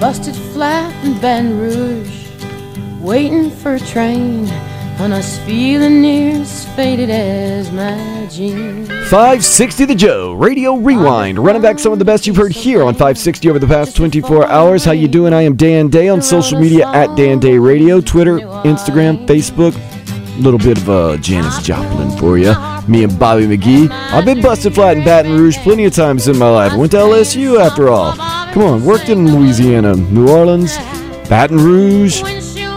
Busted 0.00 0.36
flat 0.36 0.92
in 1.06 1.14
Baton 1.20 1.58
Rouge, 1.58 2.26
waiting 3.00 3.50
for 3.50 3.76
a 3.76 3.80
train, 3.80 4.46
and 4.98 5.12
us 5.14 5.38
feeling 5.46 6.02
near 6.02 6.42
as 6.42 6.66
faded 6.76 7.08
as 7.08 7.72
my 7.72 8.28
jeans. 8.30 8.88
560 9.08 9.86
The 9.86 9.94
Joe 9.94 10.34
Radio 10.34 10.74
Rewind, 10.76 11.38
running 11.38 11.62
back 11.62 11.78
some 11.78 11.94
of 11.94 11.98
the 11.98 12.04
best 12.04 12.26
you've 12.26 12.36
heard 12.36 12.52
here 12.52 12.82
on 12.82 12.92
560 12.92 13.48
over 13.48 13.58
the 13.58 13.66
past 13.66 13.96
24 13.96 14.46
hours. 14.48 14.84
How 14.84 14.92
you 14.92 15.08
doing? 15.08 15.32
I 15.32 15.42
am 15.42 15.56
Dan 15.56 15.88
Day 15.88 16.08
on 16.08 16.20
social 16.20 16.60
media 16.60 16.86
at 16.88 17.16
Dan 17.16 17.38
Day 17.38 17.56
Radio, 17.56 18.02
Twitter, 18.02 18.40
Instagram, 18.40 19.26
Facebook. 19.26 19.74
A 20.36 20.40
little 20.40 20.58
bit 20.58 20.76
of 20.76 20.90
uh, 20.90 21.16
Janis 21.16 21.62
Joplin 21.62 22.10
for 22.18 22.36
you. 22.36 22.54
Me 22.86 23.02
and 23.04 23.18
Bobby 23.18 23.46
McGee. 23.46 23.90
I've 23.90 24.26
been 24.26 24.42
busted 24.42 24.74
flat 24.74 24.98
in 24.98 25.04
Baton 25.04 25.32
Rouge 25.32 25.56
plenty 25.58 25.86
of 25.86 25.94
times 25.94 26.28
in 26.28 26.36
my 26.36 26.50
life. 26.50 26.76
Went 26.76 26.92
to 26.92 26.98
LSU 26.98 27.58
after 27.58 27.88
all. 27.88 28.35
Come 28.56 28.64
on, 28.64 28.84
worked 28.86 29.10
in 29.10 29.30
Louisiana, 29.36 29.94
New 29.96 30.30
Orleans, 30.30 30.78
Baton 31.28 31.58
Rouge. 31.58 32.22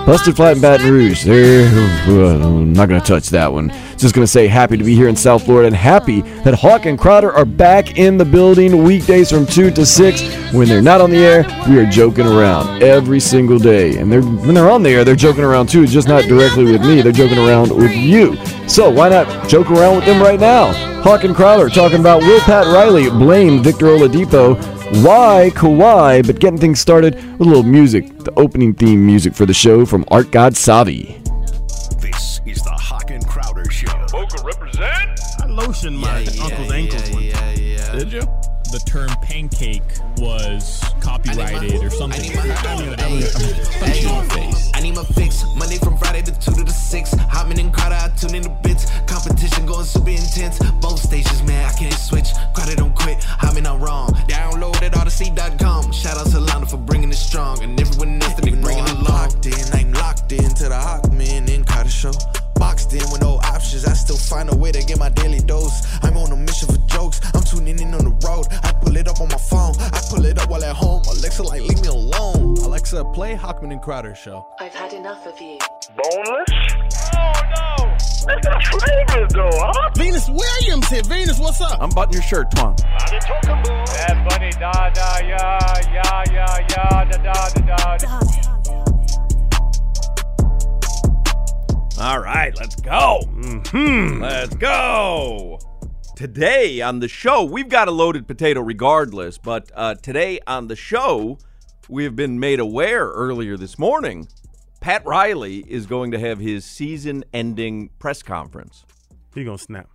Busted 0.05 0.35
flat 0.35 0.57
in 0.57 0.61
Baton 0.61 0.91
Rouge. 0.91 1.23
There, 1.23 1.69
I'm 2.05 2.73
not 2.73 2.89
going 2.89 2.99
to 2.99 3.07
touch 3.07 3.29
that 3.29 3.53
one. 3.53 3.69
Just 3.95 4.13
going 4.13 4.23
to 4.23 4.27
say 4.27 4.49
happy 4.49 4.75
to 4.75 4.83
be 4.83 4.93
here 4.93 5.07
in 5.07 5.15
South 5.15 5.45
Florida 5.45 5.67
and 5.67 5.75
happy 5.75 6.19
that 6.43 6.53
Hawk 6.53 6.85
and 6.85 6.99
Crowder 6.99 7.31
are 7.31 7.45
back 7.45 7.97
in 7.97 8.17
the 8.17 8.25
building 8.25 8.83
weekdays 8.83 9.29
from 9.29 9.45
2 9.45 9.71
to 9.71 9.85
6. 9.85 10.21
When 10.51 10.67
they're 10.67 10.81
not 10.81 10.99
on 10.99 11.11
the 11.11 11.23
air, 11.23 11.45
we 11.69 11.79
are 11.79 11.85
joking 11.85 12.27
around 12.27 12.83
every 12.83 13.21
single 13.21 13.57
day. 13.57 13.99
And 13.99 14.11
they're, 14.11 14.21
when 14.21 14.55
they're 14.55 14.69
on 14.69 14.83
the 14.83 14.89
air, 14.89 15.05
they're 15.05 15.15
joking 15.15 15.45
around 15.45 15.69
too, 15.69 15.87
just 15.87 16.09
not 16.09 16.25
directly 16.25 16.65
with 16.65 16.81
me. 16.81 17.01
They're 17.01 17.13
joking 17.13 17.37
around 17.37 17.73
with 17.73 17.95
you. 17.95 18.35
So 18.67 18.89
why 18.89 19.07
not 19.07 19.47
joke 19.47 19.71
around 19.71 19.95
with 19.95 20.05
them 20.05 20.21
right 20.21 20.41
now? 20.41 20.73
Hawk 21.03 21.23
and 21.23 21.33
Crowder 21.33 21.69
talking 21.69 22.01
about 22.01 22.21
will 22.21 22.41
Pat 22.41 22.65
Riley 22.65 23.09
blame 23.09 23.63
Victor 23.63 23.85
Oladipo 23.85 24.61
why 24.91 25.51
Kawhi, 25.53 26.25
but 26.25 26.39
getting 26.39 26.57
things 26.57 26.79
started 26.79 27.13
with 27.13 27.41
a 27.41 27.43
little 27.43 27.63
music, 27.63 28.17
the 28.19 28.33
opening 28.39 28.73
theme 28.73 29.05
music 29.05 29.35
for 29.35 29.45
the 29.45 29.53
show 29.53 29.85
from 29.85 30.03
Art 30.09 30.31
God 30.31 30.53
Savi. 30.53 31.23
This 32.01 32.41
is 32.45 32.63
the 32.63 32.71
Hawk 32.71 33.11
and 33.11 33.25
Crowder 33.27 33.69
Show. 33.69 33.91
Boca 34.11 34.43
represent. 34.43 35.19
I 35.41 35.45
lotioned 35.47 35.95
my 35.95 36.25
uncle's 36.41 36.71
ankles 36.71 37.11
one 37.11 37.29
time. 37.29 37.55
Did 37.97 38.11
you? 38.13 38.21
The 38.71 38.79
term 38.85 39.09
pancake 39.23 39.81
was 40.17 40.83
copyrighted 41.01 41.83
or 41.83 41.89
something. 41.89 42.31
I 44.73 44.81
need 44.81 44.95
my 44.95 45.03
fix. 45.03 45.43
Monday 45.55 45.77
from 45.77 45.97
Friday 45.97 46.21
to 46.21 46.31
2 46.31 46.51
to 46.51 46.63
the 46.63 46.71
6. 46.71 47.13
Hotman 47.15 47.59
and 47.59 47.73
Crowder, 47.73 47.95
I 47.95 48.09
tune 48.09 48.35
in 48.35 48.43
the 48.43 48.49
bits. 48.61 48.85
Competition 49.07 49.65
going 49.65 49.85
super 49.85 50.11
intense. 50.11 50.59
Both 50.81 50.99
stations, 50.99 51.41
man, 51.43 51.65
I 51.65 51.73
can't 51.73 51.93
switch. 51.93 52.29
Crowder 52.53 52.75
don't 52.75 52.93
quit. 52.95 53.17
Hotman, 53.21 53.65
I'm 53.65 53.81
wrong. 53.81 54.09
Download 54.29 54.38
at 54.38 54.38
audacy.com. 55.09 55.91
Shout 55.91 56.17
out 56.17 56.27
to 56.31 56.39
Lana 56.39 56.65
for 56.65 56.77
bringing 56.77 57.09
it 57.09 57.15
strong. 57.15 57.61
And 57.63 57.79
everyone 57.79 58.21
else 58.21 58.33
that 58.35 58.45
be 58.45 58.51
bringing 58.51 58.85
it 58.85 58.91
along. 58.91 59.05
Locked 59.05 59.45
in, 59.45 59.65
I'm 59.73 59.93
locked 59.93 60.31
in 60.31 60.49
to 60.55 60.69
the 60.69 60.75
Hawkman 60.75 61.53
and 61.53 61.65
Crowder 61.65 61.89
show. 61.89 62.11
Boxed 62.55 62.93
in 62.93 63.01
with 63.11 63.21
no 63.21 63.39
options. 63.43 63.85
I 63.85 63.93
still 63.93 64.17
find 64.17 64.49
a 64.51 64.55
way 64.55 64.71
to 64.71 64.83
get 64.83 64.99
my 64.99 65.09
daily 65.09 65.39
dose. 65.39 65.87
I'm 66.03 66.17
on 66.17 66.31
a 66.31 66.35
mission 66.35 66.67
for 66.67 66.77
jokes. 66.87 67.21
I'm 67.33 67.43
tuning 67.43 67.79
in 67.79 67.93
on 67.93 68.03
the 68.05 68.27
road. 68.27 68.47
I 68.63 68.73
pull 68.73 68.95
it 68.97 69.07
up 69.07 69.19
on 69.21 69.29
my 69.29 69.37
phone. 69.37 69.75
I 69.79 69.99
pull 70.09 70.25
it 70.25 70.37
up 70.37 70.49
while 70.49 70.63
at 70.63 70.75
home. 70.75 71.01
Alexa, 71.09 71.43
like, 71.43 71.61
leave 71.61 71.81
me 71.81 71.87
alone. 71.87 72.38
Alexa, 72.91 73.11
play 73.13 73.35
Hawkman 73.35 73.71
and 73.71 73.81
Crowder 73.81 74.15
show. 74.15 74.47
I've 74.59 74.73
had 74.73 74.93
enough 74.93 75.27
of 75.27 75.39
you. 75.39 75.59
Boneless? 75.95 76.49
Oh 77.15 77.33
no! 77.55 77.75
That's 78.25 78.47
not 78.47 78.63
flavor 78.65 79.27
though, 79.29 79.49
huh? 79.53 79.91
Venus 79.95 80.27
Williams 80.27 80.87
here. 80.87 81.03
Venus, 81.03 81.37
what's 81.39 81.61
up? 81.61 81.79
I'm 81.81 81.89
buttoning 81.89 82.15
your 82.15 82.23
shirt, 82.23 82.49
Twan. 82.51 82.79
Yeah, 82.79 84.27
buddy, 84.27 84.49
da 84.51 84.89
da 84.89 85.19
ya 85.19 85.59
ya 85.93 86.23
ya 86.33 86.57
ya 86.67 87.05
da 87.05 87.17
da 87.17 87.49
da 87.49 87.97
da. 87.97 88.17
All 92.01 92.19
right, 92.19 92.57
let's 92.57 92.75
go. 92.75 93.19
Mm-hmm. 93.27 94.21
Let's 94.23 94.55
go. 94.55 95.59
Today 96.15 96.81
on 96.81 96.99
the 97.01 97.07
show, 97.07 97.43
we've 97.43 97.69
got 97.69 97.87
a 97.87 97.91
loaded 97.91 98.27
potato 98.27 98.61
regardless, 98.61 99.37
but 99.37 99.71
uh, 99.75 99.93
today 99.95 100.39
on 100.47 100.67
the 100.67 100.75
show, 100.75 101.37
we 101.89 102.03
have 102.03 102.15
been 102.15 102.39
made 102.39 102.59
aware 102.59 103.07
earlier 103.07 103.57
this 103.57 103.77
morning 103.77 104.27
Pat 104.79 105.05
Riley 105.05 105.65
is 105.67 105.85
going 105.85 106.11
to 106.11 106.19
have 106.19 106.39
his 106.39 106.63
season 106.63 107.25
ending 107.33 107.89
press 107.99 108.23
conference. 108.23 108.85
He 109.35 109.43
gonna 109.43 109.57
snap. 109.57 109.89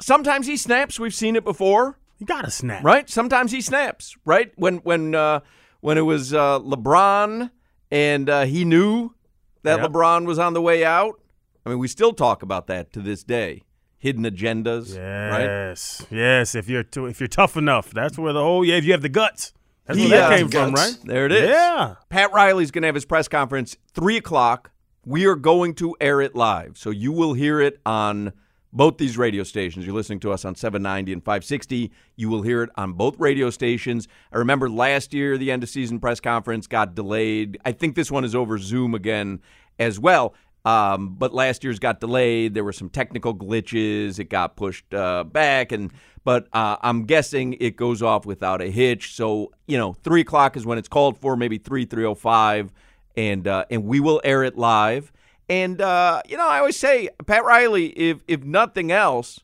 Sometimes 0.00 0.46
he 0.46 0.56
snaps. 0.56 1.00
We've 1.00 1.14
seen 1.14 1.36
it 1.36 1.44
before. 1.44 1.98
You 2.18 2.26
gotta 2.26 2.50
snap. 2.50 2.84
Right? 2.84 3.08
Sometimes 3.10 3.52
he 3.52 3.60
snaps, 3.60 4.16
right? 4.24 4.52
When 4.56 4.76
when 4.78 5.14
uh, 5.14 5.40
when 5.80 5.98
it 5.98 6.02
was 6.02 6.32
uh, 6.32 6.60
LeBron 6.60 7.50
and 7.90 8.30
uh, 8.30 8.44
he 8.44 8.64
knew 8.64 9.14
that 9.62 9.80
Yep. 9.80 9.90
LeBron 9.90 10.26
was 10.26 10.38
on 10.38 10.54
the 10.54 10.62
way 10.62 10.84
out. 10.84 11.20
I 11.64 11.70
mean, 11.70 11.78
we 11.78 11.88
still 11.88 12.12
talk 12.12 12.42
about 12.42 12.68
that 12.68 12.92
to 12.92 13.00
this 13.00 13.24
day. 13.24 13.62
Hidden 13.98 14.24
agendas, 14.24 14.96
right? 14.96 15.42
Yes, 15.42 16.06
yes. 16.10 16.54
If 16.54 16.68
you're 16.68 16.84
too, 16.84 17.06
if 17.06 17.18
you're 17.18 17.26
tough 17.26 17.56
enough, 17.56 17.90
that's 17.90 18.16
where 18.16 18.32
the 18.32 18.42
whole 18.42 18.64
yeah. 18.64 18.76
If 18.76 18.84
you 18.84 18.92
have 18.92 19.02
the 19.02 19.08
guts, 19.08 19.52
that's 19.86 19.98
He, 19.98 20.10
where 20.10 20.20
that 20.20 20.38
came 20.38 20.48
from, 20.48 20.72
right? 20.72 20.96
There 21.04 21.26
it 21.26 21.32
is. 21.32 21.48
Yeah. 21.48 21.94
Pat 22.08 22.32
Riley's 22.32 22.70
going 22.70 22.82
to 22.82 22.88
have 22.88 22.94
his 22.94 23.04
press 23.04 23.28
conference 23.28 23.76
three 23.94 24.16
o'clock 24.16 24.72
We 25.04 25.26
are 25.26 25.36
going 25.36 25.74
to 25.76 25.94
air 26.00 26.20
it 26.20 26.34
live. 26.34 26.76
So 26.76 26.90
you 26.90 27.12
will 27.12 27.34
hear 27.34 27.60
it 27.60 27.78
on 27.86 28.32
both 28.72 28.98
these 28.98 29.16
radio 29.16 29.42
stations. 29.42 29.86
You're 29.86 29.94
listening 29.94 30.20
to 30.20 30.32
us 30.32 30.44
on 30.44 30.54
790 30.54 31.12
and 31.12 31.24
560. 31.24 31.90
You 32.16 32.28
will 32.28 32.42
hear 32.42 32.62
it 32.62 32.70
on 32.76 32.92
both 32.92 33.18
radio 33.18 33.48
stations. 33.50 34.06
I 34.32 34.38
remember 34.38 34.68
last 34.68 35.14
year, 35.14 35.38
the 35.38 35.50
end 35.50 35.62
of 35.62 35.68
season 35.68 35.98
press 35.98 36.20
conference 36.20 36.66
got 36.66 36.94
delayed. 36.94 37.58
I 37.64 37.72
think 37.72 37.94
this 37.94 38.10
one 38.10 38.24
is 38.24 38.34
over 38.34 38.58
Zoom 38.58 38.94
again 38.94 39.40
as 39.78 39.98
well. 39.98 40.34
Um, 40.66 41.14
but 41.14 41.32
last 41.32 41.62
year's 41.62 41.78
got 41.78 42.00
delayed. 42.00 42.54
There 42.54 42.64
were 42.64 42.72
some 42.72 42.88
technical 42.90 43.34
glitches. 43.34 44.18
It 44.18 44.24
got 44.24 44.56
pushed 44.56 44.92
uh, 44.92 45.22
back, 45.22 45.70
and 45.70 45.92
but 46.26 46.48
uh, 46.52 46.76
I'm 46.82 47.04
guessing 47.04 47.54
it 47.60 47.76
goes 47.76 48.02
off 48.02 48.26
without 48.26 48.60
a 48.60 48.66
hitch. 48.66 49.14
So 49.14 49.52
you 49.66 49.78
know, 49.78 49.94
three 49.94 50.20
o'clock 50.22 50.56
is 50.56 50.66
when 50.66 50.76
it's 50.76 50.88
called 50.88 51.16
for. 51.16 51.36
Maybe 51.36 51.56
three, 51.56 51.86
three 51.86 52.04
o 52.04 52.14
five, 52.16 52.72
and 53.16 53.46
uh, 53.46 53.64
and 53.70 53.84
we 53.84 54.00
will 54.00 54.20
air 54.24 54.42
it 54.42 54.58
live. 54.58 55.12
And 55.48 55.80
uh, 55.80 56.22
you 56.28 56.36
know, 56.36 56.46
I 56.48 56.58
always 56.58 56.76
say 56.76 57.08
Pat 57.26 57.44
Riley, 57.44 57.86
if 57.98 58.18
if 58.26 58.42
nothing 58.42 58.90
else, 58.90 59.40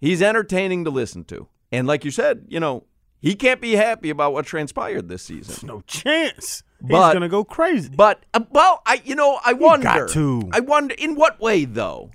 he's 0.00 0.22
entertaining 0.22 0.84
to 0.84 0.90
listen 0.90 1.24
to. 1.24 1.46
And 1.70 1.86
like 1.86 2.04
you 2.04 2.10
said, 2.10 2.46
you 2.48 2.58
know, 2.58 2.84
he 3.20 3.34
can't 3.34 3.60
be 3.60 3.72
happy 3.72 4.08
about 4.10 4.32
what 4.32 4.46
transpired 4.46 5.08
this 5.08 5.22
season. 5.22 5.66
No 5.68 5.82
chance. 5.86 6.62
But- 6.80 7.06
He's 7.06 7.12
gonna 7.14 7.28
go 7.28 7.44
crazy. 7.44 7.90
But 7.94 8.24
uh, 8.32 8.40
well, 8.50 8.80
I 8.86 9.02
you 9.04 9.14
know 9.14 9.38
I 9.44 9.52
wonder. 9.52 9.84
got 9.84 10.08
to. 10.10 10.48
I 10.52 10.60
wonder 10.60 10.94
in 10.98 11.16
what 11.16 11.38
way 11.40 11.64
though. 11.66 12.10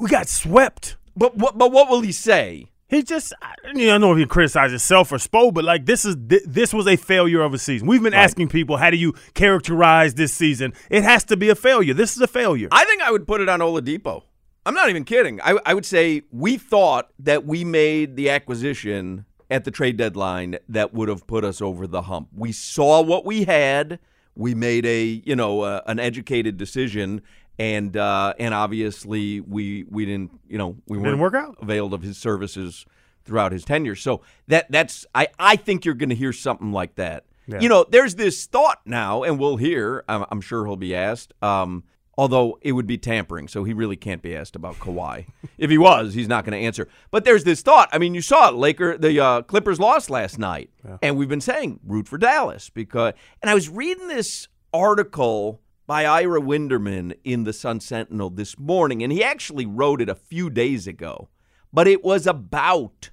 We 0.00 0.08
got 0.08 0.28
swept. 0.28 0.96
But 1.16 1.36
what? 1.36 1.56
But 1.56 1.70
what 1.72 1.88
will 1.88 2.02
he 2.02 2.12
say? 2.12 2.66
He 2.88 3.02
just, 3.02 3.32
I 3.42 3.54
don't 3.72 4.00
know 4.00 4.12
if 4.12 4.18
he 4.18 4.26
criticized 4.26 4.70
himself 4.70 5.10
or 5.10 5.16
Spo, 5.16 5.52
but 5.52 5.64
like 5.64 5.86
this 5.86 6.04
is 6.04 6.14
thi- 6.28 6.42
this 6.46 6.72
was 6.72 6.86
a 6.86 6.94
failure 6.96 7.42
of 7.42 7.52
a 7.52 7.58
season. 7.58 7.88
We've 7.88 8.02
been 8.02 8.14
asking 8.14 8.48
people, 8.48 8.76
how 8.76 8.90
do 8.90 8.96
you 8.96 9.12
characterize 9.34 10.14
this 10.14 10.32
season? 10.32 10.72
It 10.88 11.02
has 11.02 11.24
to 11.24 11.36
be 11.36 11.48
a 11.48 11.56
failure. 11.56 11.94
This 11.94 12.14
is 12.14 12.22
a 12.22 12.28
failure. 12.28 12.68
I 12.70 12.84
think 12.84 13.02
I 13.02 13.10
would 13.10 13.26
put 13.26 13.40
it 13.40 13.48
on 13.48 13.58
Oladipo. 13.58 14.22
I'm 14.64 14.74
not 14.74 14.88
even 14.88 15.04
kidding. 15.04 15.40
I, 15.42 15.58
I 15.66 15.74
would 15.74 15.86
say 15.86 16.22
we 16.30 16.58
thought 16.58 17.10
that 17.18 17.44
we 17.44 17.64
made 17.64 18.14
the 18.16 18.30
acquisition 18.30 19.24
at 19.50 19.64
the 19.64 19.70
trade 19.70 19.96
deadline 19.96 20.58
that 20.68 20.94
would 20.94 21.08
have 21.08 21.26
put 21.26 21.44
us 21.44 21.60
over 21.60 21.86
the 21.86 22.02
hump. 22.02 22.28
We 22.34 22.52
saw 22.52 23.00
what 23.00 23.24
we 23.24 23.44
had. 23.44 23.98
We 24.34 24.54
made 24.54 24.84
a 24.84 25.22
you 25.24 25.34
know 25.34 25.62
uh, 25.62 25.80
an 25.86 25.98
educated 25.98 26.56
decision, 26.56 27.22
and 27.58 27.96
uh, 27.96 28.34
and 28.38 28.52
obviously 28.54 29.40
we 29.40 29.84
we 29.88 30.04
didn't 30.04 30.32
you 30.48 30.58
know 30.58 30.76
we 30.86 30.98
Didn't 30.98 31.18
weren't 31.18 31.20
work 31.20 31.34
out. 31.34 31.56
availed 31.62 31.94
of 31.94 32.02
his 32.02 32.16
services 32.18 32.84
throughout 33.24 33.52
his 33.52 33.64
tenure. 33.64 33.96
So 33.96 34.20
that 34.48 34.70
that's 34.70 35.06
I 35.14 35.28
I 35.38 35.56
think 35.56 35.84
you're 35.84 35.94
going 35.94 36.10
to 36.10 36.14
hear 36.14 36.32
something 36.32 36.72
like 36.72 36.94
that. 36.96 37.24
Yeah. 37.48 37.60
You 37.60 37.68
know, 37.68 37.84
there's 37.88 38.16
this 38.16 38.46
thought 38.46 38.80
now, 38.84 39.22
and 39.22 39.38
we'll 39.38 39.56
hear. 39.56 40.04
I'm, 40.08 40.24
I'm 40.32 40.40
sure 40.40 40.66
he'll 40.66 40.76
be 40.76 40.94
asked. 40.96 41.32
Um, 41.42 41.84
although 42.18 42.58
it 42.62 42.72
would 42.72 42.86
be 42.88 42.98
tampering, 42.98 43.46
so 43.46 43.62
he 43.62 43.72
really 43.72 43.94
can't 43.94 44.20
be 44.20 44.34
asked 44.34 44.56
about 44.56 44.74
Kawhi. 44.76 45.26
if 45.58 45.70
he 45.70 45.78
was, 45.78 46.14
he's 46.14 46.26
not 46.26 46.44
going 46.44 46.58
to 46.58 46.66
answer. 46.66 46.88
But 47.12 47.24
there's 47.24 47.44
this 47.44 47.62
thought. 47.62 47.88
I 47.92 47.98
mean, 47.98 48.14
you 48.14 48.20
saw 48.22 48.48
it. 48.48 48.54
Laker, 48.56 48.98
the 48.98 49.20
uh, 49.22 49.42
Clippers 49.42 49.78
lost 49.78 50.10
last 50.10 50.38
night, 50.40 50.70
and 51.02 51.16
we've 51.16 51.28
been 51.28 51.40
saying 51.40 51.78
root 51.86 52.08
for 52.08 52.18
Dallas 52.18 52.68
because. 52.70 53.12
And 53.42 53.48
I 53.50 53.54
was 53.54 53.68
reading 53.68 54.08
this 54.08 54.48
article 54.72 55.60
by 55.86 56.04
Ira 56.04 56.40
Winderman 56.40 57.16
in 57.22 57.44
the 57.44 57.52
Sun 57.52 57.80
Sentinel 57.80 58.30
this 58.30 58.58
morning, 58.58 59.02
and 59.02 59.12
he 59.12 59.22
actually 59.22 59.66
wrote 59.66 60.00
it 60.00 60.08
a 60.08 60.14
few 60.14 60.50
days 60.50 60.86
ago, 60.86 61.28
but 61.72 61.86
it 61.86 62.02
was 62.02 62.26
about 62.26 63.10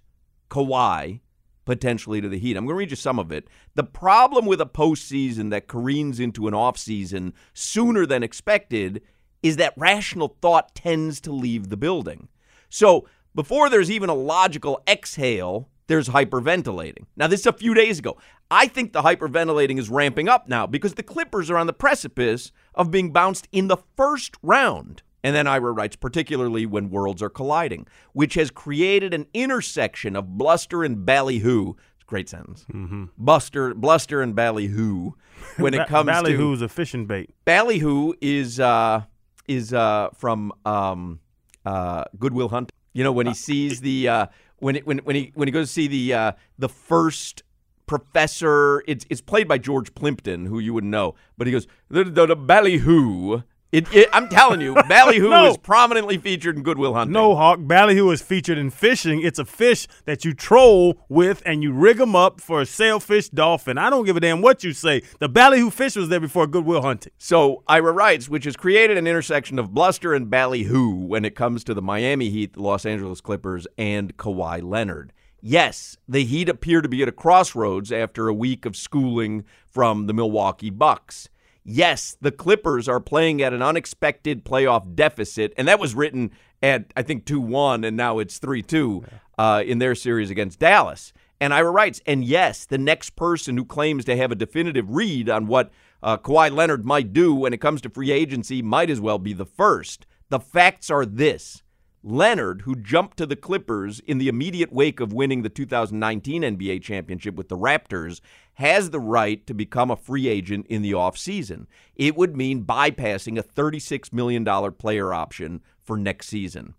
Kawhi 0.50 1.20
potentially 1.66 2.20
to 2.20 2.28
the 2.28 2.40
Heat. 2.40 2.58
I'm 2.58 2.66
going 2.66 2.76
to 2.76 2.80
read 2.80 2.90
you 2.90 2.98
some 2.98 3.20
of 3.20 3.32
it. 3.32 3.48
The 3.76 3.84
problem 3.84 4.46
with 4.46 4.60
a 4.60 4.66
postseason 4.66 5.50
that 5.52 5.68
careens 5.68 6.20
into 6.20 6.48
an 6.48 6.54
offseason 6.54 7.34
sooner 7.54 8.06
than 8.06 8.24
expected 8.24 9.02
is 9.42 9.58
that 9.58 9.74
rational 9.78 10.38
thought 10.42 10.76
tends 10.76 11.22
to 11.22 11.32
leave 11.32 11.70
the 11.70 11.78
building. 11.78 12.28
So 12.70 13.08
before 13.36 13.70
there's 13.70 13.92
even 13.92 14.10
a 14.10 14.16
logical 14.16 14.82
exhale, 14.88 15.70
there's 15.94 16.10
hyperventilating. 16.10 17.06
Now, 17.16 17.28
this 17.28 17.42
is 17.42 17.46
a 17.46 17.54
few 17.54 17.76
days 17.76 18.00
ago. 18.00 18.18
I 18.50 18.66
think 18.66 18.94
the 18.94 19.04
hyperventilating 19.04 19.78
is 19.78 19.92
ramping 19.92 20.28
up 20.28 20.50
now 20.50 20.66
because 20.66 20.96
the 20.96 21.04
Clippers 21.04 21.52
are 21.52 21.58
on 21.58 21.68
the 21.68 21.74
precipice 21.74 22.52
of 22.74 22.90
being 22.90 23.12
bounced 23.12 23.48
in 23.52 23.68
the 23.68 23.78
first 23.96 24.36
round. 24.42 25.04
And 25.24 25.36
then 25.36 25.46
Ira 25.46 25.72
writes, 25.72 25.96
particularly 25.96 26.66
when 26.66 26.90
worlds 26.90 27.22
are 27.22 27.30
colliding, 27.30 27.86
which 28.14 28.34
has 28.34 28.50
created 28.50 29.14
an 29.14 29.28
intersection 29.36 30.16
of 30.16 30.36
bluster 30.36 30.84
and 30.84 31.06
ballyhoo. 31.06 31.76
Great 32.08 32.28
sentence. 32.28 32.66
Mm-hmm. 32.74 33.06
Buster, 33.16 33.76
bluster 33.76 34.24
and 34.24 34.36
ballyhoo 34.36 35.12
when 35.58 35.76
it 35.76 35.88
comes 35.88 36.08
to 36.08 36.14
Ballyhoo's 36.14 36.64
a 36.64 36.70
fishing 36.70 37.06
bait. 37.06 37.30
Ballyhoo 37.46 38.14
is 38.20 38.60
uh, 38.60 39.04
is 39.48 39.74
uh, 39.74 40.10
from 40.18 40.54
um, 40.66 41.20
uh, 41.68 42.06
Goodwill 42.18 42.50
Hunt. 42.50 42.72
You 42.94 43.04
know 43.04 43.12
when 43.12 43.28
he 43.28 43.36
sees 43.36 43.82
the 43.82 44.08
uh, 44.08 44.26
when 44.64 44.78
it, 44.78 44.88
when 44.88 45.00
when 45.00 45.16
he 45.16 45.32
when 45.36 45.48
he 45.48 45.52
goes 45.52 45.68
to 45.68 45.74
see 45.74 45.88
the 45.88 46.14
uh, 46.14 46.32
the 46.58 46.70
first 46.70 47.44
professor. 47.86 48.84
It's 48.88 49.06
it's 49.10 49.22
played 49.22 49.48
by 49.48 49.58
George 49.58 49.94
Plimpton, 49.94 50.46
who 50.46 50.60
you 50.60 50.74
wouldn't 50.74 50.92
know, 50.92 51.16
but 51.38 51.48
he 51.48 51.54
goes 51.54 51.68
the 51.90 52.06
the, 52.06 52.26
the 52.26 52.36
Ballyhoo. 52.36 53.44
It, 53.74 53.92
it, 53.92 54.08
I'm 54.14 54.30
telling 54.30 54.62
you, 54.62 54.76
Ballyhoo 54.88 55.30
No. 55.32 55.48
is 55.50 55.58
prominently 55.58 56.20
featured 56.20 56.56
in 56.58 56.62
Good 56.62 56.78
Will 56.78 56.94
Hunting. 56.94 57.12
No, 57.12 57.36
Hawk. 57.36 57.58
Ballyhoo 57.60 58.12
is 58.12 58.22
featured 58.22 58.60
in 58.60 58.70
fishing. 58.70 59.22
It's 59.24 59.40
a 59.40 59.46
fish 59.46 59.88
that 60.06 60.24
you 60.24 60.36
troll 60.36 60.96
with 61.10 61.42
and 61.44 61.64
you 61.64 61.74
rig 61.74 61.98
them 61.98 62.16
up 62.16 62.40
for 62.40 62.62
a 62.62 62.68
sailfish 62.68 63.30
dolphin. 63.30 63.80
I 63.80 63.90
don't 63.90 64.06
give 64.06 64.16
a 64.16 64.20
damn 64.20 64.44
what 64.44 64.64
you 64.64 64.74
say. 64.74 65.02
The 65.20 65.28
Ballyhoo 65.28 65.72
fish 65.72 65.96
was 65.96 66.08
there 66.10 66.20
before 66.20 66.46
Good 66.46 66.66
Will 66.66 66.84
Hunting. 66.84 67.14
So 67.18 67.64
Ira 67.68 67.92
writes, 67.92 68.30
which 68.30 68.46
has 68.46 68.56
created 68.56 68.96
an 68.96 69.08
intersection 69.08 69.58
of 69.58 69.74
bluster 69.74 70.14
and 70.14 70.30
ballyhoo 70.30 70.94
when 70.94 71.26
it 71.26 71.36
comes 71.36 71.64
to 71.64 71.74
the 71.74 71.82
Miami 71.82 72.30
Heat, 72.30 72.54
the 72.54 72.62
Los 72.62 72.86
Angeles 72.86 73.22
Clippers, 73.22 73.66
and 73.78 74.16
Kawhi 74.18 74.62
Leonard. 74.62 75.14
Yes, 75.42 75.98
the 76.08 76.24
Heat 76.24 76.48
appear 76.48 76.82
to 76.82 76.88
be 76.88 77.02
at 77.02 77.10
a 77.10 77.12
crossroads 77.12 77.92
after 77.92 78.28
a 78.28 78.34
week 78.34 78.66
of 78.66 78.78
schooling 78.78 79.44
from 79.66 80.06
the 80.06 80.14
Milwaukee 80.14 80.70
Bucks. 80.70 81.28
Yes, 81.64 82.18
the 82.20 82.32
Clippers 82.32 82.90
are 82.90 83.00
playing 83.00 83.42
at 83.42 83.54
an 83.54 83.62
unexpected 83.62 84.44
playoff 84.44 84.96
deficit, 84.96 85.54
and 85.58 85.68
that 85.68 85.80
was 85.80 85.96
written 85.96 86.32
at 86.62 86.92
I 86.96 87.04
think 87.04 87.26
two 87.26 87.40
one, 87.40 87.84
and 87.84 87.96
now 87.96 88.20
it's 88.20 88.38
three 88.38 88.62
two 88.62 89.04
uh, 89.38 89.64
in 89.66 89.80
their 89.80 89.96
series 89.96 90.30
against 90.30 90.60
Dallas. 90.60 91.14
And 91.40 91.54
Ira 91.54 91.72
writes, 91.72 92.00
and 92.06 92.24
yes, 92.24 92.66
the 92.66 92.78
next 92.78 93.18
person 93.18 93.58
who 93.58 93.66
claims 93.66 94.06
to 94.06 94.16
have 94.16 94.32
a 94.32 94.36
definitive 94.36 94.90
read 94.90 95.30
on 95.30 95.48
what 95.48 95.72
uh, 96.02 96.18
Kawhi 96.18 96.50
Leonard 96.50 96.86
might 96.86 97.12
do 97.12 97.36
when 97.36 97.54
it 97.54 97.60
comes 97.60 97.82
to 97.82 97.90
free 97.90 98.12
agency 98.12 98.62
might 98.62 98.90
as 98.90 99.02
well 99.02 99.20
be 99.20 99.34
the 99.34 99.46
first. 99.46 100.06
The 100.30 100.40
facts 100.40 100.90
are 100.90 101.06
this. 101.06 101.62
Leonard, 102.02 102.64
who 102.64 102.76
jumped 102.76 103.18
to 103.18 103.26
the 103.26 103.36
Clippers 103.36 104.02
in 104.02 104.18
the 104.18 104.28
immediate 104.28 104.74
wake 104.74 105.00
of 105.00 105.14
winning 105.14 105.42
the 105.42 105.50
2019 105.50 106.42
NBA 106.42 106.82
championship 106.82 107.36
with 107.36 107.48
the 107.48 107.58
Raptors, 107.58 108.20
has 108.56 108.90
the 108.90 109.00
right 109.00 109.46
to 109.48 109.54
become 109.54 109.90
a 109.90 109.96
free 109.96 110.28
agent 110.28 110.68
in 110.68 110.82
the 110.82 110.92
offseason. 110.92 111.66
It 111.96 112.16
would 112.16 112.36
mean 112.36 112.66
bypassing 112.66 113.38
a 113.38 113.44
$36 113.44 114.14
million 114.14 114.46
player 114.74 115.14
option 115.14 115.62
for 115.82 115.98
next 115.98 116.28
season. 116.28 116.76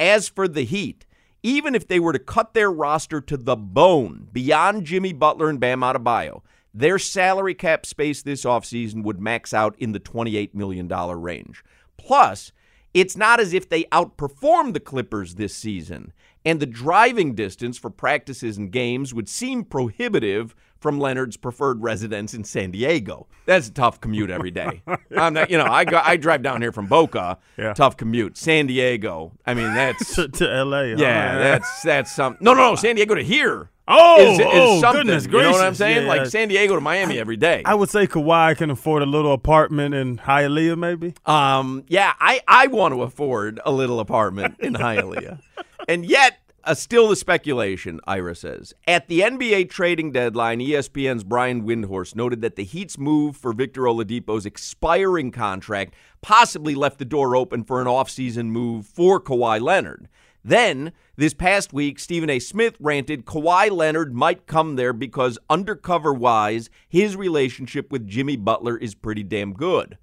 As 0.00 0.28
for 0.28 0.48
the 0.48 0.64
Heat, 0.64 1.06
even 1.42 1.74
if 1.74 1.86
they 1.86 2.00
were 2.00 2.12
to 2.12 2.18
cut 2.18 2.54
their 2.54 2.70
roster 2.70 3.20
to 3.20 3.36
the 3.36 3.56
bone 3.56 4.28
beyond 4.32 4.84
Jimmy 4.84 5.12
Butler 5.12 5.48
and 5.48 5.60
Bam 5.60 5.80
Adebayo, 5.80 6.42
their 6.74 6.98
salary 6.98 7.54
cap 7.54 7.84
space 7.84 8.22
this 8.22 8.44
offseason 8.44 9.02
would 9.04 9.20
max 9.20 9.52
out 9.52 9.76
in 9.78 9.92
the 9.92 10.00
$28 10.00 10.54
million 10.54 10.88
range. 10.88 11.62
Plus, 11.96 12.52
it's 12.94 13.16
not 13.16 13.40
as 13.40 13.52
if 13.52 13.68
they 13.68 13.84
outperformed 13.84 14.72
the 14.72 14.80
Clippers 14.80 15.34
this 15.34 15.54
season, 15.54 16.12
and 16.44 16.60
the 16.60 16.66
driving 16.66 17.34
distance 17.34 17.78
for 17.78 17.90
practices 17.90 18.56
and 18.56 18.72
games 18.72 19.14
would 19.14 19.28
seem 19.28 19.64
prohibitive 19.64 20.54
from 20.82 20.98
Leonard's 20.98 21.36
preferred 21.36 21.80
residence 21.80 22.34
in 22.34 22.44
San 22.44 22.72
Diego. 22.72 23.28
That's 23.46 23.68
a 23.68 23.72
tough 23.72 24.00
commute 24.00 24.30
every 24.30 24.50
day. 24.50 24.82
I'm 25.16 25.34
not, 25.34 25.50
you 25.50 25.56
know, 25.56 25.64
I 25.64 25.84
go, 25.84 26.00
I 26.02 26.16
drive 26.16 26.42
down 26.42 26.60
here 26.60 26.72
from 26.72 26.86
Boca. 26.86 27.38
Yeah. 27.56 27.72
Tough 27.72 27.96
commute. 27.96 28.36
San 28.36 28.66
Diego. 28.66 29.32
I 29.46 29.54
mean, 29.54 29.72
that's 29.74 30.14
to, 30.16 30.28
to 30.28 30.52
L.A. 30.52 30.90
huh? 30.90 30.96
yeah, 30.98 31.38
that's 31.38 31.82
that's 31.82 32.12
something. 32.12 32.44
No, 32.44 32.52
no, 32.52 32.70
no. 32.70 32.76
San 32.76 32.96
Diego 32.96 33.14
to 33.14 33.22
here. 33.22 33.70
Oh, 33.88 34.22
is, 34.22 34.38
is 34.38 34.46
oh, 34.48 34.80
something. 34.80 35.06
goodness 35.06 35.26
You 35.26 35.32
know 35.32 35.50
what 35.50 35.60
I'm 35.60 35.74
saying? 35.74 36.06
Yeah, 36.06 36.08
like. 36.08 36.26
San 36.26 36.48
Diego 36.48 36.76
to 36.76 36.80
Miami 36.80 37.18
every 37.18 37.36
day. 37.36 37.62
I 37.64 37.74
would 37.74 37.90
say 37.90 38.06
Kawhi 38.06 38.56
can 38.56 38.70
afford 38.70 39.02
a 39.02 39.06
little 39.06 39.32
apartment 39.32 39.94
in 39.94 40.18
Hialeah, 40.18 40.78
maybe. 40.78 41.14
Um, 41.26 41.84
yeah, 41.88 42.12
I, 42.20 42.40
I 42.46 42.68
want 42.68 42.94
to 42.94 43.02
afford 43.02 43.60
a 43.64 43.72
little 43.72 43.98
apartment 43.98 44.60
in 44.60 44.74
Hialeah. 44.74 45.40
and 45.88 46.06
yet, 46.06 46.38
uh, 46.64 46.74
still 46.74 47.08
the 47.08 47.16
speculation, 47.16 48.00
Ira 48.06 48.34
says. 48.34 48.74
At 48.86 49.08
the 49.08 49.20
NBA 49.20 49.70
trading 49.70 50.12
deadline, 50.12 50.60
ESPN's 50.60 51.24
Brian 51.24 51.62
Windhorst 51.62 52.14
noted 52.14 52.40
that 52.42 52.56
the 52.56 52.64
Heat's 52.64 52.98
move 52.98 53.36
for 53.36 53.52
Victor 53.52 53.82
Oladipo's 53.82 54.46
expiring 54.46 55.30
contract 55.30 55.94
possibly 56.20 56.74
left 56.74 56.98
the 56.98 57.04
door 57.04 57.34
open 57.36 57.64
for 57.64 57.80
an 57.80 57.86
offseason 57.86 58.46
move 58.46 58.86
for 58.86 59.20
Kawhi 59.20 59.60
Leonard. 59.60 60.08
Then, 60.44 60.92
this 61.16 61.34
past 61.34 61.72
week, 61.72 61.98
Stephen 61.98 62.30
A. 62.30 62.38
Smith 62.38 62.74
ranted 62.80 63.24
Kawhi 63.24 63.70
Leonard 63.70 64.14
might 64.14 64.46
come 64.46 64.74
there 64.74 64.92
because, 64.92 65.38
undercover 65.48 66.12
wise, 66.12 66.68
his 66.88 67.16
relationship 67.16 67.92
with 67.92 68.08
Jimmy 68.08 68.36
Butler 68.36 68.76
is 68.76 68.94
pretty 68.94 69.22
damn 69.22 69.52
good. 69.52 69.98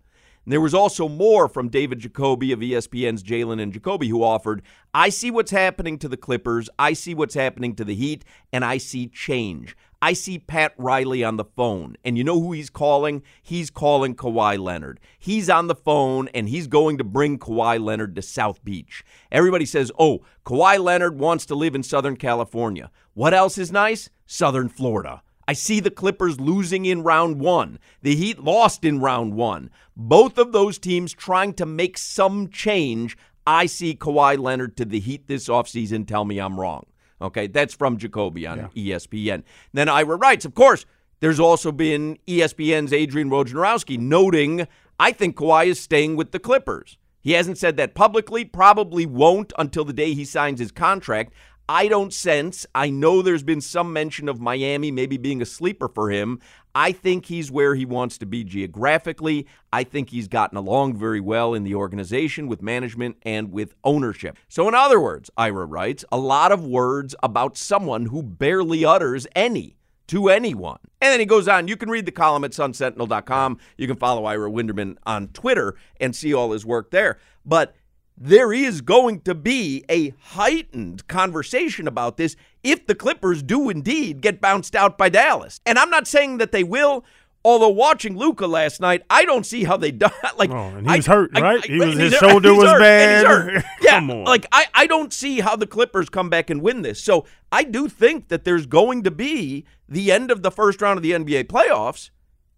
There 0.50 0.60
was 0.60 0.74
also 0.74 1.08
more 1.08 1.48
from 1.48 1.70
David 1.70 2.00
Jacoby 2.00 2.52
of 2.52 2.62
ESPN's 2.62 3.22
Jalen 3.22 3.62
and 3.62 3.72
Jacoby, 3.72 4.08
who 4.08 4.24
offered, 4.24 4.64
I 4.96 5.10
see 5.10 5.30
what's 5.30 5.52
happening 5.52 6.00
to 6.00 6.08
the 6.08 6.18
Clippers, 6.18 6.72
I 6.80 6.94
see 6.94 7.14
what's 7.14 7.36
happening 7.36 7.76
to 7.76 7.84
the 7.84 7.94
Heat, 7.94 8.26
and 8.52 8.66
I 8.66 8.80
see 8.80 9.08
change. 9.08 9.78
I 10.02 10.14
see 10.14 10.40
Pat 10.40 10.74
Riley 10.76 11.24
on 11.24 11.38
the 11.38 11.46
phone, 11.46 11.98
and 12.04 12.18
you 12.18 12.24
know 12.24 12.42
who 12.42 12.54
he's 12.54 12.72
calling? 12.72 13.22
He's 13.44 13.70
calling 13.70 14.16
Kawhi 14.16 14.58
Leonard. 14.58 15.00
He's 15.20 15.52
on 15.52 15.68
the 15.68 15.76
phone, 15.76 16.30
and 16.30 16.50
he's 16.50 16.66
going 16.66 16.98
to 16.98 17.04
bring 17.04 17.38
Kawhi 17.38 17.80
Leonard 17.80 18.16
to 18.16 18.24
South 18.24 18.64
Beach. 18.64 19.04
Everybody 19.32 19.68
says, 19.68 19.92
oh, 20.00 20.22
Kawhi 20.48 20.80
Leonard 20.80 21.20
wants 21.20 21.46
to 21.46 21.54
live 21.54 21.76
in 21.76 21.84
Southern 21.84 22.18
California. 22.18 22.90
What 23.14 23.36
else 23.36 23.60
is 23.60 23.72
nice? 23.72 24.10
Southern 24.26 24.68
Florida. 24.68 25.22
I 25.50 25.54
see 25.54 25.80
the 25.80 25.90
Clippers 25.90 26.40
losing 26.40 26.86
in 26.86 27.02
round 27.02 27.40
one. 27.40 27.80
The 28.04 28.16
Heat 28.16 28.38
lost 28.38 28.86
in 28.86 29.00
round 29.00 29.34
one. 29.34 29.72
Both 29.98 30.38
of 30.38 30.52
those 30.52 30.78
teams 30.78 31.12
trying 31.12 31.56
to 31.56 31.66
make 31.66 31.98
some 31.98 32.50
change. 32.50 33.18
I 33.48 33.66
see 33.66 33.96
Kawhi 33.96 34.38
Leonard 34.38 34.78
to 34.78 34.86
the 34.86 35.00
Heat 35.00 35.26
this 35.26 35.48
offseason. 35.48 36.08
Tell 36.08 36.24
me 36.24 36.38
I'm 36.38 36.60
wrong. 36.60 36.86
Okay, 37.20 37.48
that's 37.48 37.74
from 37.74 37.98
Jacoby 37.98 38.46
on 38.46 38.70
E 38.76 38.90
ESPN. 38.92 39.42
Then 39.74 39.90
Ira 39.90 40.18
writes, 40.18 40.46
of 40.46 40.54
course, 40.54 40.86
there's 41.20 41.40
also 41.40 41.72
been 41.72 42.20
ESPN's 42.28 42.94
Adrian 42.94 43.32
Wojnarowski 43.32 43.98
noting, 43.98 44.68
I 45.00 45.12
think 45.12 45.36
Kawhi 45.36 45.66
is 45.66 45.80
staying 45.80 46.16
with 46.16 46.32
the 46.32 46.38
Clippers. 46.38 47.00
He 47.22 47.32
hasn't 47.32 47.58
said 47.58 47.76
that 47.78 47.96
publicly, 47.96 48.46
probably 48.46 49.08
won't 49.08 49.52
until 49.58 49.84
the 49.84 49.94
day 49.94 50.14
he 50.14 50.26
signs 50.26 50.60
his 50.60 50.72
contract. 50.72 51.34
I 51.70 51.88
don't 51.88 52.12
sense, 52.12 52.66
I 52.74 52.90
know 52.90 53.22
there's 53.22 53.44
been 53.44 53.62
some 53.62 53.94
mention 53.94 54.28
of 54.28 54.42
Miami 54.42 54.90
maybe 54.90 55.18
being 55.18 55.40
a 55.40 55.46
sleeper 55.46 55.88
for 55.88 56.10
him. 56.10 56.40
I 56.74 56.92
think 56.92 57.28
he's 57.28 57.52
where 57.52 57.76
he 57.76 57.86
wants 57.86 58.18
to 58.18 58.26
be 58.26 58.44
geographically. 58.44 59.46
I 59.72 59.84
think 59.84 60.10
he's 60.10 60.28
gotten 60.28 60.58
along 60.58 60.98
very 60.98 61.20
well 61.20 61.54
in 61.54 61.64
the 61.64 61.76
organization 61.76 62.48
with 62.48 62.64
management 62.64 63.18
and 63.22 63.52
with 63.52 63.76
ownership. 63.84 64.36
So, 64.48 64.68
in 64.68 64.74
other 64.74 65.00
words, 65.00 65.30
Ira 65.38 65.68
writes, 65.68 66.04
a 66.12 66.18
lot 66.18 66.52
of 66.52 66.66
words 66.66 67.14
about 67.22 67.56
someone 67.56 68.08
who 68.08 68.24
barely 68.24 68.84
utters 68.84 69.28
any 69.36 69.78
to 70.08 70.30
anyone. 70.30 70.80
And 71.00 71.12
then 71.12 71.20
he 71.20 71.26
goes 71.28 71.48
on. 71.48 71.68
You 71.68 71.78
can 71.78 71.92
read 71.92 72.08
the 72.08 72.12
column 72.12 72.44
at 72.46 72.52
sunsentinel.com. 72.52 73.60
You 73.78 73.86
can 73.86 73.96
follow 73.96 74.26
Ira 74.26 74.50
Winderman 74.50 74.98
on 75.04 75.28
Twitter 75.28 75.76
and 76.00 76.16
see 76.16 76.34
all 76.34 76.52
his 76.52 76.66
work 76.66 76.90
there. 76.90 77.20
But 77.46 77.76
there 78.22 78.52
is 78.52 78.82
going 78.82 79.22
to 79.22 79.34
be 79.34 79.86
a 79.90 80.10
heightened 80.20 81.08
conversation 81.08 81.88
about 81.88 82.18
this 82.18 82.36
if 82.64 82.86
the 82.86 82.96
Clippers 82.96 83.42
do 83.42 83.70
indeed 83.70 84.22
get 84.22 84.42
bounced 84.42 84.76
out 84.76 84.98
by 84.98 85.08
Dallas. 85.10 85.62
And 85.66 85.80
I'm 85.80 85.90
not 85.90 86.06
saying 86.08 86.38
that 86.40 86.52
they 86.52 86.64
will. 86.64 87.06
Although 87.46 87.70
watching 87.70 88.18
Luka 88.18 88.46
last 88.48 88.82
night, 88.82 89.04
I 89.10 89.24
don't 89.24 89.46
see 89.46 89.64
how 89.64 89.78
they 89.78 89.92
done. 90.06 90.12
Like, 90.38 90.50
Oh, 90.52 90.58
and 90.76 90.86
he 90.86 90.94
I- 90.94 90.98
was 90.98 91.06
hurt, 91.06 91.32
I- 91.34 91.42
right? 91.42 91.64
I- 91.64 91.68
He 91.72 91.80
was- 91.80 91.96
his 91.98 92.14
shoulder 92.16 92.54
was 92.54 92.70
hurt, 92.70 92.80
bad. 92.82 93.64
Yeah, 93.82 93.92
Come 93.92 94.12
on. 94.12 94.24
like 94.26 94.46
I, 94.52 94.66
I 94.74 94.88
don't 94.88 95.14
see 95.14 95.40
how 95.40 95.56
the 95.56 95.66
Clippers 95.66 96.10
come 96.10 96.30
back 96.30 96.50
and 96.50 96.62
win 96.62 96.82
this. 96.82 97.02
So 97.02 97.26
I 97.54 97.64
do 97.64 97.88
think 97.88 98.28
that 98.28 98.44
there's 98.44 98.66
going 98.66 99.04
to 99.04 99.12
be 99.12 99.64
the 99.88 100.12
end 100.12 100.30
of 100.32 100.42
the 100.44 100.52
first 100.52 100.82
round 100.82 100.98
of 100.98 101.04
the 101.04 101.12
NBA 101.14 101.46
playoffs, 101.46 102.10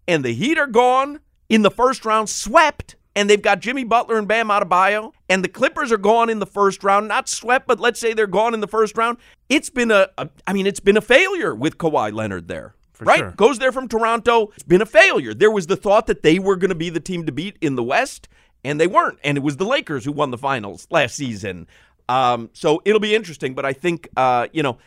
and 0.08 0.24
the 0.24 0.32
Heat 0.34 0.58
are 0.58 0.66
gone 0.66 1.20
in 1.48 1.62
the 1.62 1.70
first 1.70 2.04
round, 2.04 2.28
swept, 2.28 2.96
and 3.14 3.28
they've 3.28 3.42
got 3.42 3.60
Jimmy 3.60 3.84
Butler 3.84 4.18
and 4.18 4.26
Bam 4.26 4.48
Adebayo, 4.48 5.12
and 5.28 5.44
the 5.44 5.48
Clippers 5.48 5.92
are 5.92 5.98
gone 5.98 6.30
in 6.30 6.38
the 6.38 6.46
first 6.46 6.82
round, 6.82 7.08
not 7.08 7.28
swept, 7.28 7.66
but 7.66 7.80
let's 7.80 8.00
say 8.00 8.12
they're 8.12 8.26
gone 8.26 8.54
in 8.54 8.60
the 8.60 8.68
first 8.68 8.96
round. 8.96 9.18
It's 9.48 9.70
been 9.70 9.90
a, 9.90 10.08
a 10.18 10.28
I 10.46 10.52
mean, 10.52 10.66
it's 10.66 10.80
been 10.80 10.96
a 10.96 11.02
failure 11.02 11.54
with 11.54 11.78
Kawhi 11.78 12.12
Leonard 12.12 12.48
there. 12.48 12.74
right? 13.00 13.18
sure. 13.18 13.30
Goes 13.32 13.58
there 13.58 13.72
from 13.72 13.88
Toronto. 13.88 14.50
It's 14.54 14.62
been 14.62 14.82
a 14.82 14.86
failure. 14.86 15.34
There 15.34 15.50
was 15.50 15.66
the 15.66 15.76
thought 15.76 16.06
that 16.06 16.22
they 16.22 16.38
were 16.38 16.56
going 16.56 16.70
to 16.70 16.74
be 16.74 16.90
the 16.90 17.00
team 17.00 17.26
to 17.26 17.32
beat 17.32 17.56
in 17.60 17.76
the 17.76 17.82
West, 17.82 18.28
and 18.64 18.80
they 18.80 18.86
weren't. 18.86 19.18
And 19.24 19.36
it 19.36 19.42
was 19.42 19.56
the 19.56 19.66
Lakers 19.66 20.04
who 20.04 20.12
won 20.12 20.30
the 20.30 20.38
finals 20.38 20.86
last 20.90 21.14
season. 21.16 21.66
Um, 22.08 22.50
so 22.52 22.82
it'll 22.84 23.00
be 23.00 23.14
interesting. 23.14 23.54
But 23.54 23.64
I 23.64 23.72
think, 23.72 24.08
uh, 24.16 24.48
you 24.52 24.62
know, 24.62 24.78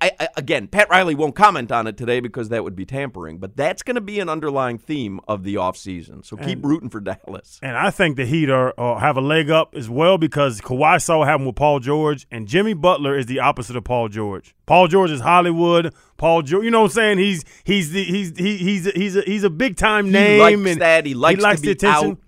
I, 0.00 0.10
I, 0.20 0.28
again, 0.36 0.68
Pat 0.68 0.88
Riley 0.90 1.14
won't 1.14 1.34
comment 1.34 1.72
on 1.72 1.86
it 1.86 1.96
today 1.96 2.20
because 2.20 2.50
that 2.50 2.62
would 2.62 2.76
be 2.76 2.84
tampering. 2.84 3.38
But 3.38 3.56
that's 3.56 3.82
going 3.82 3.94
to 3.96 4.00
be 4.00 4.20
an 4.20 4.28
underlying 4.28 4.78
theme 4.78 5.18
of 5.26 5.42
the 5.44 5.56
offseason. 5.56 6.24
So 6.24 6.36
keep 6.36 6.58
And- 6.58 6.64
rooting 6.64 6.88
for 6.88 7.00
Dallas. 7.00 7.58
And 7.62 7.76
I 7.76 7.90
think 7.90 8.16
the 8.16 8.24
Heat 8.26 8.48
are, 8.50 8.72
are 8.78 9.00
have 9.00 9.16
a 9.16 9.20
leg 9.20 9.50
up 9.50 9.74
as 9.74 9.88
well 9.90 10.18
because 10.18 10.60
Kawhi 10.60 11.02
saw 11.02 11.18
what 11.18 11.28
happened 11.28 11.46
with 11.48 11.56
Paul 11.56 11.80
George, 11.80 12.26
and 12.30 12.46
Jimmy 12.46 12.74
Butler 12.74 13.16
is 13.16 13.26
the 13.26 13.40
opposite 13.40 13.76
of 13.76 13.84
Paul 13.84 14.08
George. 14.08 14.54
Paul 14.66 14.88
George 14.88 15.10
is 15.10 15.20
Hollywood. 15.20 15.92
Paul 16.16 16.42
George, 16.42 16.64
you 16.64 16.70
know 16.70 16.82
what 16.82 16.90
I'm 16.92 16.94
saying? 16.94 17.18
He's 17.18 17.44
he's 17.64 17.90
the, 17.90 18.04
he's 18.04 18.38
he, 18.38 18.56
he's 18.58 18.86
a, 18.86 18.90
he's 18.92 19.16
a, 19.16 19.22
he's 19.22 19.42
a 19.44 19.50
big 19.50 19.76
time 19.76 20.06
He 20.06 20.12
name. 20.12 20.38
likes 20.40 20.70
and 20.72 20.80
that. 20.80 21.06
He 21.06 21.14
likes 21.14 21.40
to 21.42 21.56
the 21.56 21.60
be 21.62 21.70
attention. 21.72 22.10
out. 22.12 22.18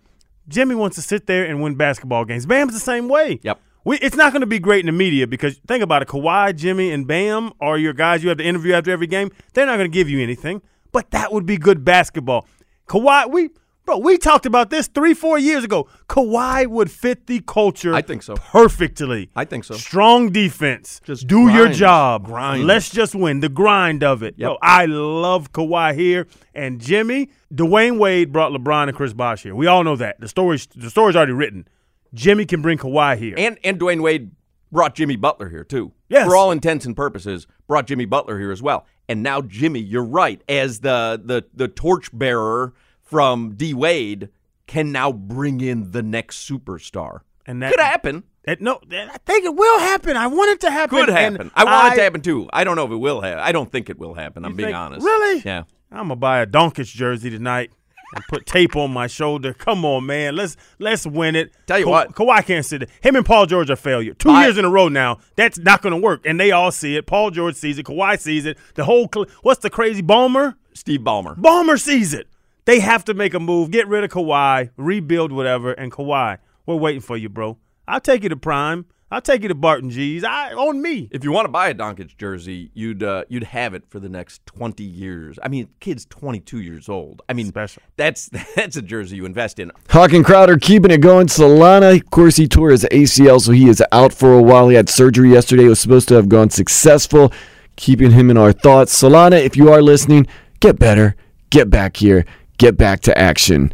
Jimmy 0.49 0.75
wants 0.75 0.97
to 0.97 1.03
sit 1.03 1.27
there 1.27 1.45
and 1.47 1.63
win 1.63 1.77
basketball 1.77 2.25
games. 2.25 2.45
Bam's 2.47 2.75
the 2.75 2.81
same 2.81 3.09
way. 3.09 3.39
Yep. 3.43 3.61
We, 3.85 3.99
it's 3.99 4.17
not 4.17 4.33
going 4.33 4.41
to 4.41 4.47
be 4.47 4.59
great 4.59 4.81
in 4.81 4.87
the 4.87 4.93
media 4.93 5.27
because 5.27 5.59
think 5.67 5.83
about 5.83 6.03
it. 6.03 6.09
Kawhi, 6.09 6.57
Jimmy, 6.57 6.91
and 6.91 7.07
Bam 7.07 7.53
are 7.61 7.77
your 7.77 7.93
guys 7.93 8.23
you 8.23 8.31
have 8.31 8.39
to 8.39 8.45
interview 8.45 8.73
after 8.73 8.91
every 8.91 9.07
game. 9.07 9.31
They're 9.53 9.67
not 9.67 9.77
going 9.77 9.91
to 9.91 9.95
give 9.95 10.09
you 10.09 10.21
anything, 10.23 10.63
but 10.91 11.11
that 11.11 11.33
would 11.33 11.45
be 11.45 11.59
good 11.59 11.85
basketball. 11.85 12.47
Kawhi, 12.89 13.31
we 13.31 13.51
bro, 13.85 13.99
we 13.99 14.17
talked 14.17 14.47
about 14.47 14.71
this 14.71 14.89
three, 14.89 15.13
four 15.13 15.39
years 15.39 15.65
ago. 15.65 15.87
Kawhi 16.09 16.67
would 16.67 16.91
fit 16.91 17.27
the 17.27 17.41
culture. 17.41 17.95
I 17.95 18.01
think 18.01 18.23
so. 18.23 18.37
perfectly. 18.37 19.31
I 19.37 19.45
think 19.45 19.65
so. 19.65 19.75
Strong 19.75 20.31
defense. 20.33 21.01
Just 21.05 21.27
do 21.27 21.51
your 21.51 21.69
job. 21.69 22.25
Grind. 22.25 22.67
Let's 22.67 22.89
just 22.91 23.15
win. 23.15 23.41
The 23.41 23.51
grind 23.51 24.03
of 24.03 24.23
it. 24.23 24.35
Yo, 24.39 24.57
I 24.63 24.87
love 24.87 25.53
Kawhi 25.53 25.95
here 25.95 26.27
and 26.55 26.81
Jimmy. 26.81 27.31
Dwyane 27.53 27.99
Wade 27.99 28.33
brought 28.33 28.53
LeBron 28.53 28.89
and 28.89 28.97
Chris 28.97 29.13
Bosh 29.13 29.43
here. 29.43 29.55
We 29.55 29.67
all 29.67 29.85
know 29.85 29.97
that. 29.97 30.21
The 30.21 30.29
story's 30.29 30.67
the 30.67 30.91
story's 30.91 31.17
already 31.17 31.33
written. 31.33 31.69
Jimmy 32.15 32.47
can 32.47 32.63
bring 32.63 32.79
Kawhi 32.79 33.19
here. 33.19 33.35
And 33.37 33.59
and 33.65 33.79
Dwyane 33.79 34.03
Wade 34.03 34.31
brought 34.73 34.95
Jimmy 34.95 35.17
Butler 35.17 35.49
here 35.49 35.65
too. 35.65 35.93
Yes. 36.09 36.27
For 36.27 36.37
all 36.37 36.51
intents 36.51 36.87
and 36.87 36.97
purposes, 36.97 37.47
brought 37.67 37.87
Jimmy 37.87 38.05
Butler 38.05 38.39
here 38.39 38.51
as 38.51 38.63
well. 38.63 38.87
And 39.09 39.23
now 39.23 39.43
Jimmy, 39.43 39.81
you're 39.81 40.05
right, 40.05 40.43
as 40.49 40.81
the 40.81 41.21
the 41.23 41.45
the 41.53 41.69
torchbearer 41.69 42.73
from 43.03 43.55
D 43.55 43.75
Wade 43.75 44.31
can 44.67 44.93
now 44.93 45.13
bring 45.13 45.61
in 45.61 45.91
the 45.91 46.03
next 46.03 46.49
superstar. 46.49 47.21
And 47.47 47.63
that 47.63 47.73
could 47.73 47.81
happen. 47.81 48.25
It, 48.45 48.61
no, 48.61 48.79
I 48.91 49.17
think 49.25 49.45
it 49.45 49.55
will 49.55 49.79
happen. 49.79 50.17
I 50.17 50.27
want 50.27 50.51
it 50.53 50.61
to 50.63 50.71
happen. 50.71 50.99
Could 50.99 51.09
happen. 51.09 51.51
I 51.55 51.65
want 51.65 51.93
it 51.93 51.97
to 51.97 52.03
happen 52.03 52.21
too. 52.21 52.49
I 52.53 52.65
don't 52.65 52.77
know 52.77 52.85
if 52.85 52.91
it 52.91 52.97
will 52.97 53.21
happen. 53.21 53.41
I 53.41 53.53
don't 53.53 53.71
think 53.71 53.89
it 53.89 53.99
will 53.99 54.15
happen. 54.15 54.45
I'm 54.45 54.55
being 54.55 54.69
think- 54.69 54.77
honest. 54.77 55.05
Really? 55.05 55.43
Yeah. 55.45 55.65
I'm 55.91 56.09
gonna 56.09 56.17
buy 56.17 56.41
a 56.41 56.47
Doncic 56.47 56.93
jersey 56.93 57.31
tonight 57.31 57.71
and 58.15 58.25
put 58.29 58.47
tape 58.47 58.77
on 58.77 58.93
my 58.93 59.07
shoulder. 59.07 59.53
Come 59.53 59.85
on, 59.85 60.07
man. 60.07 60.37
Let's 60.37 60.57
let's 60.79 61.07
win 61.07 61.35
it. 61.37 61.53
Tell 61.67 61.79
you 61.79 61.85
Ka- 61.87 61.91
what. 61.91 62.15
Kawhi 62.15 62.45
can't 62.45 62.65
sit 62.65 62.81
there. 62.81 62.89
Him 63.03 63.17
and 63.17 63.27
Paul 63.27 63.47
George 63.47 63.71
are 63.71 63.77
failure. 63.77 64.15
Two 64.15 64.31
I- 64.31 64.45
years 64.45 64.59
in 64.59 64.65
a 64.65 64.71
row 64.71 64.89
now. 64.89 65.19
That's 65.37 65.59
not 65.59 65.83
gonna 65.83 65.99
work. 65.99 66.23
And 66.25 66.39
they 66.39 66.51
all 66.53 66.71
see 66.71 66.97
it. 66.97 67.07
Paul 67.07 67.31
George 67.31 67.55
sees 67.57 67.79
it. 67.79 67.87
Kawhi 67.87 68.19
sees 68.19 68.47
it. 68.47 68.57
The 68.75 68.85
whole 68.85 69.09
cl- 69.13 69.27
what's 69.43 69.61
the 69.61 69.71
crazy 69.71 70.03
Ballmer? 70.03 70.55
Steve 70.73 71.01
Ballmer. 71.01 71.37
Balmer 71.41 71.77
sees 71.77 72.13
it. 72.15 72.29
They 72.65 72.81
have 72.81 73.05
to 73.05 73.15
make 73.15 73.35
a 73.35 73.41
move. 73.41 73.71
Get 73.71 73.87
rid 73.89 74.05
of 74.05 74.11
Kawhi. 74.11 74.71
Rebuild 74.77 75.33
whatever. 75.33 75.73
And 75.73 75.93
Kawhi, 75.93 76.39
we're 76.67 76.77
waiting 76.77 77.01
for 77.03 77.17
you, 77.17 77.29
bro. 77.29 77.59
I'll 77.87 78.01
take 78.01 78.23
you 78.23 78.29
to 78.31 78.37
Prime. 78.37 78.87
I'll 79.15 79.21
take 79.21 79.43
you 79.43 79.49
to 79.49 79.55
Barton 79.55 79.91
G's. 79.91 80.25
I 80.25 80.55
on 80.55 80.83
me. 80.83 81.09
If 81.13 81.23
you 81.23 81.31
want 81.31 81.45
to 81.45 81.49
buy 81.49 81.69
a 81.69 81.75
Doncic 81.75 82.17
jersey, 82.17 82.73
you'd 82.75 83.01
uh, 83.01 83.23
you'd 83.29 83.45
have 83.45 83.73
it 83.73 83.85
for 83.89 84.01
the 84.01 84.09
next 84.09 84.45
20 84.47 84.83
years. 84.83 85.39
I 85.41 85.47
mean, 85.47 85.69
kid's 85.79 86.05
22 86.07 86.61
years 86.61 86.89
old. 86.89 87.23
I 87.29 87.33
mean, 87.33 87.47
Special. 87.47 87.81
That's 87.97 88.29
that's 88.57 88.77
a 88.77 88.83
jersey 88.83 89.15
you 89.15 89.25
invest 89.25 89.61
in. 89.61 89.71
Hawk 89.89 90.13
and 90.15 90.25
Crowder 90.25 90.57
keeping 90.57 90.91
it 90.91 91.01
going. 91.01 91.29
Solana, 91.29 91.97
of 91.97 92.11
course, 92.11 92.35
he 92.35 92.49
tore 92.49 92.73
his 92.73 92.83
ACL, 92.91 93.41
so 93.41 93.53
he 93.53 93.69
is 93.69 93.81
out 93.93 94.13
for 94.13 94.37
a 94.37 94.43
while. 94.43 94.69
He 94.69 94.75
had 94.75 94.89
surgery 94.89 95.31
yesterday. 95.31 95.67
It 95.67 95.69
was 95.69 95.79
supposed 95.79 96.09
to 96.09 96.15
have 96.15 96.29
gone 96.29 96.51
successful. 96.51 97.33
Keeping 97.77 98.11
him 98.11 98.31
in 98.31 98.37
our 98.37 98.53
thoughts. 98.53 99.01
Solana, 99.01 99.41
if 99.41 99.57
you 99.57 99.71
are 99.71 99.81
listening, 99.81 100.27
get 100.59 100.81
better. 100.81 101.15
Get 101.51 101.71
back 101.71 101.99
here. 101.99 102.25
Get 102.59 102.77
back 102.77 102.99
to 103.03 103.17
action. 103.17 103.73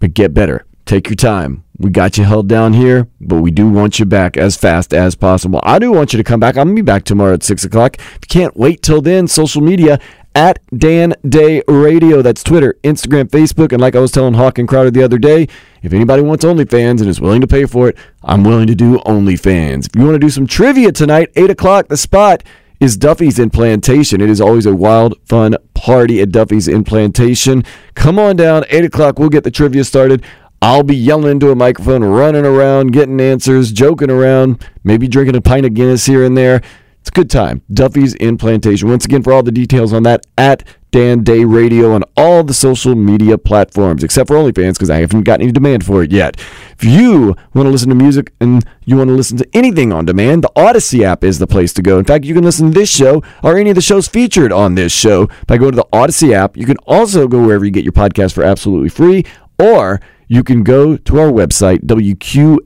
But 0.00 0.14
get 0.14 0.34
better. 0.34 0.64
Take 0.90 1.08
your 1.08 1.14
time. 1.14 1.62
We 1.78 1.88
got 1.90 2.18
you 2.18 2.24
held 2.24 2.48
down 2.48 2.72
here, 2.72 3.06
but 3.20 3.36
we 3.36 3.52
do 3.52 3.68
want 3.68 4.00
you 4.00 4.04
back 4.04 4.36
as 4.36 4.56
fast 4.56 4.92
as 4.92 5.14
possible. 5.14 5.60
I 5.62 5.78
do 5.78 5.92
want 5.92 6.12
you 6.12 6.16
to 6.16 6.24
come 6.24 6.40
back. 6.40 6.56
I'm 6.56 6.66
going 6.66 6.74
to 6.74 6.82
be 6.82 6.84
back 6.84 7.04
tomorrow 7.04 7.34
at 7.34 7.44
6 7.44 7.62
o'clock. 7.64 7.96
If 7.96 8.22
you 8.22 8.28
can't 8.28 8.56
wait 8.56 8.82
till 8.82 9.00
then, 9.00 9.28
social 9.28 9.62
media 9.62 10.00
at 10.34 10.58
Dan 10.76 11.14
Day 11.24 11.62
Radio. 11.68 12.22
That's 12.22 12.42
Twitter, 12.42 12.74
Instagram, 12.82 13.26
Facebook. 13.30 13.70
And 13.70 13.80
like 13.80 13.94
I 13.94 14.00
was 14.00 14.10
telling 14.10 14.34
Hawk 14.34 14.58
and 14.58 14.66
Crowder 14.66 14.90
the 14.90 15.04
other 15.04 15.16
day, 15.16 15.46
if 15.80 15.92
anybody 15.92 16.22
wants 16.22 16.44
OnlyFans 16.44 16.98
and 16.98 17.08
is 17.08 17.20
willing 17.20 17.40
to 17.42 17.46
pay 17.46 17.66
for 17.66 17.88
it, 17.88 17.96
I'm 18.24 18.42
willing 18.42 18.66
to 18.66 18.74
do 18.74 18.98
OnlyFans. 19.06 19.86
If 19.86 19.94
you 19.94 20.02
want 20.02 20.16
to 20.16 20.18
do 20.18 20.28
some 20.28 20.48
trivia 20.48 20.90
tonight, 20.90 21.30
8 21.36 21.50
o'clock, 21.50 21.86
the 21.86 21.96
spot 21.96 22.42
is 22.80 22.96
Duffy's 22.96 23.38
in 23.38 23.50
Plantation. 23.50 24.20
It 24.20 24.28
is 24.28 24.40
always 24.40 24.66
a 24.66 24.74
wild, 24.74 25.14
fun 25.24 25.54
party 25.74 26.20
at 26.20 26.30
Duffy's 26.30 26.66
in 26.66 26.82
Plantation. 26.82 27.62
Come 27.94 28.18
on 28.18 28.34
down, 28.34 28.64
8 28.70 28.86
o'clock, 28.86 29.20
we'll 29.20 29.28
get 29.28 29.44
the 29.44 29.52
trivia 29.52 29.84
started. 29.84 30.24
I'll 30.62 30.82
be 30.82 30.94
yelling 30.94 31.30
into 31.30 31.50
a 31.50 31.54
microphone, 31.54 32.04
running 32.04 32.44
around, 32.44 32.92
getting 32.92 33.18
answers, 33.18 33.72
joking 33.72 34.10
around, 34.10 34.62
maybe 34.84 35.08
drinking 35.08 35.36
a 35.36 35.40
pint 35.40 35.64
of 35.64 35.72
Guinness 35.72 36.04
here 36.04 36.22
and 36.22 36.36
there. 36.36 36.60
It's 37.00 37.08
a 37.08 37.12
good 37.12 37.30
time. 37.30 37.62
Duffy's 37.72 38.14
in 38.16 38.36
Plantation. 38.36 38.90
Once 38.90 39.06
again, 39.06 39.22
for 39.22 39.32
all 39.32 39.42
the 39.42 39.50
details 39.50 39.94
on 39.94 40.02
that, 40.02 40.26
at 40.36 40.64
Dan 40.90 41.22
Day 41.22 41.44
Radio 41.44 41.94
on 41.94 42.02
all 42.14 42.44
the 42.44 42.52
social 42.52 42.94
media 42.94 43.38
platforms, 43.38 44.04
except 44.04 44.28
for 44.28 44.36
OnlyFans, 44.36 44.74
because 44.74 44.90
I 44.90 45.00
haven't 45.00 45.22
gotten 45.22 45.44
any 45.44 45.52
demand 45.52 45.86
for 45.86 46.02
it 46.02 46.12
yet. 46.12 46.36
If 46.72 46.84
you 46.84 47.36
want 47.54 47.66
to 47.66 47.70
listen 47.70 47.88
to 47.88 47.94
music 47.94 48.34
and 48.40 48.62
you 48.84 48.98
want 48.98 49.08
to 49.08 49.14
listen 49.14 49.38
to 49.38 49.48
anything 49.54 49.94
on 49.94 50.04
demand, 50.04 50.44
the 50.44 50.52
Audacy 50.56 51.02
app 51.02 51.24
is 51.24 51.38
the 51.38 51.46
place 51.46 51.72
to 51.74 51.82
go. 51.82 51.98
In 51.98 52.04
fact, 52.04 52.26
you 52.26 52.34
can 52.34 52.44
listen 52.44 52.70
to 52.70 52.78
this 52.78 52.90
show 52.90 53.22
or 53.42 53.56
any 53.56 53.70
of 53.70 53.76
the 53.76 53.80
shows 53.80 54.06
featured 54.06 54.52
on 54.52 54.74
this 54.74 54.92
show 54.92 55.30
by 55.46 55.56
going 55.56 55.72
to 55.72 55.76
the 55.76 55.88
Audacy 55.92 56.32
app. 56.34 56.54
You 56.54 56.66
can 56.66 56.76
also 56.86 57.28
go 57.28 57.40
wherever 57.40 57.64
you 57.64 57.70
get 57.70 57.84
your 57.84 57.94
podcast 57.94 58.34
for 58.34 58.42
absolutely 58.42 58.90
free, 58.90 59.24
or 59.60 60.00
you 60.28 60.42
can 60.42 60.62
go 60.62 60.96
to 60.96 61.18
our 61.18 61.28
website, 61.28 61.84
WQAM.com. 61.84 62.64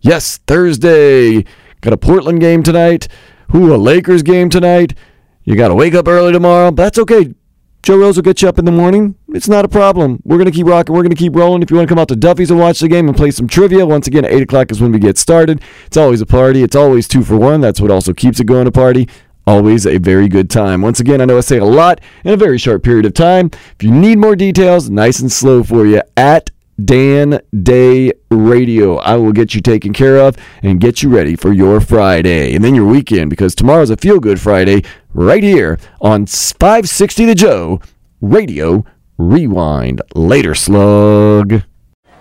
Yes, 0.00 0.38
Thursday. 0.38 1.44
Got 1.80 1.92
a 1.92 1.96
Portland 1.96 2.40
game 2.40 2.62
tonight. 2.62 3.08
Who, 3.50 3.74
a 3.74 3.76
Lakers 3.76 4.22
game 4.22 4.50
tonight. 4.50 4.94
You 5.44 5.56
got 5.56 5.68
to 5.68 5.74
wake 5.74 5.94
up 5.94 6.08
early 6.08 6.32
tomorrow. 6.32 6.70
But 6.70 6.82
that's 6.82 6.98
okay. 6.98 7.34
Joe 7.82 7.98
Rose 7.98 8.16
will 8.16 8.22
get 8.22 8.42
you 8.42 8.48
up 8.48 8.60
in 8.60 8.64
the 8.64 8.70
morning. 8.70 9.16
It's 9.30 9.48
not 9.48 9.64
a 9.64 9.68
problem. 9.68 10.22
We're 10.24 10.36
going 10.36 10.46
to 10.46 10.52
keep 10.52 10.66
rocking. 10.66 10.94
We're 10.94 11.02
going 11.02 11.10
to 11.10 11.16
keep 11.16 11.34
rolling. 11.34 11.62
If 11.62 11.70
you 11.70 11.76
want 11.76 11.88
to 11.88 11.92
come 11.92 11.98
out 11.98 12.08
to 12.08 12.16
Duffy's 12.16 12.50
and 12.50 12.60
watch 12.60 12.78
the 12.78 12.86
game 12.86 13.08
and 13.08 13.16
play 13.16 13.32
some 13.32 13.48
trivia, 13.48 13.84
once 13.84 14.06
again, 14.06 14.24
8 14.24 14.42
o'clock 14.42 14.70
is 14.70 14.80
when 14.80 14.92
we 14.92 15.00
get 15.00 15.18
started. 15.18 15.60
It's 15.86 15.96
always 15.96 16.20
a 16.20 16.26
party. 16.26 16.62
It's 16.62 16.76
always 16.76 17.08
two 17.08 17.24
for 17.24 17.36
one. 17.36 17.60
That's 17.60 17.80
what 17.80 17.90
also 17.90 18.12
keeps 18.12 18.38
it 18.38 18.44
going 18.44 18.68
a 18.68 18.72
party. 18.72 19.08
Always 19.46 19.86
a 19.86 19.98
very 19.98 20.28
good 20.28 20.48
time. 20.48 20.82
Once 20.82 21.00
again, 21.00 21.20
I 21.20 21.24
know 21.24 21.38
I 21.38 21.40
say 21.40 21.58
a 21.58 21.64
lot 21.64 22.00
in 22.24 22.32
a 22.32 22.36
very 22.36 22.58
short 22.58 22.84
period 22.84 23.06
of 23.06 23.14
time. 23.14 23.50
If 23.74 23.82
you 23.82 23.90
need 23.90 24.18
more 24.18 24.36
details, 24.36 24.88
nice 24.88 25.18
and 25.18 25.32
slow 25.32 25.64
for 25.64 25.84
you 25.84 26.00
at 26.16 26.50
Dan 26.82 27.40
Day 27.62 28.12
Radio. 28.30 28.96
I 28.96 29.16
will 29.16 29.32
get 29.32 29.54
you 29.54 29.60
taken 29.60 29.92
care 29.92 30.18
of 30.18 30.36
and 30.62 30.80
get 30.80 31.02
you 31.02 31.08
ready 31.08 31.34
for 31.36 31.52
your 31.52 31.80
Friday 31.80 32.54
and 32.54 32.64
then 32.64 32.74
your 32.74 32.86
weekend 32.86 33.30
because 33.30 33.54
tomorrow's 33.54 33.90
a 33.90 33.96
feel 33.96 34.20
good 34.20 34.40
Friday 34.40 34.82
right 35.12 35.42
here 35.42 35.78
on 36.00 36.26
560 36.26 37.26
The 37.26 37.34
Joe 37.34 37.80
Radio 38.20 38.84
Rewind. 39.18 40.02
Later, 40.14 40.54
slug. 40.54 41.62